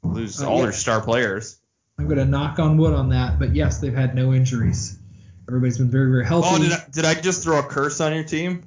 lose 0.04 0.40
Uh, 0.40 0.48
all 0.48 0.56
yeah. 0.58 0.62
their 0.64 0.72
star 0.72 1.00
players. 1.00 1.56
I'm 1.98 2.06
going 2.06 2.18
to 2.18 2.24
knock 2.24 2.58
on 2.58 2.76
wood 2.76 2.92
on 2.92 3.10
that, 3.10 3.38
but 3.38 3.54
yes, 3.54 3.78
they've 3.78 3.94
had 3.94 4.14
no 4.16 4.32
injuries. 4.34 4.98
Everybody's 5.48 5.78
been 5.78 5.90
very, 5.90 6.10
very 6.10 6.26
healthy. 6.26 6.48
Oh, 6.50 6.58
did 6.58 6.72
I, 6.72 6.84
did 6.90 7.04
I 7.04 7.14
just 7.14 7.42
throw 7.44 7.58
a 7.58 7.62
curse 7.62 8.00
on 8.00 8.12
your 8.14 8.24
team? 8.24 8.64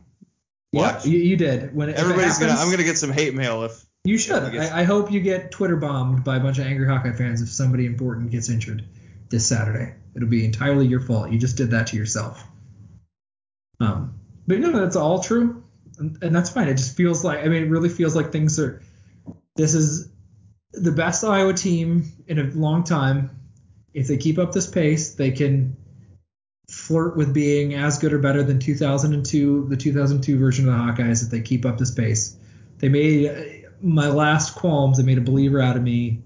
Watch. 0.74 1.06
you, 1.06 1.18
you 1.20 1.36
did. 1.38 1.76
When 1.76 1.90
it 1.90 1.96
Everybody's 1.98 2.38
gonna. 2.40 2.54
I'm 2.54 2.70
gonna 2.72 2.84
get 2.84 2.98
some 2.98 3.12
hate 3.12 3.34
mail 3.34 3.64
if. 3.64 3.84
You 4.04 4.18
should. 4.18 4.54
if 4.54 4.72
I, 4.74 4.82
I 4.82 4.84
hope 4.84 5.12
you 5.12 5.20
get 5.20 5.52
Twitter 5.52 5.76
bombed 5.76 6.24
by 6.24 6.38
a 6.38 6.40
bunch 6.40 6.58
of 6.60 6.66
angry 6.66 6.88
Hawkeye 6.88 7.12
fans 7.14 7.42
if 7.42 7.50
somebody 7.50 7.86
important 7.86 8.32
gets 8.32 8.50
injured 8.50 8.84
this 9.30 9.48
Saturday. 9.48 9.94
It'll 10.16 10.28
be 10.28 10.46
entirely 10.46 10.88
your 10.88 11.00
fault. 11.00 11.32
You 11.32 11.38
just 11.38 11.58
did 11.58 11.72
that 11.72 11.88
to 11.88 11.98
yourself. 11.98 12.44
Um, 13.80 14.20
but 14.48 14.60
no, 14.60 14.72
that's 14.72 14.96
all 14.96 15.22
true, 15.22 15.64
and, 16.00 16.18
and 16.24 16.36
that's 16.36 16.50
fine. 16.50 16.68
It 16.68 16.76
just 16.76 16.96
feels 16.96 17.24
like. 17.24 17.40
I 17.40 17.48
mean, 17.48 17.64
it 17.64 17.70
really 17.70 17.90
feels 17.90 18.16
like 18.16 18.32
things 18.32 18.60
are. 18.60 18.82
This 19.56 19.74
is 19.74 20.10
the 20.72 20.92
best 20.92 21.24
Iowa 21.24 21.54
team 21.54 22.12
in 22.28 22.40
a 22.40 22.44
long 22.44 22.84
time. 22.84 23.32
If 23.94 24.08
they 24.08 24.18
keep 24.18 24.38
up 24.38 24.52
this 24.52 24.68
pace, 24.68 25.16
they 25.16 25.32
can 25.32 25.76
flirt 26.70 27.16
with 27.16 27.34
being 27.34 27.74
as 27.74 27.98
good 27.98 28.14
or 28.14 28.20
better 28.20 28.44
than 28.44 28.60
2002, 28.60 29.68
the 29.70 29.78
2002 29.78 30.38
version 30.38 30.68
of 30.68 30.74
the 30.74 30.80
Hawkeyes. 30.80 31.24
If 31.24 31.30
they 31.30 31.42
keep 31.42 31.66
up 31.66 31.78
this 31.78 31.92
pace, 31.92 32.38
they 32.80 32.90
made 32.90 33.30
uh, 33.30 33.70
my 33.82 34.08
last 34.08 34.56
qualms. 34.56 34.98
They 34.98 35.04
made 35.04 35.18
a 35.18 35.22
believer 35.22 35.62
out 35.62 35.78
of 35.78 35.84
me 35.84 36.22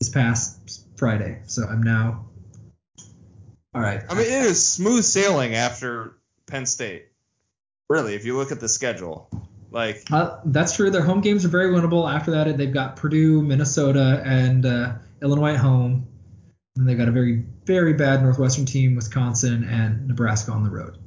this 0.00 0.08
past 0.08 0.86
Friday. 0.96 1.42
So 1.46 1.64
I'm 1.64 1.82
now. 1.82 2.26
All 3.74 3.80
right. 3.80 4.02
I 4.08 4.14
mean, 4.14 4.26
it 4.26 4.44
is 4.44 4.66
smooth 4.66 5.04
sailing 5.04 5.54
after 5.54 6.18
Penn 6.46 6.66
State. 6.66 7.06
Really, 7.88 8.14
if 8.14 8.24
you 8.24 8.36
look 8.36 8.52
at 8.52 8.60
the 8.60 8.68
schedule, 8.68 9.28
like 9.70 10.04
Uh, 10.10 10.38
that's 10.44 10.76
true. 10.76 10.90
Their 10.90 11.02
home 11.02 11.20
games 11.20 11.44
are 11.44 11.48
very 11.48 11.72
winnable. 11.72 12.10
After 12.10 12.32
that, 12.32 12.56
they've 12.56 12.72
got 12.72 12.96
Purdue, 12.96 13.42
Minnesota, 13.42 14.22
and 14.24 14.64
uh, 14.66 14.92
Illinois 15.22 15.54
at 15.54 15.60
home. 15.60 16.06
And 16.76 16.88
they've 16.88 16.96
got 16.96 17.08
a 17.08 17.12
very, 17.12 17.44
very 17.64 17.92
bad 17.92 18.22
Northwestern 18.22 18.64
team, 18.64 18.94
Wisconsin, 18.96 19.64
and 19.64 20.08
Nebraska 20.08 20.52
on 20.52 20.64
the 20.64 20.70
road. 20.70 20.98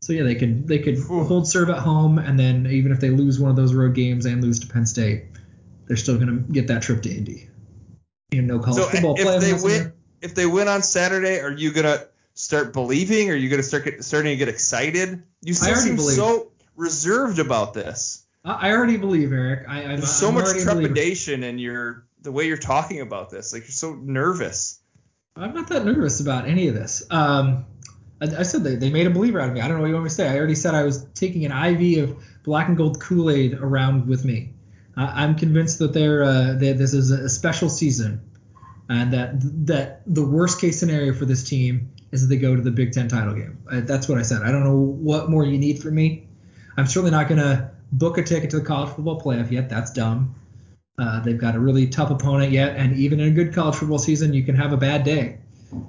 So 0.00 0.12
yeah, 0.12 0.22
they 0.22 0.36
could 0.36 0.68
they 0.68 0.78
could 0.78 0.98
hold 0.98 1.48
serve 1.48 1.70
at 1.70 1.78
home, 1.78 2.18
and 2.18 2.38
then 2.38 2.66
even 2.66 2.92
if 2.92 3.00
they 3.00 3.10
lose 3.10 3.40
one 3.40 3.50
of 3.50 3.56
those 3.56 3.74
road 3.74 3.94
games 3.94 4.26
and 4.26 4.42
lose 4.42 4.60
to 4.60 4.68
Penn 4.68 4.86
State, 4.86 5.24
they're 5.86 5.96
still 5.96 6.16
going 6.16 6.28
to 6.28 6.52
get 6.52 6.68
that 6.68 6.82
trip 6.82 7.02
to 7.02 7.10
Indy. 7.10 7.50
And 8.32 8.46
no 8.46 8.58
college 8.58 8.82
so 8.82 8.88
football 8.88 9.16
if 9.18 9.40
they 9.40 9.54
win, 9.54 9.92
if 10.20 10.34
they 10.34 10.46
win 10.46 10.68
on 10.68 10.82
Saturday, 10.82 11.40
are 11.40 11.50
you 11.50 11.72
gonna 11.72 12.04
start 12.34 12.72
believing? 12.72 13.30
Are 13.30 13.34
you 13.34 13.48
gonna 13.48 13.62
start 13.62 13.84
get, 13.84 14.04
starting 14.04 14.32
to 14.32 14.36
get 14.36 14.48
excited? 14.48 15.22
You 15.40 15.54
still 15.54 15.74
seem 15.76 15.96
believe. 15.96 16.16
so 16.16 16.52
reserved 16.76 17.38
about 17.38 17.74
this. 17.74 18.24
I 18.44 18.72
already 18.72 18.96
believe 18.96 19.32
Eric. 19.32 19.68
I, 19.68 19.82
I'm, 19.82 19.88
There's 19.96 20.10
so 20.10 20.28
I'm 20.28 20.34
much 20.34 20.44
already 20.44 20.62
a 20.62 20.64
believer. 20.64 20.80
trepidation 20.88 21.42
in 21.42 21.58
your 21.58 22.06
the 22.22 22.32
way 22.32 22.46
you're 22.46 22.56
talking 22.56 23.00
about 23.00 23.30
this. 23.30 23.52
Like 23.52 23.62
you're 23.62 23.70
so 23.70 23.94
nervous. 23.94 24.80
I'm 25.36 25.54
not 25.54 25.68
that 25.68 25.84
nervous 25.84 26.20
about 26.20 26.46
any 26.46 26.68
of 26.68 26.74
this. 26.74 27.04
Um, 27.10 27.64
I, 28.20 28.26
I 28.38 28.42
said 28.42 28.64
they, 28.64 28.74
they 28.74 28.90
made 28.90 29.06
a 29.06 29.10
believer 29.10 29.40
out 29.40 29.48
of 29.48 29.54
me. 29.54 29.60
I 29.60 29.68
don't 29.68 29.76
know 29.76 29.82
what 29.82 29.88
you 29.88 29.94
want 29.94 30.04
me 30.04 30.10
to 30.10 30.14
say. 30.14 30.28
I 30.28 30.36
already 30.36 30.54
said 30.54 30.74
I 30.74 30.82
was 30.82 31.04
taking 31.14 31.44
an 31.46 31.52
IV 31.52 32.10
of 32.10 32.24
black 32.42 32.68
and 32.68 32.76
gold 32.76 33.00
Kool 33.00 33.30
Aid 33.30 33.54
around 33.54 34.06
with 34.06 34.24
me. 34.24 34.52
I, 34.98 35.22
I'm 35.22 35.36
convinced 35.36 35.78
that 35.78 35.92
they're 35.92 36.24
uh, 36.24 36.52
that 36.54 36.76
this 36.76 36.92
is 36.92 37.10
a 37.10 37.28
special 37.28 37.68
season, 37.68 38.20
and 38.88 39.12
that 39.12 39.30
that 39.66 40.02
the 40.06 40.26
worst 40.26 40.60
case 40.60 40.78
scenario 40.78 41.14
for 41.14 41.24
this 41.24 41.48
team 41.48 41.90
is 42.10 42.22
that 42.22 42.34
they 42.34 42.40
go 42.40 42.56
to 42.56 42.62
the 42.62 42.70
Big 42.70 42.92
Ten 42.92 43.08
title 43.08 43.34
game. 43.34 43.58
That's 43.70 44.08
what 44.08 44.18
I 44.18 44.22
said. 44.22 44.42
I 44.42 44.50
don't 44.50 44.64
know 44.64 44.76
what 44.76 45.30
more 45.30 45.44
you 45.44 45.58
need 45.58 45.80
from 45.80 45.94
me. 45.94 46.26
I'm 46.76 46.86
certainly 46.86 47.10
not 47.10 47.28
going 47.28 47.40
to 47.40 47.70
book 47.92 48.18
a 48.18 48.22
ticket 48.22 48.50
to 48.50 48.60
the 48.60 48.64
college 48.64 48.94
football 48.94 49.20
playoff 49.20 49.50
yet. 49.50 49.68
That's 49.68 49.92
dumb. 49.92 50.34
Uh, 50.98 51.20
they've 51.20 51.38
got 51.38 51.54
a 51.54 51.60
really 51.60 51.86
tough 51.86 52.10
opponent 52.10 52.50
yet, 52.50 52.76
and 52.76 52.96
even 52.96 53.20
in 53.20 53.28
a 53.28 53.30
good 53.30 53.54
college 53.54 53.76
football 53.76 53.98
season, 53.98 54.34
you 54.34 54.42
can 54.42 54.56
have 54.56 54.72
a 54.72 54.76
bad 54.76 55.04
day. 55.04 55.38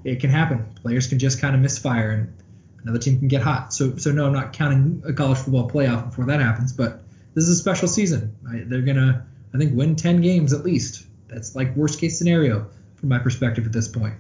It 0.04 0.20
can 0.20 0.30
happen. 0.30 0.66
Players 0.82 1.08
can 1.08 1.20
just 1.20 1.40
kind 1.42 1.56
of 1.56 1.62
misfire, 1.62 2.12
and 2.12 2.34
another 2.84 3.00
team 3.00 3.18
can 3.18 3.28
get 3.28 3.42
hot. 3.42 3.74
So, 3.74 3.98
so 3.98 4.12
no, 4.12 4.28
I'm 4.28 4.34
not 4.34 4.54
counting 4.54 5.02
a 5.08 5.14
college 5.14 5.40
football 5.40 5.70
playoff 5.70 6.10
before 6.10 6.26
that 6.26 6.42
happens. 6.42 6.74
But 6.74 7.02
this 7.40 7.48
is 7.48 7.58
a 7.58 7.62
special 7.62 7.88
season. 7.88 8.36
I, 8.50 8.64
they're 8.66 8.82
gonna, 8.82 9.26
I 9.54 9.58
think, 9.58 9.74
win 9.74 9.96
10 9.96 10.20
games 10.20 10.52
at 10.52 10.66
least. 10.66 11.06
That's 11.30 11.56
like 11.56 11.74
worst 11.74 11.98
case 11.98 12.18
scenario 12.18 12.68
from 12.96 13.08
my 13.08 13.18
perspective 13.18 13.66
at 13.66 13.72
this 13.72 13.88
point. 13.88 14.16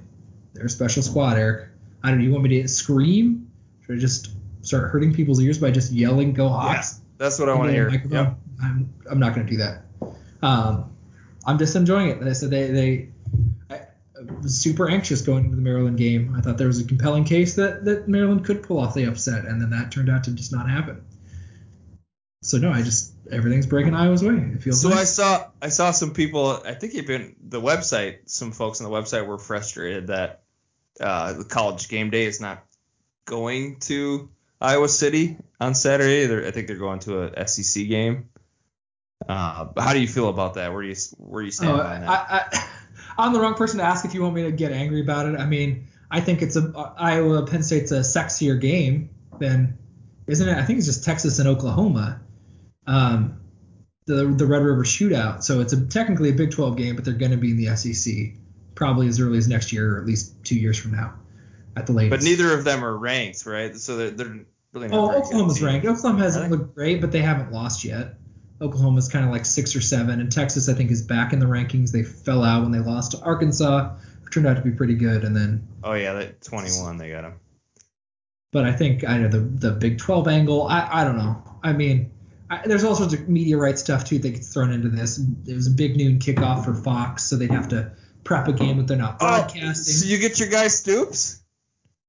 They're 0.53 0.67
a 0.67 0.70
special 0.70 1.03
squad, 1.03 1.38
Eric. 1.38 1.67
I 2.01 2.09
don't. 2.09 2.20
know. 2.20 2.24
You 2.24 2.32
want 2.32 2.43
me 2.43 2.61
to 2.61 2.67
scream? 2.70 3.51
Should 3.82 3.97
I 3.97 3.99
just 3.99 4.30
start 4.61 4.89
hurting 4.89 5.13
people's 5.13 5.41
ears 5.41 5.57
by 5.57 5.70
just 5.70 5.91
yelling 5.91 6.32
"Go 6.32 6.47
Hawks"? 6.47 7.01
That's 7.17 7.38
what 7.38 7.49
I 7.49 7.55
want 7.55 7.67
to 7.67 7.74
hear. 7.74 7.89
Yep. 7.89 8.38
I'm 8.63 8.93
I'm 9.11 9.20
not 9.20 9.36
going 9.36 9.45
to 9.45 9.51
do 9.51 9.57
that. 9.57 9.84
Um, 10.41 10.95
I'm 11.45 11.57
just 11.57 11.76
enjoying 11.76 12.07
it. 12.07 12.22
They 12.22 12.34
said 12.34 12.51
they 12.51 12.72
they 12.72 13.09
I, 13.70 13.76
I 13.76 14.32
was 14.41 14.57
super 14.57 14.89
anxious 14.89 15.22
going 15.22 15.43
into 15.43 15.57
the 15.57 15.61
Maryland 15.61 15.97
game. 15.97 16.34
I 16.38 16.41
thought 16.41 16.57
there 16.57 16.67
was 16.67 16.80
a 16.80 16.86
compelling 16.86 17.26
case 17.26 17.55
that 17.55 17.84
that 17.84 18.07
Maryland 18.07 18.45
could 18.45 18.63
pull 18.63 18.80
off 18.80 18.93
the 18.93 19.03
upset, 19.03 19.43
and 19.43 19.61
then 19.61 19.72
that 19.72 19.91
turned 19.91 20.09
out 20.09 20.24
to 20.24 20.32
just 20.32 20.53
not 20.53 20.70
happen. 20.70 21.03
So 22.41 22.57
no, 22.57 22.72
I 22.72 22.82
just 22.82 23.09
everything's 23.32 23.65
breaking 23.67 23.93
Iowa's 23.93 24.23
way. 24.23 24.36
It 24.36 24.61
feels 24.63 24.82
So 24.82 24.91
I 24.91 25.03
saw 25.03 25.47
I 25.61 25.69
saw 25.69 25.91
some 25.91 26.13
people. 26.13 26.61
I 26.65 26.73
think 26.73 26.95
even 26.95 27.36
the 27.41 27.61
website. 27.61 28.30
Some 28.30 28.51
folks 28.51 28.82
on 28.82 28.89
the 28.89 28.95
website 28.95 29.25
were 29.25 29.38
frustrated 29.38 30.07
that 30.07 30.43
uh, 30.99 31.34
the 31.34 31.45
college 31.45 31.89
game 31.89 32.09
day 32.09 32.25
is 32.25 32.41
not 32.41 32.63
going 33.25 33.80
to 33.82 34.30
Iowa 34.59 34.89
City 34.89 35.38
on 35.59 35.75
Saturday. 35.75 36.25
They're, 36.25 36.45
I 36.45 36.51
think 36.51 36.67
they're 36.67 36.77
going 36.77 36.99
to 37.01 37.41
a 37.41 37.47
SEC 37.47 37.88
game. 37.88 38.30
Uh, 39.27 39.67
how 39.77 39.93
do 39.93 39.99
you 39.99 40.07
feel 40.07 40.30
about 40.30 40.55
that? 40.55 40.73
Where 40.73 40.82
do 40.82 40.88
you 40.88 40.95
where 41.17 41.41
do 41.41 41.45
you 41.45 41.51
stand 41.51 41.71
Oh, 41.71 41.82
on 41.84 42.01
that? 42.01 42.09
I, 42.09 42.15
I, 42.51 42.69
I'm 43.25 43.34
the 43.34 43.39
wrong 43.39 43.55
person 43.55 43.80
to 43.80 43.84
ask 43.84 44.05
if 44.05 44.13
you 44.13 44.21
want 44.23 44.36
me 44.36 44.43
to 44.43 44.51
get 44.51 44.71
angry 44.71 45.01
about 45.01 45.25
it. 45.27 45.38
I 45.39 45.45
mean, 45.45 45.88
I 46.09 46.21
think 46.21 46.41
it's 46.41 46.55
a 46.55 46.71
uh, 46.75 46.93
Iowa 46.97 47.45
Penn 47.45 47.63
State's 47.63 47.91
a 47.91 47.99
sexier 47.99 48.59
game 48.59 49.09
than, 49.39 49.77
isn't 50.27 50.47
it? 50.47 50.57
I 50.57 50.63
think 50.63 50.77
it's 50.77 50.88
just 50.88 51.03
Texas 51.03 51.39
and 51.39 51.47
Oklahoma, 51.47 52.21
um, 52.89 53.39
the 54.07 54.25
the 54.25 54.45
Red 54.45 54.63
River 54.63 54.83
Shootout. 54.83 55.43
So 55.43 55.61
it's 55.61 55.73
a 55.73 55.85
technically 55.85 56.29
a 56.29 56.33
Big 56.33 56.51
12 56.51 56.75
game, 56.75 56.95
but 56.95 57.05
they're 57.05 57.13
going 57.13 57.31
to 57.31 57.37
be 57.37 57.51
in 57.51 57.57
the 57.57 57.75
SEC 57.75 58.33
probably 58.75 59.07
as 59.07 59.19
early 59.19 59.37
as 59.37 59.47
next 59.47 59.71
year, 59.71 59.95
or 59.95 59.99
at 59.99 60.05
least 60.07 60.33
two 60.43 60.55
years 60.55 60.77
from 60.77 60.91
now, 60.91 61.13
at 61.75 61.85
the 61.85 61.93
latest. 61.93 62.19
but 62.19 62.23
neither 62.23 62.53
of 62.53 62.63
them 62.63 62.83
are 62.83 62.97
ranked, 62.97 63.45
right? 63.45 63.75
So 63.75 63.97
they're, 63.97 64.11
they're 64.11 64.39
really 64.73 64.87
not 64.87 64.97
Oh, 64.97 65.11
Oklahoma's 65.21 65.61
ranked. 65.61 65.85
Oklahoma 65.85 66.23
hasn't 66.23 66.49
looked 66.49 66.73
great, 66.75 67.01
but 67.01 67.11
they 67.11 67.21
haven't 67.21 67.51
lost 67.51 67.83
yet. 67.83 68.15
Oklahoma's 68.61 69.07
kind 69.07 69.23
of 69.25 69.31
like 69.31 69.45
six 69.45 69.75
or 69.75 69.81
seven, 69.81 70.19
and 70.19 70.31
Texas 70.31 70.67
I 70.67 70.73
think 70.73 70.91
is 70.91 71.01
back 71.01 71.31
in 71.33 71.39
the 71.39 71.45
rankings. 71.45 71.91
They 71.91 72.03
fell 72.03 72.43
out 72.43 72.63
when 72.63 72.71
they 72.71 72.79
lost 72.79 73.11
to 73.11 73.21
Arkansas, 73.21 73.93
who 74.23 74.29
turned 74.29 74.47
out 74.47 74.55
to 74.55 74.61
be 74.63 74.71
pretty 74.71 74.95
good, 74.95 75.23
and 75.23 75.35
then. 75.35 75.67
Oh 75.83 75.93
yeah, 75.93 76.13
that 76.13 76.41
21 76.41 76.97
they 76.97 77.11
got 77.11 77.25
him. 77.25 77.33
But 78.51 78.65
I 78.65 78.71
think 78.71 79.07
I 79.07 79.17
know 79.19 79.27
the 79.27 79.39
the 79.39 79.71
Big 79.71 79.99
12 79.99 80.27
angle. 80.27 80.67
I 80.67 81.01
I 81.01 81.03
don't 81.03 81.17
know. 81.17 81.43
I 81.63 81.73
mean, 81.73 82.11
I, 82.49 82.65
there's 82.65 82.83
all 82.83 82.95
sorts 82.95 83.13
of 83.13 83.29
media 83.29 83.57
rights 83.57 83.81
stuff 83.81 84.05
too 84.05 84.17
that 84.19 84.29
gets 84.29 84.51
thrown 84.53 84.71
into 84.71 84.89
this. 84.89 85.19
It 85.47 85.53
was 85.53 85.67
a 85.67 85.71
big 85.71 85.95
noon 85.95 86.19
kickoff 86.19 86.65
for 86.65 86.73
Fox, 86.73 87.23
so 87.23 87.35
they'd 87.35 87.51
have 87.51 87.69
to 87.69 87.91
prep 88.23 88.47
a 88.47 88.53
game 88.53 88.77
that 88.77 88.87
they're 88.87 88.97
not 88.97 89.19
broadcasting. 89.19 89.93
so 89.93 90.07
you 90.07 90.17
get 90.17 90.39
your 90.39 90.49
guy 90.49 90.67
Stoops? 90.67 91.41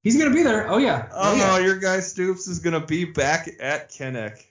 He's 0.02 0.16
gonna 0.16 0.34
be 0.34 0.42
there. 0.42 0.70
Oh 0.70 0.78
yeah. 0.78 1.08
Oh, 1.12 1.32
Oh 1.32 1.36
yeah. 1.36 1.58
your 1.58 1.76
guy 1.76 2.00
Stoops 2.00 2.46
is 2.46 2.60
gonna 2.60 2.84
be 2.84 3.04
back 3.04 3.48
at 3.60 3.90
Kinnick. 3.90 4.42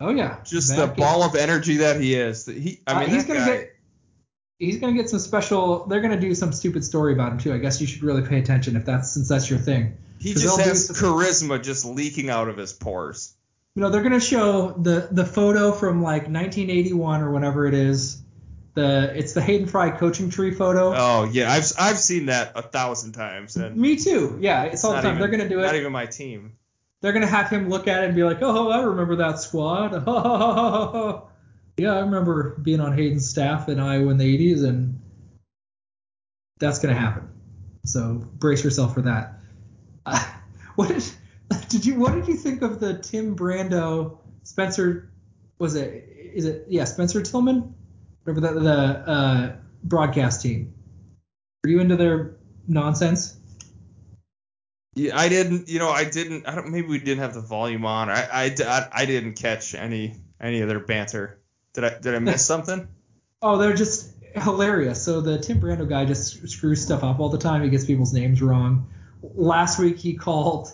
Oh 0.00 0.10
yeah. 0.10 0.38
Just 0.44 0.76
Back 0.76 0.90
the 0.94 1.00
ball 1.00 1.24
of 1.24 1.34
energy 1.34 1.78
that 1.78 2.00
he 2.00 2.14
is. 2.14 2.46
He, 2.46 2.80
I 2.86 2.92
Uh, 2.92 3.00
mean, 3.00 3.10
he's 3.10 3.24
gonna 3.24 3.40
guy, 3.40 3.56
get 3.56 3.76
he's 4.60 4.78
gonna 4.78 4.92
get 4.94 5.10
some 5.10 5.18
special. 5.18 5.86
They're 5.86 6.00
gonna 6.00 6.20
do 6.20 6.32
some 6.36 6.52
stupid 6.52 6.84
story 6.84 7.12
about 7.12 7.32
him 7.32 7.38
too. 7.38 7.52
I 7.52 7.58
guess 7.58 7.80
you 7.80 7.88
should 7.88 8.04
really 8.04 8.22
pay 8.22 8.38
attention 8.38 8.76
if 8.76 8.84
that's 8.84 9.10
since 9.12 9.28
that's 9.28 9.50
your 9.50 9.58
thing. 9.58 9.96
He 10.20 10.34
just 10.34 10.60
has 10.60 10.88
charisma 10.90 11.60
just 11.62 11.84
leaking 11.84 12.30
out 12.30 12.48
of 12.48 12.56
his 12.56 12.72
pores. 12.72 13.34
You 13.78 13.84
know, 13.84 13.90
they're 13.90 14.02
gonna 14.02 14.18
show 14.18 14.72
the 14.72 15.06
the 15.12 15.24
photo 15.24 15.70
from 15.70 16.02
like 16.02 16.22
1981 16.22 17.22
or 17.22 17.30
whatever 17.30 17.64
it 17.64 17.74
is. 17.74 18.20
The 18.74 19.16
it's 19.16 19.34
the 19.34 19.40
Hayden 19.40 19.68
Fry 19.68 19.90
coaching 19.90 20.30
tree 20.30 20.50
photo. 20.50 20.92
Oh 20.96 21.30
yeah, 21.30 21.48
I've 21.48 21.70
I've 21.78 21.98
seen 21.98 22.26
that 22.26 22.50
a 22.56 22.62
thousand 22.62 23.12
times, 23.12 23.54
and 23.54 23.76
Me 23.76 23.94
too. 23.94 24.36
Yeah, 24.40 24.64
it's 24.64 24.84
all 24.84 24.96
the 24.96 25.02
time. 25.02 25.10
even- 25.10 25.20
they're 25.20 25.28
gonna 25.28 25.48
do 25.48 25.60
it. 25.60 25.62
Not 25.62 25.76
even 25.76 25.92
my 25.92 26.06
team. 26.06 26.54
They're 27.02 27.12
gonna 27.12 27.28
have 27.28 27.50
him 27.50 27.68
look 27.68 27.86
at 27.86 28.02
it 28.02 28.06
and 28.06 28.16
be 28.16 28.24
like, 28.24 28.38
"Oh, 28.42 28.68
I 28.68 28.82
remember 28.82 29.14
that 29.14 29.38
squad." 29.38 29.92
yeah, 31.76 31.92
I 31.94 32.00
remember 32.00 32.56
being 32.60 32.80
on 32.80 32.94
Hayden's 32.94 33.30
staff 33.30 33.68
in 33.68 33.78
Iowa 33.78 34.10
in 34.10 34.16
the 34.18 34.24
80s, 34.24 34.64
and 34.64 35.00
that's 36.58 36.80
gonna 36.80 36.98
happen. 36.98 37.28
So 37.84 38.14
brace 38.40 38.64
yourself 38.64 38.92
for 38.94 39.02
that. 39.02 39.34
Uh, 40.04 40.18
what 40.74 40.88
did 40.88 41.04
did 41.68 41.84
you 41.84 41.98
what 41.98 42.14
did 42.14 42.26
you 42.28 42.34
think 42.34 42.62
of 42.62 42.80
the 42.80 42.98
Tim 42.98 43.36
Brando 43.36 44.18
Spencer? 44.42 45.10
Was 45.58 45.74
it 45.74 46.08
is 46.34 46.44
it 46.44 46.66
yeah 46.68 46.84
Spencer 46.84 47.22
Tillman? 47.22 47.74
Whatever 48.24 48.40
the 48.40 48.60
the 48.60 49.10
uh, 49.10 49.56
broadcast 49.84 50.42
team. 50.42 50.74
Are 51.64 51.70
you 51.70 51.80
into 51.80 51.96
their 51.96 52.36
nonsense? 52.66 53.36
Yeah, 54.94 55.16
I 55.16 55.28
didn't. 55.28 55.68
You 55.68 55.78
know, 55.78 55.90
I 55.90 56.04
didn't. 56.04 56.46
I 56.46 56.54
don't. 56.54 56.70
Maybe 56.70 56.88
we 56.88 56.98
didn't 56.98 57.20
have 57.20 57.34
the 57.34 57.40
volume 57.40 57.84
on. 57.84 58.10
I 58.10 58.26
I, 58.32 58.56
I, 58.60 58.88
I 58.92 59.06
didn't 59.06 59.34
catch 59.34 59.74
any 59.74 60.14
any 60.40 60.60
of 60.60 60.68
their 60.68 60.80
banter. 60.80 61.38
Did 61.74 61.84
I 61.84 61.98
did 61.98 62.14
I 62.14 62.18
miss 62.18 62.44
something? 62.46 62.88
Oh, 63.42 63.56
they're 63.56 63.74
just 63.74 64.12
hilarious. 64.34 65.02
So 65.02 65.20
the 65.20 65.38
Tim 65.38 65.60
Brando 65.60 65.88
guy 65.88 66.04
just 66.04 66.48
screws 66.48 66.82
stuff 66.82 67.04
up 67.04 67.20
all 67.20 67.28
the 67.28 67.38
time. 67.38 67.62
He 67.62 67.70
gets 67.70 67.84
people's 67.84 68.12
names 68.12 68.42
wrong. 68.42 68.88
Last 69.22 69.78
week 69.78 69.98
he 69.98 70.14
called 70.14 70.72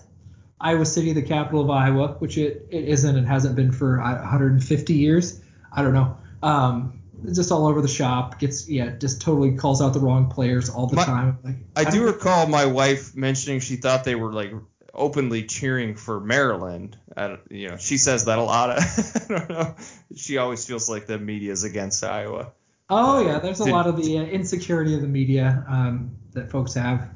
Iowa 0.61 0.87
City 0.87 1.13
the 1.13 1.23
capital 1.23 1.61
of 1.61 1.71
Iowa, 1.71 2.17
which 2.21 2.39
it, 2.39 2.67
it 2.71 2.85
isn't 2.89 3.17
and 3.17 3.27
hasn't 3.27 3.57
been 3.57 3.73
for 3.73 4.01
uh, 4.01 4.15
150 4.21 4.95
years. 4.95 5.41
I 5.73 5.83
don't 5.83 5.95
know. 5.95 6.17
Um, 6.43 7.01
just 7.33 7.51
all 7.53 7.67
over 7.67 7.81
the 7.83 7.89
shop. 7.89 8.39
Gets 8.39 8.69
yeah, 8.69 8.91
just 8.97 9.21
totally 9.21 9.57
calls 9.57 9.81
out 9.83 9.93
the 9.95 10.01
wrong 10.01 10.31
players 10.31 10.69
all 10.71 10.87
the 10.87 10.97
My- 10.97 11.05
time. 11.05 11.39
Like 11.43 11.57
I 11.77 11.91
do 11.91 11.99
don't- 12.05 12.15
recall 12.15 12.47
my 12.47 12.67
wife 12.67 13.15
mentioning 13.17 13.61
she 13.61 13.77
thought 13.77 14.05
they 14.05 14.15
were 14.15 14.33
like 14.33 14.53
openly 14.93 15.43
cheering 15.45 15.97
for 15.97 16.21
Maryland. 16.21 16.97
I 17.17 17.27
don't, 17.29 17.41
you 17.51 17.69
know, 17.71 17.77
she 17.79 17.97
says 17.99 18.27
that 18.27 18.39
a 18.39 18.43
lot. 18.43 18.71
I 18.79 18.85
don't 19.29 19.49
know. 19.51 19.75
She 20.15 20.37
always 20.39 20.65
feels 20.65 20.89
like 20.89 21.07
the 21.07 21.19
media 21.19 21.51
is 21.53 21.65
against 21.65 22.05
Iowa. 22.05 22.53
Oh 22.91 23.25
yeah, 23.27 23.39
there's 23.39 23.61
a 23.61 23.65
Did- 23.65 23.73
lot 23.73 23.87
of 23.87 23.97
the 23.97 24.19
uh, 24.19 24.23
insecurity 24.23 24.95
of 24.95 25.01
the 25.01 25.09
media 25.09 25.65
um, 25.69 26.17
that 26.33 26.51
folks 26.51 26.75
have. 26.75 27.09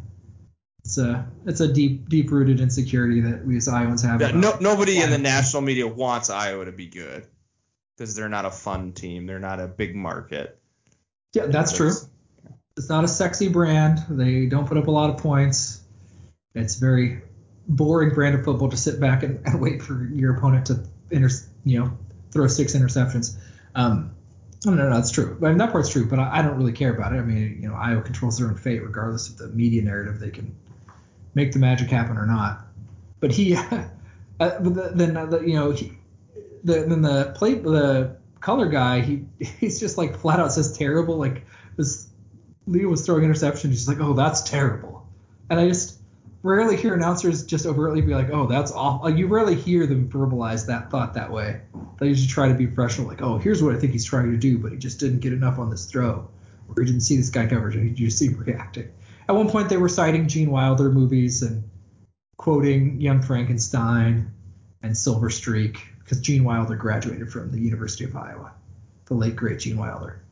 It's 0.88 0.96
a 0.96 1.26
it's 1.44 1.60
a 1.60 1.70
deep 1.70 2.08
deep 2.08 2.30
rooted 2.30 2.62
insecurity 2.62 3.20
that 3.20 3.44
we 3.44 3.58
as 3.58 3.68
Iowans 3.68 4.00
have. 4.04 4.22
Yeah, 4.22 4.30
no, 4.30 4.56
nobody 4.58 4.96
in 5.02 5.10
the 5.10 5.16
Yeah. 5.16 5.22
national 5.22 5.60
media 5.60 5.86
wants 5.86 6.30
Iowa 6.30 6.64
to 6.64 6.72
be 6.72 6.86
good 6.86 7.26
because 7.94 8.14
they're 8.14 8.30
not 8.30 8.46
a 8.46 8.50
fun 8.50 8.92
team. 8.92 9.26
They're 9.26 9.38
not 9.38 9.60
a 9.60 9.66
big 9.66 9.94
market. 9.94 10.58
Yeah, 11.34 11.44
that's 11.44 11.76
true. 11.76 11.92
It's 12.78 12.88
not 12.88 13.04
a 13.04 13.08
sexy 13.08 13.48
brand. 13.48 14.02
They 14.08 14.46
don't 14.46 14.66
put 14.66 14.78
up 14.78 14.86
a 14.86 14.90
lot 14.90 15.10
of 15.10 15.18
points. 15.18 15.82
It's 16.54 16.76
very 16.76 17.20
boring 17.68 18.14
brand 18.14 18.36
of 18.36 18.46
football 18.46 18.70
to 18.70 18.76
sit 18.78 18.98
back 18.98 19.22
and, 19.22 19.44
and 19.44 19.60
wait 19.60 19.82
for 19.82 20.06
your 20.06 20.38
opponent 20.38 20.68
to 20.68 20.86
inter, 21.10 21.28
you 21.66 21.80
know, 21.80 21.98
throw 22.30 22.46
six 22.46 22.74
interceptions. 22.74 23.36
Um, 23.74 24.12
no, 24.64 24.72
no, 24.72 24.88
no, 24.88 24.94
that's 24.94 25.10
true. 25.10 25.36
I 25.42 25.48
mean, 25.48 25.58
that 25.58 25.70
part's 25.70 25.90
true, 25.90 26.06
but 26.08 26.18
I, 26.18 26.38
I 26.38 26.42
don't 26.42 26.56
really 26.56 26.72
care 26.72 26.94
about 26.94 27.12
it. 27.12 27.18
I 27.18 27.24
mean, 27.24 27.58
you 27.60 27.68
know, 27.68 27.74
Iowa 27.74 28.00
controls 28.00 28.38
their 28.38 28.48
own 28.48 28.56
fate 28.56 28.82
regardless 28.82 29.28
of 29.28 29.36
the 29.36 29.48
media 29.48 29.82
narrative. 29.82 30.18
They 30.18 30.30
can 30.30 30.56
make 31.38 31.52
the 31.52 31.58
magic 31.58 31.88
happen 31.88 32.16
or 32.16 32.26
not. 32.26 32.66
But 33.20 33.32
he, 33.32 33.54
uh, 33.56 33.84
but 34.38 34.74
the, 34.74 34.92
then 34.94 35.16
uh, 35.16 35.26
the, 35.26 35.40
you 35.40 35.54
know, 35.54 35.70
he, 35.70 35.92
the, 36.64 36.80
then 36.80 37.02
the 37.02 37.32
plate 37.36 37.62
the 37.62 38.16
color 38.40 38.66
guy, 38.66 39.00
he 39.00 39.24
he's 39.38 39.80
just 39.80 39.96
like 39.96 40.18
flat 40.18 40.40
out 40.40 40.52
says 40.52 40.76
terrible. 40.76 41.16
Like 41.16 41.46
this 41.76 42.08
Leo 42.66 42.88
was 42.88 43.06
throwing 43.06 43.24
interception, 43.24 43.70
he's 43.70 43.88
like, 43.88 44.00
oh, 44.00 44.12
that's 44.12 44.42
terrible. 44.42 45.06
And 45.48 45.58
I 45.58 45.68
just 45.68 45.98
rarely 46.42 46.76
hear 46.76 46.94
announcers 46.94 47.44
just 47.44 47.66
overtly 47.66 48.00
be 48.02 48.14
like, 48.14 48.30
oh, 48.30 48.46
that's 48.46 48.70
awful. 48.72 49.08
You 49.10 49.26
rarely 49.26 49.54
hear 49.54 49.86
them 49.86 50.08
verbalize 50.08 50.66
that 50.66 50.90
thought 50.90 51.14
that 51.14 51.32
way. 51.32 51.62
They 51.98 52.08
usually 52.08 52.28
try 52.28 52.48
to 52.48 52.54
be 52.54 52.66
professional, 52.66 53.08
like, 53.08 53.22
oh, 53.22 53.38
here's 53.38 53.62
what 53.62 53.74
I 53.74 53.78
think 53.78 53.92
he's 53.92 54.04
trying 54.04 54.30
to 54.30 54.36
do, 54.36 54.58
but 54.58 54.72
he 54.72 54.78
just 54.78 55.00
didn't 55.00 55.20
get 55.20 55.32
enough 55.32 55.58
on 55.58 55.70
this 55.70 55.86
throw, 55.86 56.28
or 56.68 56.82
he 56.82 56.84
didn't 56.84 57.00
see 57.00 57.16
this 57.16 57.30
guy 57.30 57.46
coverage, 57.46 57.74
and 57.74 57.88
he 57.88 57.94
just 58.04 58.18
see 58.18 58.26
him 58.26 58.38
reacting. 58.38 58.90
At 59.28 59.34
one 59.34 59.50
point, 59.50 59.68
they 59.68 59.76
were 59.76 59.88
citing 59.88 60.26
Gene 60.26 60.50
Wilder 60.50 60.90
movies 60.90 61.42
and 61.42 61.68
quoting 62.38 63.00
Young 63.00 63.20
Frankenstein 63.20 64.32
and 64.82 64.96
Silver 64.96 65.28
Streak 65.28 65.78
because 65.98 66.20
Gene 66.20 66.44
Wilder 66.44 66.76
graduated 66.76 67.30
from 67.30 67.50
the 67.50 67.60
University 67.60 68.04
of 68.04 68.16
Iowa, 68.16 68.52
the 69.04 69.14
late 69.14 69.36
great 69.36 69.58
Gene 69.58 69.76
Wilder. 69.76 70.22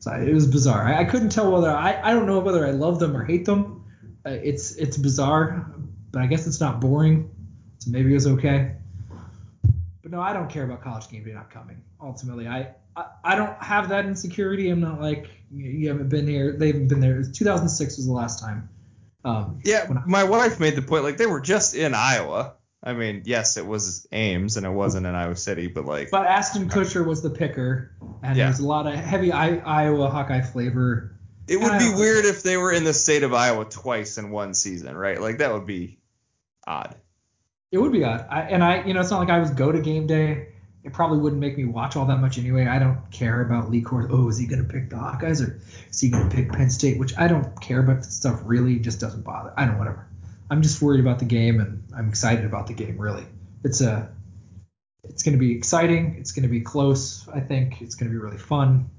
So 0.00 0.10
it 0.12 0.34
was 0.34 0.48
bizarre. 0.48 0.82
I, 0.82 1.02
I 1.02 1.04
couldn't 1.04 1.28
tell 1.28 1.52
whether 1.52 1.70
I 1.70 2.00
I 2.02 2.12
don't 2.12 2.26
know 2.26 2.40
whether 2.40 2.66
I 2.66 2.72
love 2.72 2.98
them 2.98 3.16
or 3.16 3.24
hate 3.24 3.44
them. 3.44 3.84
Uh, 4.26 4.30
it's 4.30 4.74
it's 4.74 4.96
bizarre, 4.96 5.72
but 6.10 6.22
I 6.22 6.26
guess 6.26 6.48
it's 6.48 6.60
not 6.60 6.80
boring. 6.80 7.30
So 7.78 7.92
maybe 7.92 8.10
it 8.10 8.14
was 8.14 8.26
okay. 8.26 8.72
But 10.02 10.10
no, 10.10 10.20
I 10.20 10.32
don't 10.32 10.50
care 10.50 10.64
about 10.64 10.82
college 10.82 11.08
game 11.08 11.22
day 11.22 11.32
not 11.32 11.50
coming. 11.50 11.82
Ultimately, 12.00 12.48
I, 12.48 12.74
I 12.96 13.04
I 13.24 13.34
don't 13.36 13.56
have 13.62 13.88
that 13.90 14.04
insecurity. 14.06 14.68
I'm 14.70 14.80
not 14.80 15.00
like 15.00 15.28
you, 15.50 15.88
haven't 15.88 16.08
been 16.08 16.26
here. 16.26 16.52
They 16.56 16.68
haven't 16.68 16.88
been 16.88 17.00
there. 17.00 17.22
2006 17.22 17.96
was 17.98 18.06
the 18.06 18.12
last 18.12 18.40
time. 18.40 18.68
Um, 19.24 19.60
Yeah, 19.64 19.86
I- 19.88 20.08
my 20.08 20.24
wife 20.24 20.58
made 20.60 20.76
the 20.76 20.82
point 20.82 21.04
like 21.04 21.16
they 21.16 21.26
were 21.26 21.40
just 21.40 21.74
in 21.74 21.94
Iowa. 21.94 22.54
I 22.82 22.94
mean, 22.94 23.22
yes, 23.26 23.56
it 23.58 23.64
was 23.66 24.08
Ames 24.10 24.56
and 24.56 24.66
it 24.66 24.70
wasn't 24.70 25.06
in 25.06 25.14
Iowa 25.14 25.36
City, 25.36 25.68
but 25.68 25.84
like 25.84 26.10
But 26.10 26.26
Ashton 26.26 26.68
Kutcher 26.68 27.06
was 27.06 27.22
the 27.22 27.30
picker, 27.30 27.92
and 28.24 28.36
Yeah. 28.36 28.46
there's 28.46 28.58
a 28.58 28.66
lot 28.66 28.86
of 28.88 28.94
heavy 28.94 29.30
I, 29.30 29.58
Iowa 29.58 30.08
Hawkeye 30.10 30.40
flavor. 30.40 31.16
it 31.46 31.60
would 31.60 31.78
be 31.78 31.92
weird 31.94 32.24
if 32.24 32.42
they 32.42 32.56
were 32.56 32.72
in 32.72 32.82
the 32.84 32.94
state 32.94 33.22
of 33.22 33.32
Iowa 33.34 33.64
twice 33.66 34.18
in 34.18 34.30
one 34.30 34.54
season, 34.54 34.96
right? 34.96 35.20
Like 35.20 35.38
that 35.38 35.52
would 35.52 35.66
be 35.66 35.98
odd. 36.66 36.96
It 37.70 37.78
would 37.78 37.92
be 37.92 38.02
odd. 38.04 38.26
I, 38.28 38.42
and 38.42 38.62
I, 38.64 38.84
you 38.84 38.94
know, 38.94 39.00
it's 39.00 39.10
not 39.10 39.20
like 39.20 39.30
I 39.30 39.38
was 39.38 39.50
go 39.50 39.70
to 39.70 39.80
game 39.80 40.06
day. 40.06 40.48
It 40.84 40.92
probably 40.92 41.18
wouldn't 41.18 41.40
make 41.40 41.56
me 41.56 41.64
watch 41.64 41.94
all 41.94 42.06
that 42.06 42.18
much 42.18 42.38
anyway. 42.38 42.66
I 42.66 42.80
don't 42.80 42.98
care 43.12 43.40
about 43.42 43.70
Lee 43.70 43.82
Corso. 43.82 44.08
Oh, 44.10 44.28
is 44.28 44.36
he 44.36 44.46
going 44.46 44.66
to 44.66 44.68
pick 44.68 44.90
the 44.90 44.96
Hawkeyes 44.96 45.46
or 45.46 45.60
is 45.88 46.00
he 46.00 46.08
going 46.08 46.28
to 46.28 46.34
pick 46.34 46.50
Penn 46.50 46.70
State? 46.70 46.98
Which 46.98 47.16
I 47.16 47.28
don't 47.28 47.60
care 47.60 47.80
about. 47.80 48.04
Stuff 48.04 48.40
really 48.44 48.78
just 48.80 48.98
doesn't 48.98 49.22
bother. 49.22 49.52
I 49.56 49.64
don't 49.64 49.78
whatever. 49.78 50.08
I'm 50.50 50.60
just 50.60 50.82
worried 50.82 51.00
about 51.00 51.20
the 51.20 51.24
game 51.24 51.60
and 51.60 51.84
I'm 51.96 52.08
excited 52.08 52.44
about 52.44 52.66
the 52.66 52.74
game. 52.74 52.98
Really, 52.98 53.24
it's 53.62 53.80
a, 53.80 54.10
it's 55.04 55.22
going 55.22 55.34
to 55.34 55.38
be 55.38 55.56
exciting. 55.56 56.16
It's 56.18 56.32
going 56.32 56.42
to 56.42 56.48
be 56.48 56.60
close. 56.60 57.28
I 57.28 57.38
think 57.38 57.80
it's 57.80 57.94
going 57.94 58.10
to 58.10 58.12
be 58.12 58.22
really 58.22 58.38
fun. 58.38 58.90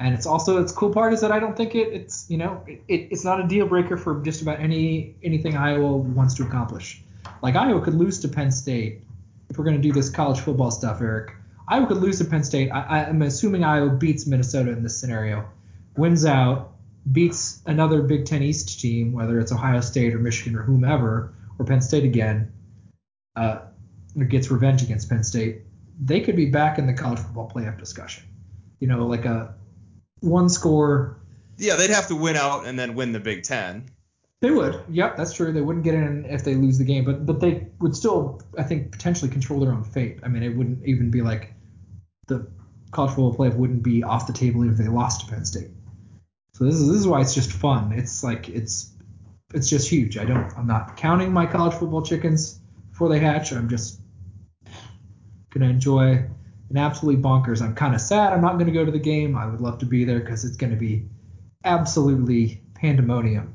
And 0.00 0.14
it's 0.14 0.26
also 0.26 0.60
its 0.60 0.72
cool 0.72 0.92
part 0.92 1.12
is 1.12 1.20
that 1.20 1.30
I 1.30 1.38
don't 1.38 1.56
think 1.56 1.76
it 1.76 1.92
it's 1.92 2.28
you 2.28 2.38
know 2.38 2.64
it, 2.66 2.82
it, 2.88 3.08
it's 3.12 3.24
not 3.24 3.40
a 3.40 3.46
deal 3.46 3.68
breaker 3.68 3.96
for 3.96 4.20
just 4.22 4.42
about 4.42 4.58
any 4.58 5.14
anything 5.22 5.56
Iowa 5.56 5.96
wants 5.96 6.34
to 6.34 6.42
accomplish. 6.42 7.02
Like 7.40 7.54
Iowa 7.54 7.80
could 7.80 7.94
lose 7.94 8.18
to 8.20 8.28
Penn 8.28 8.50
State 8.50 9.02
if 9.54 9.58
we're 9.58 9.64
going 9.64 9.80
to 9.80 9.82
do 9.82 9.92
this 9.92 10.10
college 10.10 10.40
football 10.40 10.72
stuff, 10.72 11.00
Eric. 11.00 11.32
Iowa 11.68 11.86
could 11.86 11.98
lose 11.98 12.18
to 12.18 12.24
Penn 12.24 12.42
State. 12.42 12.70
I, 12.70 13.04
I'm 13.04 13.22
assuming 13.22 13.62
Iowa 13.62 13.88
beats 13.90 14.26
Minnesota 14.26 14.72
in 14.72 14.82
this 14.82 14.98
scenario, 14.98 15.48
wins 15.96 16.26
out, 16.26 16.72
beats 17.12 17.62
another 17.64 18.02
Big 18.02 18.26
Ten 18.26 18.42
East 18.42 18.80
team, 18.80 19.12
whether 19.12 19.38
it's 19.38 19.52
Ohio 19.52 19.80
State 19.80 20.12
or 20.12 20.18
Michigan 20.18 20.58
or 20.58 20.64
whomever, 20.64 21.32
or 21.56 21.64
Penn 21.64 21.80
State 21.80 22.02
again, 22.02 22.52
uh, 23.36 23.60
gets 24.28 24.50
revenge 24.50 24.82
against 24.82 25.08
Penn 25.08 25.22
State. 25.22 25.62
They 26.02 26.20
could 26.20 26.34
be 26.34 26.46
back 26.46 26.80
in 26.80 26.88
the 26.88 26.92
college 26.92 27.20
football 27.20 27.48
playoff 27.48 27.78
discussion. 27.78 28.24
You 28.80 28.88
know, 28.88 29.06
like 29.06 29.24
a 29.24 29.54
one 30.18 30.48
score. 30.48 31.20
Yeah, 31.58 31.76
they'd 31.76 31.90
have 31.90 32.08
to 32.08 32.16
win 32.16 32.34
out 32.34 32.66
and 32.66 32.76
then 32.76 32.96
win 32.96 33.12
the 33.12 33.20
Big 33.20 33.44
Ten. 33.44 33.88
They 34.44 34.50
would. 34.50 34.78
Yep, 34.90 35.16
that's 35.16 35.32
true. 35.32 35.52
They 35.52 35.62
wouldn't 35.62 35.86
get 35.86 35.94
in 35.94 36.26
if 36.26 36.44
they 36.44 36.54
lose 36.54 36.76
the 36.76 36.84
game, 36.84 37.06
but 37.06 37.24
but 37.24 37.40
they 37.40 37.66
would 37.80 37.96
still, 37.96 38.42
I 38.58 38.62
think, 38.62 38.92
potentially 38.92 39.30
control 39.30 39.58
their 39.58 39.72
own 39.72 39.84
fate. 39.84 40.18
I 40.22 40.28
mean, 40.28 40.42
it 40.42 40.54
wouldn't 40.54 40.84
even 40.84 41.10
be 41.10 41.22
like 41.22 41.54
the 42.26 42.46
college 42.90 43.12
football 43.12 43.34
playoff 43.34 43.56
wouldn't 43.56 43.82
be 43.82 44.02
off 44.02 44.26
the 44.26 44.34
table 44.34 44.68
if 44.68 44.76
they 44.76 44.86
lost 44.86 45.22
to 45.22 45.32
Penn 45.32 45.46
State. 45.46 45.70
So 46.52 46.66
this 46.66 46.74
is 46.74 46.88
this 46.88 46.98
is 46.98 47.08
why 47.08 47.22
it's 47.22 47.34
just 47.34 47.52
fun. 47.52 47.92
It's 47.92 48.22
like 48.22 48.50
it's 48.50 48.92
it's 49.54 49.70
just 49.70 49.88
huge. 49.88 50.18
I 50.18 50.26
don't 50.26 50.52
I'm 50.58 50.66
not 50.66 50.98
counting 50.98 51.32
my 51.32 51.46
college 51.46 51.72
football 51.78 52.02
chickens 52.02 52.60
before 52.90 53.08
they 53.08 53.20
hatch. 53.20 53.50
I'm 53.50 53.70
just 53.70 53.98
gonna 55.54 55.70
enjoy 55.70 56.22
an 56.68 56.76
absolutely 56.76 57.22
bonkers. 57.22 57.62
I'm 57.62 57.74
kind 57.74 57.94
of 57.94 58.00
sad 58.02 58.34
I'm 58.34 58.42
not 58.42 58.58
gonna 58.58 58.72
go 58.72 58.84
to 58.84 58.92
the 58.92 58.98
game. 58.98 59.38
I 59.38 59.46
would 59.46 59.62
love 59.62 59.78
to 59.78 59.86
be 59.86 60.04
there 60.04 60.20
because 60.20 60.44
it's 60.44 60.58
gonna 60.58 60.76
be 60.76 61.08
absolutely 61.64 62.60
pandemonium 62.74 63.53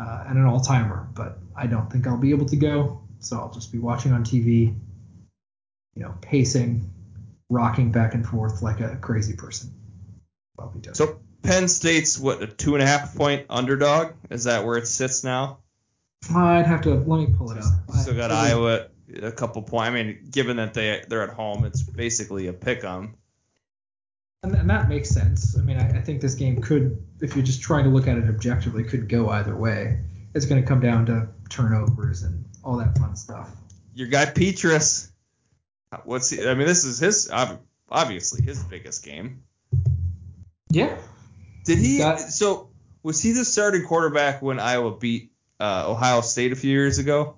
uh, 0.00 0.24
and 0.26 0.38
an 0.38 0.46
all 0.46 0.60
timer. 0.60 1.08
But 1.14 1.38
I 1.54 1.66
don't 1.66 1.90
think 1.90 2.06
I'll 2.06 2.16
be 2.16 2.30
able 2.30 2.46
to 2.46 2.56
go. 2.56 3.02
So 3.20 3.38
I'll 3.38 3.52
just 3.52 3.70
be 3.70 3.78
watching 3.78 4.12
on 4.12 4.24
TV. 4.24 4.74
You 5.94 6.02
know, 6.04 6.14
pacing, 6.22 6.90
rocking 7.48 7.92
back 7.92 8.14
and 8.14 8.26
forth 8.26 8.62
like 8.62 8.80
a 8.80 8.96
crazy 8.96 9.34
person. 9.34 9.74
I'll 10.58 10.70
be 10.70 10.80
done. 10.80 10.94
So 10.94 11.20
Penn 11.42 11.68
State's 11.68 12.18
what 12.18 12.42
a 12.42 12.46
two 12.46 12.74
and 12.74 12.82
a 12.82 12.86
half 12.86 13.14
point 13.14 13.46
underdog. 13.50 14.12
Is 14.30 14.44
that 14.44 14.64
where 14.64 14.78
it 14.78 14.86
sits 14.86 15.24
now? 15.24 15.58
I'd 16.34 16.66
have 16.66 16.82
to 16.82 16.94
let 16.94 17.28
me 17.28 17.34
pull 17.36 17.50
it 17.50 17.58
up. 17.58 17.94
Still 17.94 18.14
got 18.14 18.30
I, 18.30 18.50
Iowa 18.50 18.88
a 19.22 19.32
couple 19.32 19.62
points. 19.62 19.88
I 19.88 19.90
mean, 19.90 20.28
given 20.30 20.56
that 20.58 20.74
they 20.74 21.02
they're 21.08 21.22
at 21.22 21.30
home, 21.34 21.64
it's 21.64 21.82
basically 21.82 22.46
a 22.46 22.52
pick 22.52 22.84
'em. 22.84 23.16
And, 24.42 24.54
and 24.54 24.70
that 24.70 24.88
makes 24.88 25.10
sense. 25.10 25.56
I 25.58 25.62
mean, 25.62 25.78
I, 25.78 25.98
I 25.98 26.00
think 26.00 26.20
this 26.20 26.34
game 26.34 26.62
could, 26.62 27.02
if 27.20 27.36
you're 27.36 27.44
just 27.44 27.60
trying 27.60 27.84
to 27.84 27.90
look 27.90 28.08
at 28.08 28.16
it 28.16 28.28
objectively, 28.28 28.84
could 28.84 29.08
go 29.08 29.28
either 29.28 29.54
way. 29.54 30.00
It's 30.34 30.46
going 30.46 30.62
to 30.62 30.66
come 30.66 30.80
down 30.80 31.06
to 31.06 31.28
turnovers 31.50 32.22
and 32.22 32.44
all 32.64 32.76
that 32.78 32.96
fun 32.98 33.16
stuff. 33.16 33.50
Your 33.94 34.08
guy 34.08 34.26
Petras. 34.26 35.10
What's 36.04 36.30
he? 36.30 36.46
I 36.46 36.54
mean, 36.54 36.68
this 36.68 36.84
is 36.84 37.00
his 37.00 37.30
obviously 37.90 38.42
his 38.42 38.62
biggest 38.62 39.04
game. 39.04 39.42
Yeah. 40.70 40.96
Did 41.64 41.78
he? 41.78 41.98
Got- 41.98 42.20
so 42.20 42.70
was 43.02 43.20
he 43.20 43.32
the 43.32 43.44
starting 43.44 43.84
quarterback 43.84 44.40
when 44.40 44.60
Iowa 44.60 44.96
beat 44.96 45.32
uh, 45.58 45.90
Ohio 45.90 46.20
State 46.20 46.52
a 46.52 46.56
few 46.56 46.70
years 46.70 46.98
ago, 46.98 47.36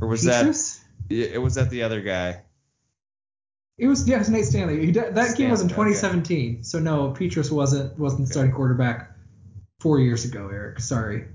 or 0.00 0.06
was 0.08 0.24
Petras? 0.24 0.80
that? 1.08 1.14
It 1.34 1.42
was 1.42 1.56
that 1.56 1.70
the 1.70 1.82
other 1.82 2.00
guy. 2.00 2.42
It 3.78 3.86
was 3.86 4.08
yeah, 4.08 4.16
it 4.16 4.20
was 4.20 4.30
Nate 4.30 4.46
Stanley. 4.46 4.86
He, 4.86 4.92
that 4.92 5.36
game 5.36 5.50
was 5.50 5.60
in 5.60 5.68
Stanley, 5.68 5.90
okay. 5.90 6.00
2017. 6.00 6.64
So 6.64 6.78
no, 6.78 7.12
Petras 7.12 7.50
wasn't 7.50 7.98
wasn't 7.98 8.28
starting 8.28 8.52
quarterback 8.52 9.10
four 9.80 10.00
years 10.00 10.24
ago. 10.24 10.48
Eric, 10.50 10.80
sorry. 10.80 11.26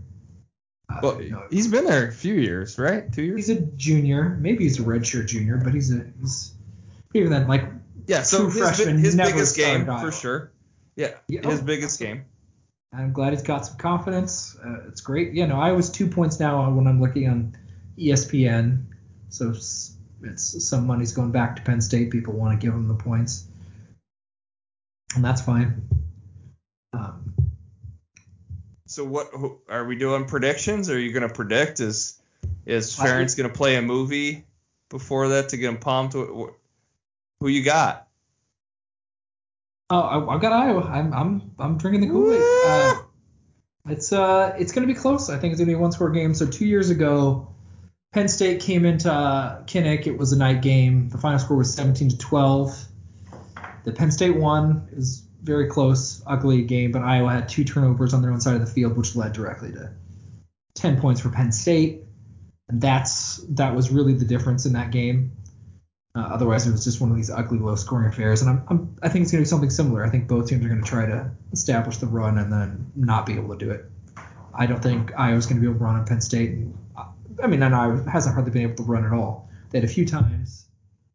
Uh, 0.89 0.99
Well, 1.03 1.19
no. 1.19 1.43
he's 1.51 1.67
been 1.67 1.85
there 1.85 2.07
a 2.07 2.11
few 2.11 2.33
years, 2.33 2.79
right? 2.79 3.11
Two 3.13 3.21
years. 3.21 3.47
he's 3.47 3.57
a 3.57 3.61
junior. 3.61 4.37
Maybe 4.41 4.63
he's 4.63 4.79
a 4.79 4.83
redshirt 4.83 5.27
junior, 5.27 5.57
but 5.57 5.73
he's 5.73 5.93
a 5.93 6.03
he's 6.19 6.53
even 7.13 7.29
then 7.29 7.47
like 7.47 7.65
Yeah, 8.07 8.23
so 8.23 8.45
his, 8.45 8.57
freshman 8.57 8.97
his 8.97 9.15
biggest 9.15 9.55
game 9.55 9.85
for 9.85 10.11
sure. 10.11 10.51
Yeah, 10.95 11.11
Yeah, 11.27 11.47
his 11.47 11.61
oh, 11.61 11.63
biggest 11.63 11.99
game. 11.99 12.25
I'm 12.93 13.13
glad 13.13 13.33
he's 13.33 13.43
got 13.43 13.65
some 13.65 13.77
confidence. 13.77 14.57
Uh, 14.63 14.87
it's 14.89 14.99
great. 14.99 15.33
Yeah, 15.33 15.45
no, 15.45 15.61
I 15.61 15.71
was 15.71 15.89
two 15.89 16.07
points 16.07 16.39
now 16.39 16.69
when 16.71 16.87
I'm 16.87 16.99
looking 16.99 17.29
on 17.29 17.55
ESPN. 17.97 18.85
So 19.29 19.53
it's 20.23 20.67
some 20.67 20.85
money's 20.87 21.11
going 21.13 21.31
back 21.31 21.55
to 21.57 21.61
Penn 21.61 21.81
State. 21.81 22.11
People 22.11 22.33
want 22.33 22.59
to 22.59 22.63
give 22.65 22.73
them 22.73 22.87
the 22.87 22.95
points, 22.95 23.45
and 25.15 25.23
that's 25.23 25.41
fine. 25.41 25.87
Um, 26.93 27.33
So 28.85 29.05
what 29.05 29.27
who, 29.33 29.59
are 29.69 29.85
we 29.85 29.95
doing 29.95 30.25
predictions? 30.25 30.89
Are 30.89 30.99
you 30.99 31.11
going 31.13 31.27
to 31.27 31.33
predict? 31.33 31.79
Is 31.79 32.19
is 32.65 32.99
I- 32.99 33.07
Ferentz 33.07 33.37
going 33.37 33.49
to 33.49 33.55
play 33.55 33.75
a 33.77 33.81
movie 33.81 34.45
before 34.89 35.29
that 35.29 35.49
to 35.49 35.57
get 35.57 35.69
him 35.69 35.77
pumped? 35.77 36.13
Wh- 36.13 36.37
wh- 36.49 36.53
Who 37.39 37.47
you 37.47 37.63
got? 37.63 38.07
oh, 39.89 39.99
I, 39.99 40.35
I've 40.35 40.41
got 40.41 40.51
Iowa. 40.53 40.81
I'm 40.83 41.13
I'm 41.13 41.51
I'm 41.59 41.77
drinking 41.77 42.01
the 42.01 42.07
Kool-Aid. 42.07 42.41
Uh, 42.65 43.01
it's 43.89 44.13
uh 44.13 44.55
it's 44.59 44.71
going 44.71 44.87
to 44.87 44.93
be 44.93 44.97
close. 44.99 45.29
I 45.29 45.37
think 45.39 45.51
it's 45.53 45.59
going 45.59 45.67
to 45.67 45.71
be 45.73 45.77
a 45.77 45.81
one-score 45.81 46.11
game. 46.11 46.33
So 46.35 46.45
two 46.45 46.65
years 46.65 46.89
ago, 46.91 47.50
Penn 48.13 48.27
State 48.27 48.59
came 48.59 48.83
into 48.83 49.11
uh, 49.11 49.63
Kinnick. 49.63 50.05
It 50.05 50.17
was 50.17 50.33
a 50.33 50.37
night 50.37 50.61
game. 50.61 51.07
The 51.09 51.17
final 51.17 51.39
score 51.39 51.55
was 51.55 51.73
17 51.73 52.09
to 52.09 52.17
12. 52.17 52.85
The 53.85 53.93
Penn 53.93 54.11
State 54.11 54.35
won. 54.35 54.87
It 54.91 54.97
was 54.97 55.23
very 55.41 55.67
close, 55.67 56.21
ugly 56.27 56.63
game, 56.63 56.91
but 56.91 57.03
Iowa 57.03 57.31
had 57.31 57.47
two 57.47 57.63
turnovers 57.63 58.13
on 58.13 58.21
their 58.21 58.31
own 58.31 58.41
side 58.41 58.55
of 58.55 58.61
the 58.61 58.71
field, 58.71 58.97
which 58.97 59.15
led 59.15 59.31
directly 59.31 59.71
to 59.71 59.91
10 60.75 60.99
points 60.99 61.21
for 61.21 61.29
Penn 61.29 61.53
State. 61.53 62.03
And 62.67 62.81
that's 62.81 63.37
that 63.49 63.75
was 63.75 63.91
really 63.91 64.13
the 64.13 64.25
difference 64.25 64.65
in 64.65 64.73
that 64.73 64.91
game. 64.91 65.31
Uh, 66.13 66.19
otherwise, 66.19 66.67
it 66.67 66.71
was 66.71 66.83
just 66.83 66.99
one 66.99 67.09
of 67.09 67.15
these 67.15 67.29
ugly, 67.29 67.59
low-scoring 67.59 68.09
affairs. 68.09 68.41
And 68.41 68.49
I'm, 68.49 68.63
I'm, 68.67 68.95
I 69.01 69.07
think 69.07 69.23
it's 69.23 69.31
going 69.31 69.41
to 69.41 69.45
be 69.45 69.49
something 69.49 69.69
similar. 69.69 70.05
I 70.05 70.09
think 70.09 70.27
both 70.27 70.49
teams 70.49 70.65
are 70.65 70.67
going 70.67 70.83
to 70.83 70.89
try 70.89 71.05
to 71.05 71.31
establish 71.53 71.97
the 71.97 72.07
run 72.07 72.37
and 72.37 72.51
then 72.51 72.91
not 72.93 73.25
be 73.25 73.33
able 73.33 73.57
to 73.57 73.65
do 73.65 73.71
it. 73.71 73.85
I 74.53 74.65
don't 74.65 74.83
think 74.83 75.13
Iowa's 75.17 75.45
going 75.45 75.55
to 75.55 75.61
be 75.61 75.67
able 75.67 75.79
to 75.79 75.85
run 75.85 75.95
on 75.95 76.05
Penn 76.05 76.19
State. 76.19 76.49
And, 76.51 76.77
I 77.41 77.47
mean, 77.47 77.61
and 77.63 77.75
Iowa 77.75 78.09
hasn't 78.09 78.33
hardly 78.33 78.51
been 78.51 78.63
able 78.63 78.75
to 78.75 78.83
run 78.83 79.05
at 79.05 79.13
all. 79.13 79.49
They 79.69 79.79
had 79.79 79.85
a 79.85 79.91
few 79.91 80.05
times 80.05 80.67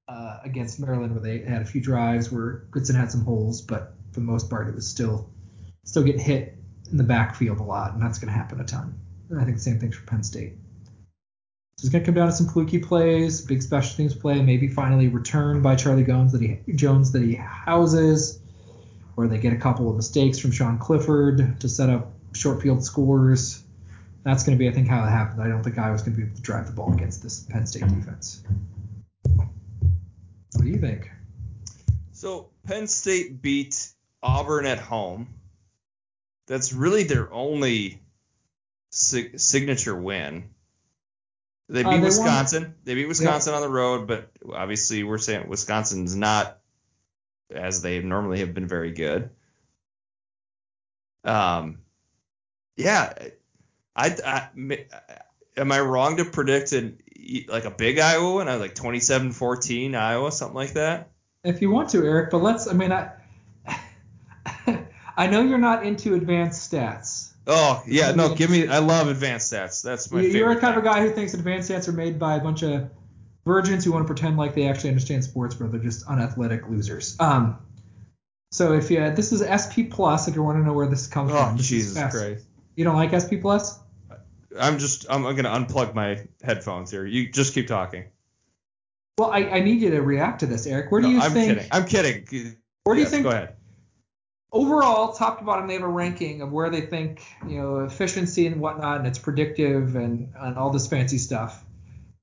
uh, 0.09 0.39
against 0.45 0.81
Maryland 0.81 1.13
where 1.13 1.23
they 1.23 1.45
had 1.45 1.63
a 1.63 1.65
few 1.65 1.81
drives 1.81 2.31
where 2.31 2.65
Goodson 2.71 2.97
had 2.97 3.11
some 3.11 3.23
holes, 3.23 3.61
but 3.61 3.95
for 4.13 4.21
the 4.21 4.27
most 4.27 4.49
part, 4.49 4.69
it 4.69 4.75
was 4.75 4.87
still 4.87 5.31
still 5.85 6.03
getting 6.03 6.21
hit 6.21 6.57
in 6.91 6.97
the 6.97 7.05
backfield 7.05 7.61
a 7.61 7.63
lot, 7.63 7.95
and 7.95 8.03
that's 8.03 8.19
going 8.19 8.33
to 8.33 8.39
happen 8.39 8.61
a 8.61 8.65
ton. 8.65 8.99
And 9.31 9.41
I 9.41 9.45
think 9.45 9.57
the 9.57 9.63
same 9.63 9.79
thing's 9.79 9.97
for 9.97 10.07
Penn 10.07 10.23
State. 10.23 10.55
So 11.79 11.85
it's 11.85 11.89
going 11.91 12.03
to 12.03 12.07
come 12.07 12.15
down 12.15 12.29
to 12.29 12.35
some 12.35 12.47
fluky 12.47 12.79
plays, 12.79 13.43
big 13.43 13.63
special 13.63 13.97
teams 13.97 14.15
play, 14.15 14.41
maybe 14.41 14.69
finally 14.69 15.09
return 15.09 15.61
by 15.61 15.77
Charlie 15.77 16.05
Jones 16.05 16.33
that 16.33 16.41
he 16.41 16.61
Jones 16.75 17.13
that 17.13 17.23
he 17.23 17.35
houses, 17.35 18.41
or 19.17 19.29
they 19.29 19.39
get 19.39 19.53
a 19.53 19.59
couple 19.59 19.91
of 19.91 19.97
mistakes 19.97 20.39
from 20.39 20.53
Sean 20.53 20.79
Clifford 20.79 21.61
to 21.61 21.69
set 21.69 21.91
up 21.91 22.13
short 22.33 22.63
field 22.63 22.83
scores. 22.85 23.63
That's 24.27 24.43
going 24.43 24.59
to 24.59 24.63
be, 24.63 24.69
I 24.69 24.73
think, 24.73 24.89
how 24.89 25.05
it 25.05 25.09
happened. 25.09 25.41
I 25.41 25.47
don't 25.47 25.63
think 25.63 25.79
Iowa's 25.79 26.03
going 26.03 26.15
to 26.15 26.21
be 26.21 26.27
able 26.27 26.35
to 26.35 26.43
drive 26.43 26.67
the 26.67 26.73
ball 26.73 26.93
against 26.93 27.23
this 27.23 27.45
Penn 27.49 27.65
State 27.65 27.87
defense. 27.87 28.43
What 29.23 30.63
do 30.63 30.67
you 30.69 30.79
think? 30.79 31.09
So 32.11 32.51
Penn 32.67 32.89
State 32.89 33.41
beat 33.41 33.89
Auburn 34.25 34.67
at 34.67 34.79
home. 34.81 35.29
That's 36.49 36.73
really 36.73 37.05
their 37.05 37.33
only 37.33 38.03
sig- 38.91 39.39
signature 39.39 39.95
win. 39.95 40.51
They 41.69 41.85
Uh, 41.85 41.91
beat 41.91 41.95
they 41.95 42.01
won- 42.01 42.03
Wisconsin. 42.07 42.75
They 42.83 42.97
beat 42.97 43.07
Wisconsin 43.07 43.55
on 43.55 43.61
the 43.61 43.69
road, 43.69 44.09
but 44.09 44.33
obviously 44.53 45.05
we're 45.05 45.19
saying 45.19 45.47
Wisconsin's 45.49 46.17
not 46.17 46.59
as 47.55 47.81
they 47.81 48.03
normally 48.03 48.41
have 48.41 48.55
been 48.55 48.67
very 48.67 48.91
good. 48.91 49.31
Um, 51.23 51.79
yeah, 52.77 53.13
I, 53.97 54.17
I 54.25 54.49
am 55.57 55.73
I 55.73 55.81
wrong 55.81 56.19
to 56.19 56.25
predict 56.25 56.73
an 56.73 56.99
like 57.49 57.65
a 57.65 57.71
big 57.71 57.99
Iowa 57.99 58.37
win? 58.37 58.49
I 58.49 58.53
was 58.53 58.61
like 58.61 58.75
27-14 58.75 59.97
Iowa, 59.97 60.31
something 60.31 60.55
like 60.55 60.75
that. 60.75 61.11
If 61.43 61.63
you 61.63 61.71
want 61.71 61.91
to, 61.91 62.05
Eric, 62.05 62.31
but 62.31 62.39
let's. 62.39 62.69
I 62.69 62.73
mean, 62.73 62.93
I. 62.93 63.11
I 65.17 65.29
know 65.29 65.43
you're 65.43 65.59
not 65.59 65.87
into 65.87 66.15
advanced 66.15 66.71
stats. 66.71 67.33
Oh 67.47 67.83
yeah, 67.87 68.13
no, 68.13 68.35
give 68.35 68.51
me. 68.51 68.69
I 68.69 68.79
love 68.79 69.09
advanced 69.09 69.53
stats. 69.53 69.83
That's 69.83 70.11
my 70.11 70.21
You- 70.21 70.27
favorite. 70.27 70.39
You're 70.39 70.59
a 70.59 70.61
kind 70.61 70.77
of 70.77 70.83
a 70.83 70.87
guy 70.87 71.01
who 71.01 71.11
thinks 71.11 71.35
advanced 71.35 71.71
stats 71.71 71.89
are 71.89 71.93
made 71.93 72.19
by 72.19 72.37
a 72.37 72.41
bunch 72.41 72.63
of 72.63 72.91
virgins 73.45 73.85
who 73.85 73.93
want 73.93 74.05
to 74.05 74.07
pretend 74.13 74.37
like 74.37 74.55
they 74.55 74.69
actually 74.69 74.91
understand 74.91 75.25
sports, 75.25 75.55
but 75.55 75.71
they're 75.71 75.81
just 75.81 76.07
unathletic 76.07 76.69
losers. 76.69 77.17
Um, 77.21 77.59
so 78.51 78.75
if 78.75 78.91
you 78.91 78.99
this 79.13 79.33
is 79.33 79.41
SP 79.41 79.89
plus, 79.89 80.29
if 80.29 80.35
you 80.35 80.43
want 80.43 80.59
to 80.59 80.65
know 80.65 80.73
where 80.73 80.89
this 80.89 81.07
comes 81.07 81.31
Oh 81.33 81.37
from, 81.37 81.57
Jesus. 81.59 81.97
Christ! 81.97 82.45
You 82.75 82.85
don't 82.85 82.97
like 82.97 83.19
SP 83.19 83.41
plus? 83.41 83.79
I'm 84.61 84.79
just. 84.79 85.07
I'm, 85.11 85.23
gonna 85.23 85.49
unplug 85.51 85.95
my 85.95 86.27
headphones 86.43 86.91
here. 86.91 87.07
You 87.07 87.31
just 87.31 87.55
keep 87.55 87.67
talking. 87.67 88.05
Well, 89.19 89.31
I, 89.31 89.39
I 89.45 89.61
need 89.61 89.81
you 89.81 89.91
to 89.91 90.03
react 90.03 90.41
to 90.41 90.47
this, 90.47 90.67
Eric. 90.67 90.93
Where 90.93 91.01
do 91.01 91.09
No, 91.09 91.15
you 91.15 91.21
I'm 91.21 91.33
think? 91.33 91.49
kidding. 91.55 91.69
I'm 91.73 91.85
kidding. 91.87 92.57
Where 92.85 92.95
do 92.95 93.01
you 93.01 93.09
think 93.09 93.23
Go 93.25 93.31
ahead. 93.31 93.57
overall, 94.53 95.13
top 95.13 95.39
to 95.39 95.45
bottom, 95.45 95.67
they 95.67 95.75
have 95.75 95.83
a 95.83 95.89
ranking 95.89 96.43
of 96.43 96.53
where 96.53 96.71
they 96.71 96.83
think 96.83 97.23
you 97.49 97.59
know 97.61 97.81
efficiency 97.81 98.47
and 98.47 98.61
whatnot, 98.61 98.99
and 98.99 99.07
it's 99.07 99.19
predictive 99.19 99.97
and, 99.97 100.33
and 100.39 100.57
all 100.57 100.71
this 100.71 100.87
fancy 100.87 101.19
stuff. 101.19 101.65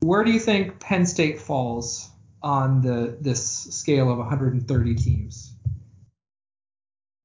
Where 0.02 0.24
do 0.24 0.32
you 0.32 0.40
think 0.40 0.80
Penn 0.80 1.06
State 1.06 1.40
falls 1.40 2.10
on 2.44 2.82
the 2.82 3.18
this 3.22 3.46
scale 3.74 4.12
of 4.12 4.18
130 4.18 4.96
teams. 4.96 5.53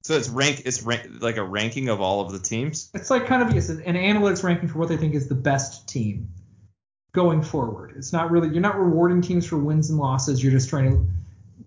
So 0.09 0.15
it's 0.15 0.31
rank. 0.31 0.63
It's 0.65 0.83
rank, 0.85 1.21
like 1.21 1.37
a 1.37 1.45
ranking 1.45 1.91
of 1.91 2.01
all 2.01 2.23
of 2.23 2.33
the 2.33 2.39
teams. 2.39 2.91
It's 2.95 3.11
like 3.11 3.27
kind 3.27 3.43
of 3.43 3.55
yes, 3.55 3.69
an 3.69 3.83
analytics 3.83 4.43
ranking 4.43 4.71
for 4.71 4.79
what 4.79 4.89
they 4.89 4.97
think 4.97 5.15
is 5.15 5.29
the 5.29 5.35
best 5.35 5.87
team 5.87 6.31
going 7.13 7.43
forward. 7.43 7.93
It's 7.95 8.11
not 8.11 8.31
really 8.31 8.49
you're 8.49 8.63
not 8.63 8.79
rewarding 8.79 9.21
teams 9.21 9.45
for 9.45 9.59
wins 9.59 9.91
and 9.91 9.99
losses. 9.99 10.43
You're 10.43 10.51
just 10.51 10.71
trying 10.71 10.93
to 10.93 11.07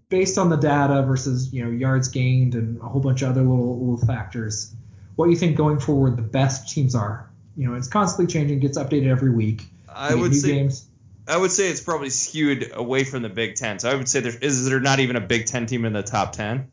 based 0.09 0.39
on 0.39 0.49
the 0.49 0.55
data 0.55 1.03
versus 1.03 1.53
you 1.53 1.63
know 1.63 1.69
yards 1.69 2.07
gained 2.07 2.55
and 2.55 2.81
a 2.81 2.85
whole 2.85 2.99
bunch 2.99 3.21
of 3.21 3.29
other 3.29 3.41
little 3.43 3.79
little 3.79 4.07
factors. 4.07 4.73
What 5.17 5.29
you 5.29 5.35
think 5.35 5.55
going 5.55 5.79
forward 5.79 6.17
the 6.17 6.23
best 6.23 6.67
teams 6.67 6.95
are. 6.95 7.29
You 7.55 7.69
know, 7.69 7.75
it's 7.75 7.89
constantly 7.89 8.33
changing, 8.33 8.59
gets 8.59 8.79
updated 8.79 9.05
every 9.05 9.29
week. 9.29 9.67
I 9.87 10.15
would 10.15 10.33
say. 10.33 10.47
games. 10.47 10.87
I 11.27 11.37
would 11.37 11.51
say 11.51 11.69
it's 11.69 11.81
probably 11.81 12.09
skewed 12.09 12.71
away 12.73 13.03
from 13.03 13.21
the 13.21 13.29
Big 13.29 13.53
Ten. 13.53 13.77
So 13.77 13.87
I 13.87 13.93
would 13.93 14.09
say 14.09 14.21
there 14.21 14.33
is 14.35 14.67
there 14.67 14.79
not 14.79 14.99
even 14.99 15.15
a 15.15 15.21
Big 15.21 15.45
Ten 15.45 15.67
team 15.67 15.85
in 15.85 15.93
the 15.93 16.01
top 16.01 16.31
ten. 16.31 16.71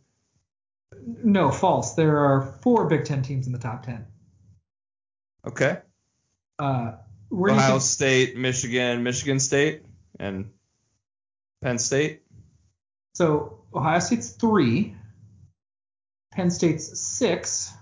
No, 1.25 1.51
false. 1.51 1.95
There 1.95 2.19
are 2.19 2.59
four 2.63 2.87
Big 2.87 3.05
Ten 3.05 3.23
teams 3.23 3.47
in 3.47 3.53
the 3.53 3.59
top 3.59 3.85
ten. 3.85 4.07
Okay. 5.47 5.79
Uh, 6.59 6.93
where 7.31 7.51
do 7.51 7.55
you 7.55 7.61
Ohio 7.61 7.79
State, 7.79 8.37
Michigan, 8.37 9.03
Michigan 9.03 9.41
State, 9.41 9.85
and 10.19 10.51
Penn 11.63 11.79
State. 11.79 12.23
so 13.15 13.61
Ohio 13.75 13.99
State's 14.01 14.31
three, 14.31 14.95
Penn 16.33 16.51
State's 16.51 16.99
six, 17.01 17.73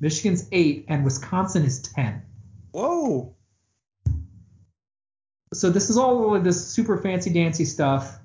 Michigan's 0.00 0.48
eight, 0.52 0.86
and 0.88 1.04
Wisconsin 1.04 1.64
is 1.64 1.82
ten. 1.82 2.22
Whoa. 2.72 3.34
so 5.52 5.70
this 5.70 5.90
is 5.90 5.98
all 5.98 6.38
this 6.40 6.64
super 6.64 6.96
fancy 6.98 7.30
dancy 7.30 7.64
stuff 7.64 8.19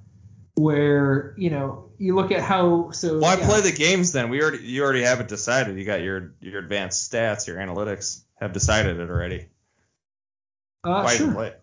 where 0.55 1.33
you 1.37 1.49
know 1.49 1.89
you 1.97 2.15
look 2.15 2.31
at 2.31 2.41
how 2.41 2.91
so 2.91 3.19
Why 3.19 3.37
yeah. 3.37 3.45
play 3.45 3.61
the 3.61 3.71
games 3.71 4.11
then? 4.11 4.29
We 4.29 4.41
already 4.41 4.59
you 4.63 4.83
already 4.83 5.03
have 5.03 5.19
it 5.19 5.27
decided. 5.27 5.77
You 5.77 5.85
got 5.85 6.01
your 6.01 6.33
your 6.41 6.59
advanced 6.59 7.11
stats, 7.11 7.47
your 7.47 7.57
analytics 7.57 8.23
have 8.39 8.53
decided 8.53 8.99
it 8.99 9.09
already. 9.09 9.47
uh, 10.83 11.01
Why 11.03 11.15
sure. 11.15 11.33
play 11.33 11.53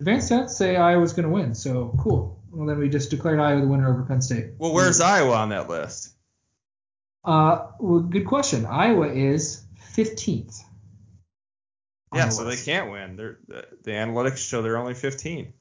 advanced 0.00 0.30
stats 0.30 0.50
say 0.50 0.76
Iowa's 0.76 1.12
going 1.12 1.26
to 1.26 1.32
win 1.32 1.54
so 1.54 1.94
cool 1.98 2.40
well 2.52 2.66
then 2.66 2.78
we 2.78 2.88
just 2.88 3.10
declared 3.10 3.40
Iowa 3.40 3.60
the 3.62 3.66
winner 3.66 3.88
over 3.90 4.02
Penn 4.04 4.20
State 4.22 4.50
Well, 4.58 4.72
where's 4.74 5.00
Iowa 5.00 5.34
on 5.34 5.48
that 5.50 5.68
list? 5.68 6.12
uh 7.24 7.66
well 7.80 8.00
good 8.00 8.26
question 8.26 8.66
Iowa 8.66 9.08
is 9.08 9.64
15th 9.94 10.60
on 12.12 12.18
Yeah, 12.18 12.26
the 12.26 12.30
so 12.32 12.44
they 12.44 12.56
can't 12.56 12.90
win. 12.90 13.16
They're, 13.16 13.38
the, 13.48 13.66
the 13.82 13.90
analytics 13.92 14.36
show 14.38 14.62
they're 14.62 14.76
only 14.78 14.94
15. 14.94 15.52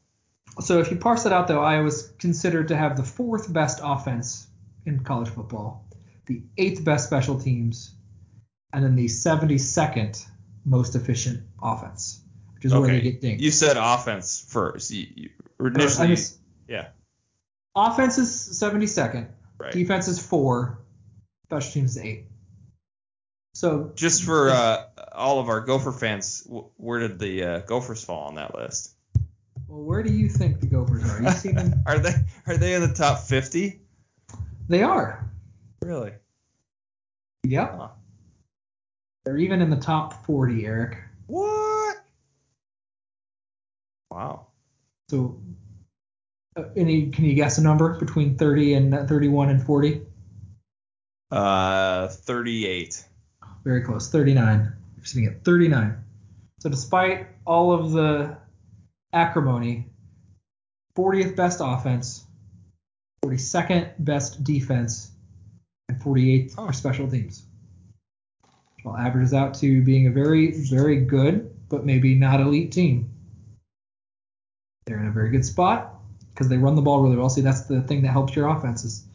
So 0.61 0.79
if 0.79 0.91
you 0.91 0.97
parse 0.97 1.25
it 1.25 1.33
out 1.33 1.47
though 1.47 1.61
Iowa's 1.63 2.13
considered 2.19 2.69
to 2.69 2.77
have 2.77 2.97
the 2.97 3.03
fourth 3.03 3.51
best 3.51 3.79
offense 3.83 4.47
in 4.85 4.99
college 5.03 5.29
football 5.29 5.85
the 6.25 6.41
eighth 6.57 6.83
best 6.83 7.07
special 7.07 7.39
teams 7.39 7.93
and 8.73 8.83
then 8.83 8.95
the 8.95 9.05
72nd 9.05 10.25
most 10.65 10.95
efficient 10.95 11.43
offense 11.61 12.21
which 12.55 12.65
is 12.65 12.73
where 12.73 12.87
they 12.87 13.01
get 13.01 13.21
dinged 13.21 13.43
You 13.43 13.51
said 13.51 13.77
offense 13.77 14.45
first. 14.49 14.91
You, 14.91 15.07
you, 15.15 15.29
initially, 15.59 16.09
miss- 16.09 16.37
yeah, 16.67 16.87
offense 17.75 18.17
is 18.17 18.29
72nd, 18.29 19.27
right. 19.59 19.71
defense 19.71 20.07
is 20.07 20.19
four, 20.25 20.79
special 21.45 21.71
teams 21.71 21.97
is 21.97 22.03
eight. 22.03 22.25
So 23.53 23.91
Just 23.95 24.23
for 24.23 24.49
uh, 24.49 24.83
all 25.13 25.39
of 25.39 25.47
our 25.47 25.61
Gopher 25.61 25.91
fans, 25.91 26.45
where 26.77 26.99
did 26.99 27.19
the 27.19 27.43
uh, 27.43 27.59
Gophers 27.59 28.03
fall 28.03 28.27
on 28.27 28.35
that 28.35 28.55
list? 28.55 28.94
Well, 29.76 29.84
where 29.84 30.03
do 30.03 30.13
you 30.13 30.30
think 30.30 30.61
the 30.61 30.67
Gophers 30.67 31.03
are? 31.03 31.21
You 31.21 31.32
see 31.32 31.51
them? 31.51 31.73
are 31.86 31.99
they 31.99 32.13
are 32.47 32.55
they 32.55 32.76
in 32.76 32.82
the 32.82 32.93
top 32.93 33.19
50? 33.19 33.82
they 34.69 34.82
are. 34.82 35.30
Really? 35.82 36.13
Yep. 37.43 37.76
Huh. 37.78 37.88
They're 39.26 39.38
even 39.38 39.61
in 39.61 39.69
the 39.69 39.76
top 39.76 40.26
40, 40.26 40.65
Eric. 40.65 40.97
What? 41.28 41.97
Wow. 44.09 44.47
So, 45.09 45.39
uh, 46.55 46.63
any 46.78 47.09
can 47.09 47.26
you 47.26 47.34
guess 47.34 47.57
a 47.57 47.61
number 47.61 47.99
between 47.99 48.38
30 48.38 48.73
and 48.76 48.95
uh, 48.95 49.05
31 49.05 49.49
and 49.49 49.61
40? 49.61 50.01
Uh, 51.32 52.07
38. 52.07 53.03
Very 53.65 53.82
close. 53.82 54.09
39. 54.09 54.73
You're 54.95 55.05
sitting 55.05 55.28
at 55.28 55.43
39. 55.43 56.01
So 56.59 56.69
despite 56.69 57.28
all 57.45 57.73
of 57.73 57.91
the 57.91 58.38
acrimony, 59.16 59.88
40th 60.95 61.36
best 61.36 61.61
offense, 61.63 62.26
42nd 63.24 63.93
best 63.99 64.43
defense, 64.43 65.11
and 65.89 65.99
48th 66.01 66.53
Oh. 66.57 66.68
for 66.68 66.74
special 66.74 67.09
teams. 67.09 67.47
Well, 68.84 68.97
averages 68.97 69.34
out 69.34 69.55
to 69.55 69.82
being 69.84 70.05
a 70.05 70.11
very, 70.11 70.51
very 70.51 71.03
good, 71.03 71.51
but 71.70 71.86
maybe 71.86 72.13
not 72.13 72.41
elite 72.41 72.72
team. 72.72 73.09
They're 74.86 74.99
in 74.99 75.07
a 75.07 75.11
very 75.11 75.32
good 75.32 75.45
spot 75.45 75.99
because 76.34 76.49
they 76.49 76.57
run 76.57 76.76
the 76.76 76.82
ball 76.82 77.01
really 77.01 77.16
well. 77.16 77.30
See, 77.30 77.41
that's 77.41 77.61
the 77.61 77.82
thing 77.82 78.03
that 78.03 78.09
helps 78.09 78.36
your 78.36 78.49
offenses. 78.49 79.07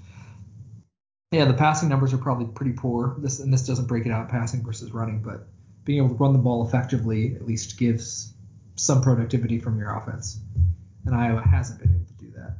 Yeah, 1.31 1.45
the 1.45 1.55
passing 1.55 1.89
numbers 1.89 2.13
are 2.13 2.19
probably 2.19 2.47
pretty 2.47 2.73
poor. 2.73 3.15
This 3.19 3.39
and 3.39 3.53
this 3.53 3.65
doesn't 3.65 3.87
break 3.87 4.07
it 4.07 4.11
out 4.11 4.29
passing 4.29 4.65
versus 4.65 4.93
running, 4.93 5.23
but 5.23 5.47
being 5.85 5.99
able 5.99 6.09
to 6.09 6.15
run 6.15 6.33
the 6.33 6.41
ball 6.41 6.67
effectively 6.67 7.37
at 7.37 7.47
least 7.47 7.79
gives 7.79 8.35
some 8.81 9.03
productivity 9.03 9.59
from 9.59 9.79
your 9.79 9.95
offense. 9.95 10.41
And 11.07 11.15
Iowa 11.15 11.43
hasn't 11.43 11.81
been 11.81 11.91
able 11.91 12.07
to 12.07 12.15
do 12.15 12.31
that. 12.37 12.57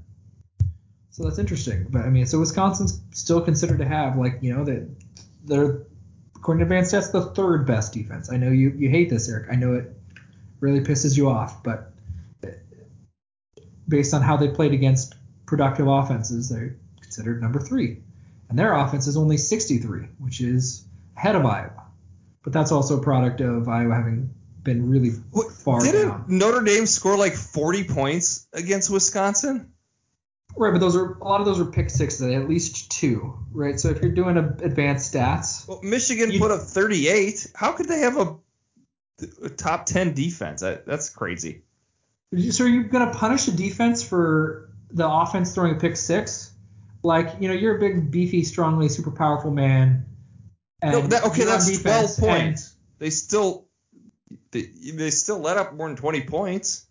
So 1.11 1.25
that's 1.25 1.39
interesting. 1.39 1.87
But 1.91 2.03
I 2.03 2.11
mean, 2.11 2.27
so 2.27 2.39
Wisconsin's 2.39 3.01
still 3.13 3.41
considered 3.41 3.79
to 3.79 3.87
have 3.87 4.17
like 4.17 4.39
you 4.41 4.55
know 4.55 4.65
that 4.65 4.89
they're 5.45 5.83
according 6.37 6.61
to 6.61 6.65
advanced 6.65 6.95
stats 6.95 7.13
the 7.13 7.23
third 7.35 7.67
best 7.67 7.93
defense. 7.93 8.31
I 8.31 8.37
know 8.37 8.51
you 8.51 8.71
you 8.71 8.91
hate 8.91 9.11
this, 9.11 9.29
Eric. 9.29 9.49
I 9.51 9.57
know 9.57 9.75
it 9.75 9.93
really 10.61 10.81
pisses 10.81 11.17
you 11.17 11.29
off, 11.29 11.63
but 11.63 11.93
based 13.89 14.15
on 14.15 14.23
how 14.23 14.37
they 14.37 14.49
played 14.49 14.73
against 14.73 15.17
productive 15.47 15.89
offenses, 15.89 16.49
they're 16.49 16.77
considered 17.01 17.43
number 17.43 17.59
three. 17.59 17.99
And 18.49 18.59
their 18.59 18.75
offense 18.75 19.07
is 19.07 19.17
only 19.17 19.37
63, 19.37 20.07
which 20.19 20.41
is 20.41 20.85
ahead 21.17 21.35
of 21.35 21.45
Iowa. 21.45 21.87
But 22.43 22.53
that's 22.53 22.73
also 22.73 22.99
a 22.99 23.03
product 23.03 23.41
of 23.41 23.69
Iowa 23.69 23.95
having 23.95 24.35
been 24.63 24.89
really 24.89 25.11
far 25.65 25.81
didn't 25.81 26.09
down. 26.09 26.25
Notre 26.29 26.63
Dame 26.63 26.87
score 26.87 27.17
like 27.17 27.35
40 27.35 27.85
points 27.85 28.47
against 28.53 28.91
Wisconsin? 28.91 29.73
Right, 30.57 30.73
but 30.73 30.81
those 30.81 30.97
are 30.97 31.15
a 31.15 31.25
lot 31.25 31.41
of 31.41 31.47
those 31.47 31.61
are 31.61 31.65
pick 31.65 31.91
sixes, 31.91 32.23
at 32.23 32.49
least 32.49 32.91
two, 32.91 33.39
right? 33.53 33.79
So 33.79 33.89
if 33.89 34.03
you're 34.03 34.11
doing 34.11 34.37
a, 34.37 34.49
advanced 34.65 35.15
stats, 35.15 35.67
Well, 35.69 35.81
Michigan 35.83 36.31
You- 36.33 36.41
put 36.41 36.51
up 36.51 36.61
38. 36.61 37.53
How 37.55 37.73
could 37.73 37.87
they 37.87 38.01
have 38.01 38.17
a, 38.19 38.37
a 39.45 39.49
top 39.49 39.87
10 39.87 40.15
defense? 40.15 40.63
That, 40.63 40.87
that's 40.87 41.09
crazy. 41.11 41.63
so 42.51 42.65
are 42.65 42.69
you 42.69 42.83
going 42.85 43.07
to 43.07 43.17
punish 43.17 43.45
the 43.47 43.53
defense 43.53 44.03
for 44.03 44.71
the 44.91 45.09
offense 45.09 45.55
throwing 45.55 45.77
a 45.77 45.79
pick 45.79 45.97
six? 45.97 46.53
Like, 47.03 47.37
you 47.41 47.47
know, 47.49 47.55
you're 47.55 47.77
a 47.77 47.81
big, 47.81 48.11
beefy, 48.11 48.43
strongly, 48.43 48.89
super 48.89 49.13
powerful 49.13 49.53
man. 49.53 50.05
And 50.83 50.93
No, 50.93 51.01
that, 51.03 51.25
okay, 51.27 51.45
that's 51.45 51.67
defense 51.69 52.17
12 52.17 52.19
and- 52.19 52.45
points. 52.49 52.75
They 52.99 53.11
still 53.11 53.67
they, 54.53 54.63
they 54.93 55.11
still 55.11 55.39
let 55.39 55.57
up 55.57 55.75
more 55.75 55.89
than 55.89 55.97
20 55.97 56.23
points. 56.23 56.87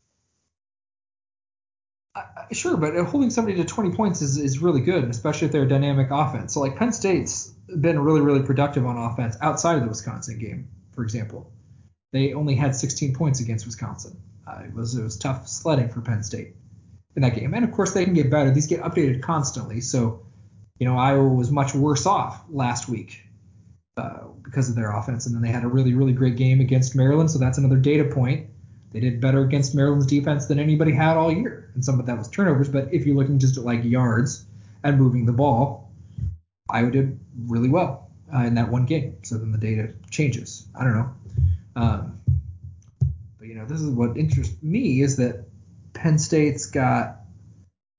Uh, 2.16 2.24
Sure, 2.51 2.78
but 2.78 2.95
holding 3.05 3.30
somebody 3.30 3.57
to 3.57 3.66
20 3.66 3.95
points 3.95 4.22
is, 4.22 4.38
is 4.38 4.60
really 4.60 4.82
good, 4.82 5.03
especially 5.05 5.45
if 5.47 5.51
they're 5.51 5.64
a 5.64 5.70
dynamic 5.70 6.07
offense. 6.10 6.53
So, 6.53 6.62
like, 6.62 6.76
Penn 6.76 6.91
State's 6.91 7.53
been 7.80 7.99
really, 7.99 8.22
really 8.22 8.41
productive 8.41 8.86
on 8.86 8.97
offense 8.97 9.38
outside 9.41 9.76
of 9.76 9.84
the 9.84 9.89
Wisconsin 9.89 10.39
game, 10.39 10.68
for 10.93 11.03
example. 11.03 11.51
They 12.12 12.34
only 12.34 12.55
had 12.55 12.76
16 12.76 13.14
points 13.14 13.39
against 13.39 13.68
Wisconsin. 13.68 14.20
Uh, 14.47 14.64
it 14.66 14.74
was 14.74 14.95
it 14.95 15.03
was 15.03 15.18
tough 15.18 15.47
sledding 15.47 15.89
for 15.89 16.01
Penn 16.01 16.24
State 16.24 16.55
in 17.16 17.22
that 17.22 17.36
game. 17.36 17.53
And 17.53 17.64
of 17.64 17.72
course, 17.72 17.93
they 17.93 18.03
can 18.03 18.16
get 18.16 18.32
better. 18.32 18.49
These 18.49 18.66
get 18.66 18.82
updated 18.82 19.22
constantly. 19.22 19.82
So, 19.82 20.26
you 20.80 20.88
know, 20.88 20.97
Iowa 20.97 21.28
was 21.28 21.51
much 21.51 21.76
worse 21.76 22.07
off 22.07 22.41
last 22.49 22.89
week 22.89 23.22
uh, 24.00 24.28
because 24.43 24.70
of 24.70 24.76
their 24.76 24.91
offense, 24.91 25.26
and 25.26 25.36
then 25.36 25.41
they 25.41 25.50
had 25.50 25.64
a 25.64 25.68
really, 25.68 25.93
really 25.93 26.14
great 26.14 26.36
game 26.36 26.60
against 26.60 26.95
Maryland. 26.95 27.30
So 27.30 27.38
that's 27.38 27.58
another 27.58 27.78
data 27.78 28.06
point. 28.06 28.50
They 28.91 29.00
did 29.00 29.22
better 29.22 29.41
against 29.41 29.76
Maryland's 29.76 30.08
defense 30.08 30.47
than 30.47 30.58
anybody 30.58 30.91
had 30.91 31.18
all 31.18 31.32
year, 31.32 31.70
and 31.76 31.86
some 31.86 32.00
of 32.00 32.06
that 32.08 32.18
was 32.18 32.28
turnovers. 32.28 32.70
But 32.70 32.91
if 32.91 33.06
you're 33.06 33.16
looking 33.16 33.38
just 33.38 33.58
at 33.58 33.64
like 33.64 33.84
yards 33.84 34.45
and 34.84 34.97
moving 34.97 35.26
the 35.26 35.34
ball, 35.34 35.91
Iowa 36.70 36.89
did 36.91 37.20
really 37.45 37.70
well 37.70 38.10
uh, 38.34 38.39
in 38.39 38.56
that 38.56 38.70
one 38.70 38.86
game. 38.86 39.18
So 39.24 39.38
then 39.38 39.52
the 39.52 39.58
data 39.58 39.93
changes. 40.10 40.68
I 40.80 40.84
don't 40.84 40.93
know. 40.93 41.14
Um, 41.76 42.20
but 43.38 43.47
you 43.47 43.56
know, 43.56 43.66
this 43.66 43.80
is 43.80 43.89
what 43.89 44.18
interests 44.18 44.56
me 44.64 45.02
is 45.02 45.18
that 45.18 45.45
Penn 45.93 46.18
State's 46.18 46.66
got 46.66 47.18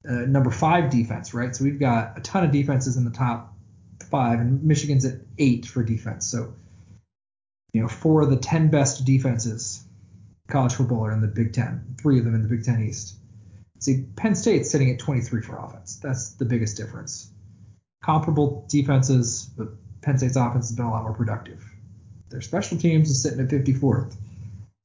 uh, 0.08 0.12
number 0.12 0.50
five 0.50 0.90
defense, 0.90 1.34
right? 1.34 1.54
So 1.54 1.64
we've 1.64 1.78
got 1.78 2.18
a 2.18 2.20
ton 2.20 2.44
of 2.44 2.50
defenses 2.50 2.96
in 2.96 3.04
the 3.04 3.10
top 3.10 3.49
five, 4.10 4.40
and 4.40 4.62
Michigan's 4.62 5.04
at 5.04 5.20
eight 5.38 5.66
for 5.66 5.82
defense. 5.82 6.26
So 6.26 6.52
you 7.72 7.82
know, 7.82 7.88
four 7.88 8.22
of 8.22 8.30
the 8.30 8.36
ten 8.36 8.68
best 8.68 9.04
defenses 9.04 9.84
college 10.50 10.74
football 10.74 11.06
are 11.06 11.12
in 11.12 11.20
the 11.20 11.28
Big 11.28 11.52
Ten. 11.52 11.96
Three 12.00 12.18
of 12.18 12.24
them 12.24 12.34
in 12.34 12.42
the 12.42 12.48
Big 12.48 12.64
Ten 12.64 12.82
East. 12.82 13.16
See, 13.78 14.04
Penn 14.16 14.34
State's 14.34 14.70
sitting 14.70 14.90
at 14.90 14.98
23 14.98 15.40
for 15.40 15.56
offense. 15.56 15.98
That's 16.02 16.30
the 16.34 16.44
biggest 16.44 16.76
difference. 16.76 17.30
Comparable 18.04 18.66
defenses, 18.68 19.48
but 19.56 19.68
Penn 20.02 20.18
State's 20.18 20.36
offense 20.36 20.68
has 20.68 20.76
been 20.76 20.84
a 20.84 20.90
lot 20.90 21.02
more 21.02 21.14
productive. 21.14 21.64
Their 22.28 22.42
special 22.42 22.76
teams 22.76 23.10
is 23.10 23.22
sitting 23.22 23.40
at 23.40 23.48
54th. 23.48 24.14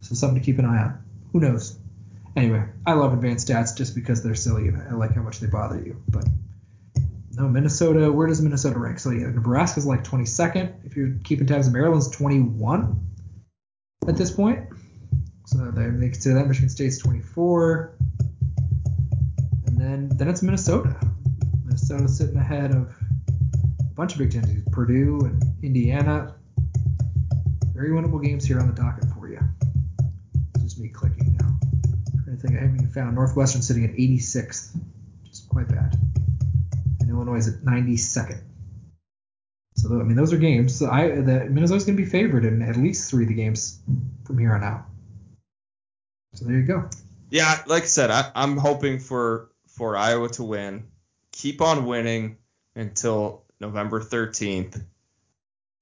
So 0.02 0.16
something 0.16 0.40
to 0.40 0.46
keep 0.46 0.60
an 0.60 0.66
eye 0.66 0.84
on. 0.84 1.04
Who 1.34 1.40
knows? 1.42 1.78
Anyway, 2.36 2.64
I 2.86 2.94
love 2.94 3.14
advanced 3.14 3.48
stats 3.48 3.76
just 3.76 3.96
because 3.96 4.24
they're 4.24 4.36
silly 4.36 4.68
and 4.68 4.82
I 4.82 4.94
like 4.94 5.14
how 5.14 5.22
much 5.22 5.40
they 5.40 5.48
bother 5.48 5.80
you. 5.80 6.02
But 6.08 6.26
no, 7.38 7.50
Minnesota, 7.50 8.12
where 8.12 8.28
does 8.28 8.42
Minnesota 8.42 8.80
rank? 8.80 9.00
So 9.00 9.10
yeah, 9.12 9.28
Nebraska's 9.28 9.86
like 9.86 10.04
22nd. 10.04 10.86
If 10.86 10.96
you're 10.96 11.16
keeping 11.24 11.48
tabs, 11.48 11.70
Maryland's 11.70 12.10
21 12.10 13.00
at 14.08 14.16
this 14.16 14.32
point. 14.32 14.70
So 15.46 15.72
they, 15.72 15.90
they 15.90 16.10
consider 16.10 16.36
that 16.36 16.48
Michigan 16.48 16.70
State's 16.70 16.98
24. 16.98 17.98
And 19.68 19.78
then 19.78 20.10
then 20.16 20.30
it's 20.30 20.42
Minnesota. 20.42 20.96
Minnesota's 21.66 22.18
sitting 22.18 22.38
ahead 22.38 22.72
of 22.72 22.96
a 23.80 23.94
bunch 23.96 24.14
of 24.14 24.20
Big 24.20 24.32
Ten 24.32 24.44
teams, 24.44 24.64
Purdue 24.72 25.20
and 25.26 25.44
Indiana. 25.62 26.36
Very 27.74 27.90
winnable 27.90 28.24
games 28.24 28.46
here 28.46 28.62
on 28.62 28.68
the 28.68 28.74
docket 28.74 29.06
for 29.14 29.28
you. 29.28 29.40
It's 30.54 30.64
just 30.64 30.80
me 30.80 30.88
clicking 30.88 31.38
now. 31.38 31.58
trying 32.24 32.38
to 32.38 32.42
think, 32.42 32.58
I 32.58 32.62
haven't 32.62 32.78
even 32.78 32.92
found 32.92 33.16
Northwestern 33.16 33.62
sitting 33.62 33.84
at 33.84 33.92
86th, 33.92 34.74
which 35.22 35.32
is 35.32 35.46
quite 35.50 35.68
bad. 35.68 35.98
And 37.06 37.16
Illinois 37.16 37.38
is 37.38 37.48
at 37.48 37.62
92nd. 37.62 38.42
So 39.76 40.00
I 40.00 40.04
mean, 40.04 40.16
those 40.16 40.34
are 40.34 40.38
games. 40.38 40.80
So 40.80 40.90
I 40.90 41.10
the 41.10 41.46
Minnesota's 41.46 41.86
going 41.86 41.98
to 41.98 42.04
be 42.04 42.10
favored 42.10 42.46
in 42.46 42.62
at 42.64 42.78
least 42.78 43.12
three 43.12 43.24
of 43.24 43.30
the 43.30 43.36
games 43.36 43.80
from 44.26 44.40
here 44.40 44.56
on 44.56 44.64
out. 44.64 44.86
So 46.34 46.46
there 46.46 46.58
you 46.58 46.64
go. 46.64 46.90
Yeah, 47.30 47.62
like 47.68 47.84
I 47.84 47.88
said, 47.88 48.10
I, 48.10 48.32
I'm 48.34 48.58
hoping 48.58 49.00
for 49.00 49.52
for 49.68 49.96
Iowa 49.96 50.30
to 50.30 50.44
win, 50.44 50.88
keep 51.32 51.62
on 51.62 51.86
winning 51.86 52.38
until 52.76 53.44
November 53.60 54.02
13th, 54.02 54.82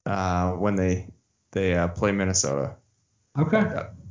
uh, 0.05 0.51
when 0.51 0.75
they 0.75 1.07
they 1.51 1.75
uh, 1.75 1.87
play 1.87 2.11
Minnesota. 2.11 2.75
Okay. 3.37 3.63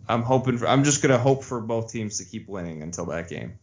I'm 0.09 0.23
hoping 0.23 0.59
for. 0.59 0.67
I'm 0.67 0.85
just 0.85 1.03
gonna 1.03 1.19
hope 1.19 1.45
for 1.45 1.61
both 1.61 1.93
teams 1.93 2.19
to 2.19 2.25
keep 2.25 2.49
winning 2.49 2.83
until 2.83 3.07
that 3.07 3.29
game. 3.29 3.59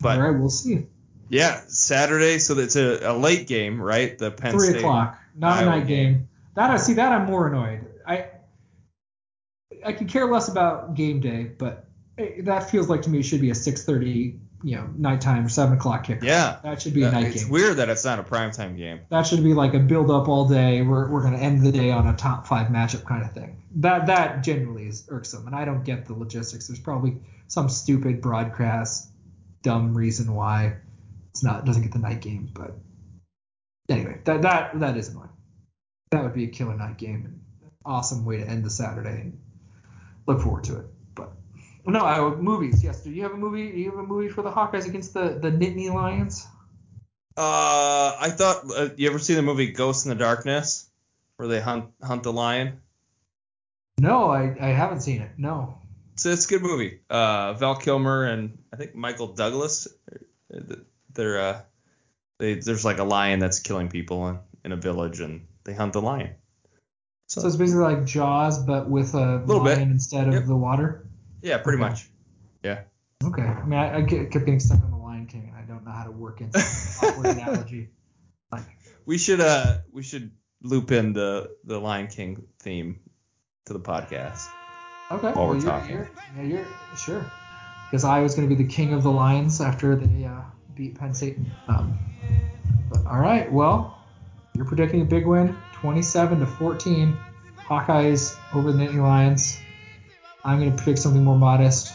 But 0.00 0.18
All 0.18 0.30
right, 0.30 0.38
we'll 0.38 0.50
see. 0.50 0.86
Yeah, 1.28 1.60
Saturday, 1.68 2.38
so 2.38 2.58
it's 2.58 2.76
a, 2.76 3.10
a 3.10 3.14
late 3.16 3.46
game, 3.46 3.80
right? 3.80 4.16
The 4.16 4.30
Penn 4.30 4.52
Three 4.52 4.68
State. 4.68 4.76
o'clock, 4.78 5.18
not 5.34 5.58
Iowa 5.58 5.72
a 5.72 5.78
night 5.78 5.86
game. 5.86 6.28
That 6.54 6.70
I 6.70 6.76
see. 6.76 6.94
That 6.94 7.12
I'm 7.12 7.26
more 7.26 7.48
annoyed. 7.48 7.86
I 8.06 8.26
I 9.84 9.92
could 9.92 10.08
care 10.08 10.26
less 10.26 10.48
about 10.48 10.94
game 10.94 11.20
day, 11.20 11.44
but 11.44 11.86
it, 12.16 12.44
that 12.46 12.70
feels 12.70 12.88
like 12.88 13.02
to 13.02 13.10
me 13.10 13.18
it 13.18 13.24
should 13.24 13.40
be 13.40 13.50
a 13.50 13.54
6:30, 13.54 14.38
you 14.62 14.76
know, 14.76 14.88
nighttime 14.96 15.44
or 15.44 15.48
seven 15.48 15.76
o'clock 15.76 16.04
kick. 16.04 16.20
Yeah, 16.22 16.58
that 16.62 16.80
should 16.80 16.94
be 16.94 17.02
a 17.02 17.08
Uh, 17.08 17.12
night 17.12 17.24
it's 17.26 17.34
game. 17.34 17.42
It's 17.42 17.50
weird 17.50 17.76
that 17.76 17.88
it's 17.88 18.04
not 18.04 18.18
a 18.18 18.22
primetime 18.22 18.76
game. 18.76 19.00
That 19.10 19.26
should 19.26 19.42
be 19.44 19.52
like 19.54 19.74
a 19.74 19.78
build 19.80 20.10
up 20.10 20.28
all 20.28 20.48
day. 20.48 20.82
We're, 20.82 21.10
we're 21.10 21.22
gonna 21.22 21.38
end 21.38 21.62
the 21.62 21.72
day 21.72 21.90
on 21.90 22.06
a 22.06 22.16
top 22.16 22.46
five 22.46 22.68
matchup 22.68 23.04
kind 23.04 23.22
of 23.22 23.32
thing. 23.32 23.62
That 23.76 24.06
that 24.06 24.42
generally 24.42 24.86
is 24.86 25.06
irksome, 25.10 25.46
and 25.46 25.54
I 25.54 25.64
don't 25.64 25.84
get 25.84 26.06
the 26.06 26.14
logistics. 26.14 26.68
There's 26.68 26.80
probably 26.80 27.18
some 27.48 27.68
stupid 27.68 28.20
broadcast 28.22 29.10
dumb 29.62 29.96
reason 29.96 30.32
why 30.34 30.76
it's 31.36 31.42
not 31.42 31.66
doesn't 31.66 31.82
get 31.82 31.92
the 31.92 31.98
night 31.98 32.22
game. 32.22 32.48
But 32.54 32.74
anyway, 33.90 34.20
that 34.24 34.40
that 34.42 34.80
that 34.80 34.96
is 34.96 35.08
annoying. 35.08 35.28
That 36.10 36.22
would 36.22 36.32
be 36.32 36.44
a 36.44 36.48
killer 36.48 36.74
night 36.74 36.96
game 36.96 37.26
and 37.26 37.40
awesome 37.84 38.24
way 38.24 38.38
to 38.38 38.48
end 38.48 38.64
the 38.64 38.70
Saturday. 38.70 39.20
And 39.20 39.38
look 40.26 40.40
forward 40.40 40.64
to 40.64 40.78
it. 40.78 40.86
But 41.14 41.32
no, 41.84 42.00
I, 42.00 42.34
movies. 42.36 42.82
Yes. 42.82 43.02
Do 43.02 43.10
you 43.10 43.22
have 43.22 43.32
a 43.32 43.36
movie? 43.36 43.70
Do 43.70 43.78
you 43.78 43.90
have 43.90 43.98
a 43.98 44.02
movie 44.02 44.30
for 44.30 44.40
the 44.40 44.50
Hawkeyes 44.50 44.86
against 44.86 45.12
the 45.12 45.38
the 45.38 45.50
Nittany 45.50 45.92
Lions? 45.92 46.46
Uh, 47.36 48.16
I 48.18 48.30
thought 48.30 48.64
uh, 48.74 48.88
you 48.96 49.10
ever 49.10 49.18
seen 49.18 49.36
the 49.36 49.42
movie 49.42 49.72
Ghost 49.72 50.06
and 50.06 50.12
the 50.12 50.18
Darkness, 50.18 50.88
where 51.36 51.48
they 51.48 51.60
hunt 51.60 51.90
hunt 52.02 52.22
the 52.22 52.32
lion? 52.32 52.80
No, 54.00 54.30
I, 54.30 54.56
I 54.58 54.68
haven't 54.68 55.00
seen 55.00 55.20
it. 55.20 55.32
No. 55.36 55.78
It's, 56.14 56.24
it's 56.24 56.46
a 56.46 56.48
good 56.48 56.62
movie. 56.62 57.00
Uh, 57.10 57.52
Val 57.54 57.76
Kilmer 57.76 58.24
and 58.24 58.56
I 58.72 58.76
think 58.76 58.94
Michael 58.94 59.34
Douglas. 59.34 59.86
They're 61.16 61.40
uh, 61.40 61.60
they 62.38 62.54
there's 62.54 62.84
like 62.84 62.98
a 62.98 63.04
lion 63.04 63.40
that's 63.40 63.58
killing 63.58 63.88
people 63.88 64.28
in, 64.28 64.38
in 64.64 64.72
a 64.72 64.76
village, 64.76 65.20
and 65.20 65.46
they 65.64 65.74
hunt 65.74 65.92
the 65.94 66.00
lion. 66.02 66.30
So 67.28 67.44
it's 67.44 67.56
basically 67.56 67.82
like 67.82 68.04
Jaws, 68.04 68.60
but 68.64 68.88
with 68.88 69.14
a 69.14 69.42
Little 69.44 69.64
bit. 69.64 69.78
lion 69.78 69.90
instead 69.90 70.28
of 70.28 70.34
Yep. 70.34 70.44
the 70.46 70.56
water. 70.56 71.04
Yeah, 71.42 71.58
pretty 71.58 71.82
Okay. 71.82 71.88
much. 71.90 72.08
Yeah. 72.62 72.82
Okay. 73.24 73.42
I 73.42 73.64
mean, 73.64 73.78
I, 73.78 73.96
I 73.98 74.02
kept 74.04 74.30
getting 74.32 74.60
stuck 74.60 74.80
on 74.84 74.90
the 74.92 74.96
Lion 74.96 75.26
King, 75.26 75.48
and 75.52 75.56
I 75.58 75.62
don't 75.66 75.84
know 75.84 75.90
how 75.90 76.04
to 76.04 76.12
work 76.12 76.40
into 76.40 76.58
awkward 77.02 77.26
analogy. 77.26 77.88
Like, 78.52 78.62
We 79.06 79.18
should 79.18 79.40
uh 79.40 79.78
we 79.92 80.02
should 80.04 80.30
loop 80.62 80.92
in 80.92 81.12
the 81.14 81.50
the 81.64 81.80
Lion 81.80 82.06
King 82.06 82.44
theme 82.60 83.00
to 83.66 83.72
the 83.72 83.80
podcast. 83.80 84.46
okay. 85.10 85.32
While 85.32 85.48
we're 85.48 85.54
well, 85.54 85.62
you're, 85.62 85.62
talking. 85.70 85.90
You're, 85.96 86.10
yeah, 86.36 86.42
you're 86.44 86.66
sure. 86.96 87.24
Because 87.90 88.04
I 88.04 88.20
was 88.20 88.34
going 88.34 88.48
to 88.48 88.54
be 88.54 88.60
the 88.62 88.68
king 88.68 88.92
of 88.92 89.02
the 89.02 89.10
Lions 89.10 89.60
after 89.60 89.94
they 89.96 90.24
uh, 90.24 90.40
beat 90.76 90.98
Penn 90.98 91.14
State. 91.14 91.38
Um, 91.68 91.98
but 92.90 93.04
all 93.06 93.18
right. 93.18 93.50
Well, 93.50 93.98
you're 94.54 94.66
predicting 94.66 95.00
a 95.00 95.04
big 95.04 95.26
win, 95.26 95.56
27 95.72 96.40
to 96.40 96.46
14. 96.46 97.16
Hawkeyes 97.58 98.36
over 98.54 98.70
the 98.70 98.78
Nittany 98.78 99.02
Lions. 99.02 99.58
I'm 100.44 100.60
going 100.60 100.70
to 100.70 100.76
predict 100.76 101.00
something 101.00 101.24
more 101.24 101.36
modest. 101.36 101.94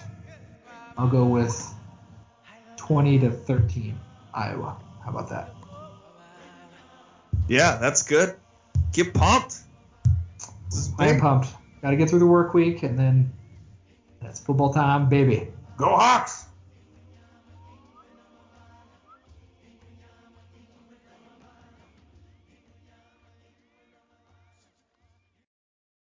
I'll 0.98 1.08
go 1.08 1.26
with 1.26 1.74
20 2.76 3.20
to 3.20 3.32
13 3.32 3.98
Iowa. 4.34 4.78
How 5.04 5.12
about 5.12 5.30
that? 5.30 5.54
Yeah, 7.48 7.78
that's 7.78 8.04
good. 8.04 8.36
Get 8.92 9.14
pumped. 9.14 9.60
I 11.00 11.08
am 11.08 11.20
pumped. 11.20 11.50
Got 11.82 11.92
to 11.92 11.96
get 11.96 12.10
through 12.10 12.20
the 12.20 12.28
work 12.28 12.54
week, 12.54 12.84
and 12.84 13.00
then 13.00 13.32
that's 14.22 14.40
football 14.40 14.74
time, 14.74 15.10
baby. 15.10 15.48
Go 15.78 15.88
Hawks! 15.88 16.46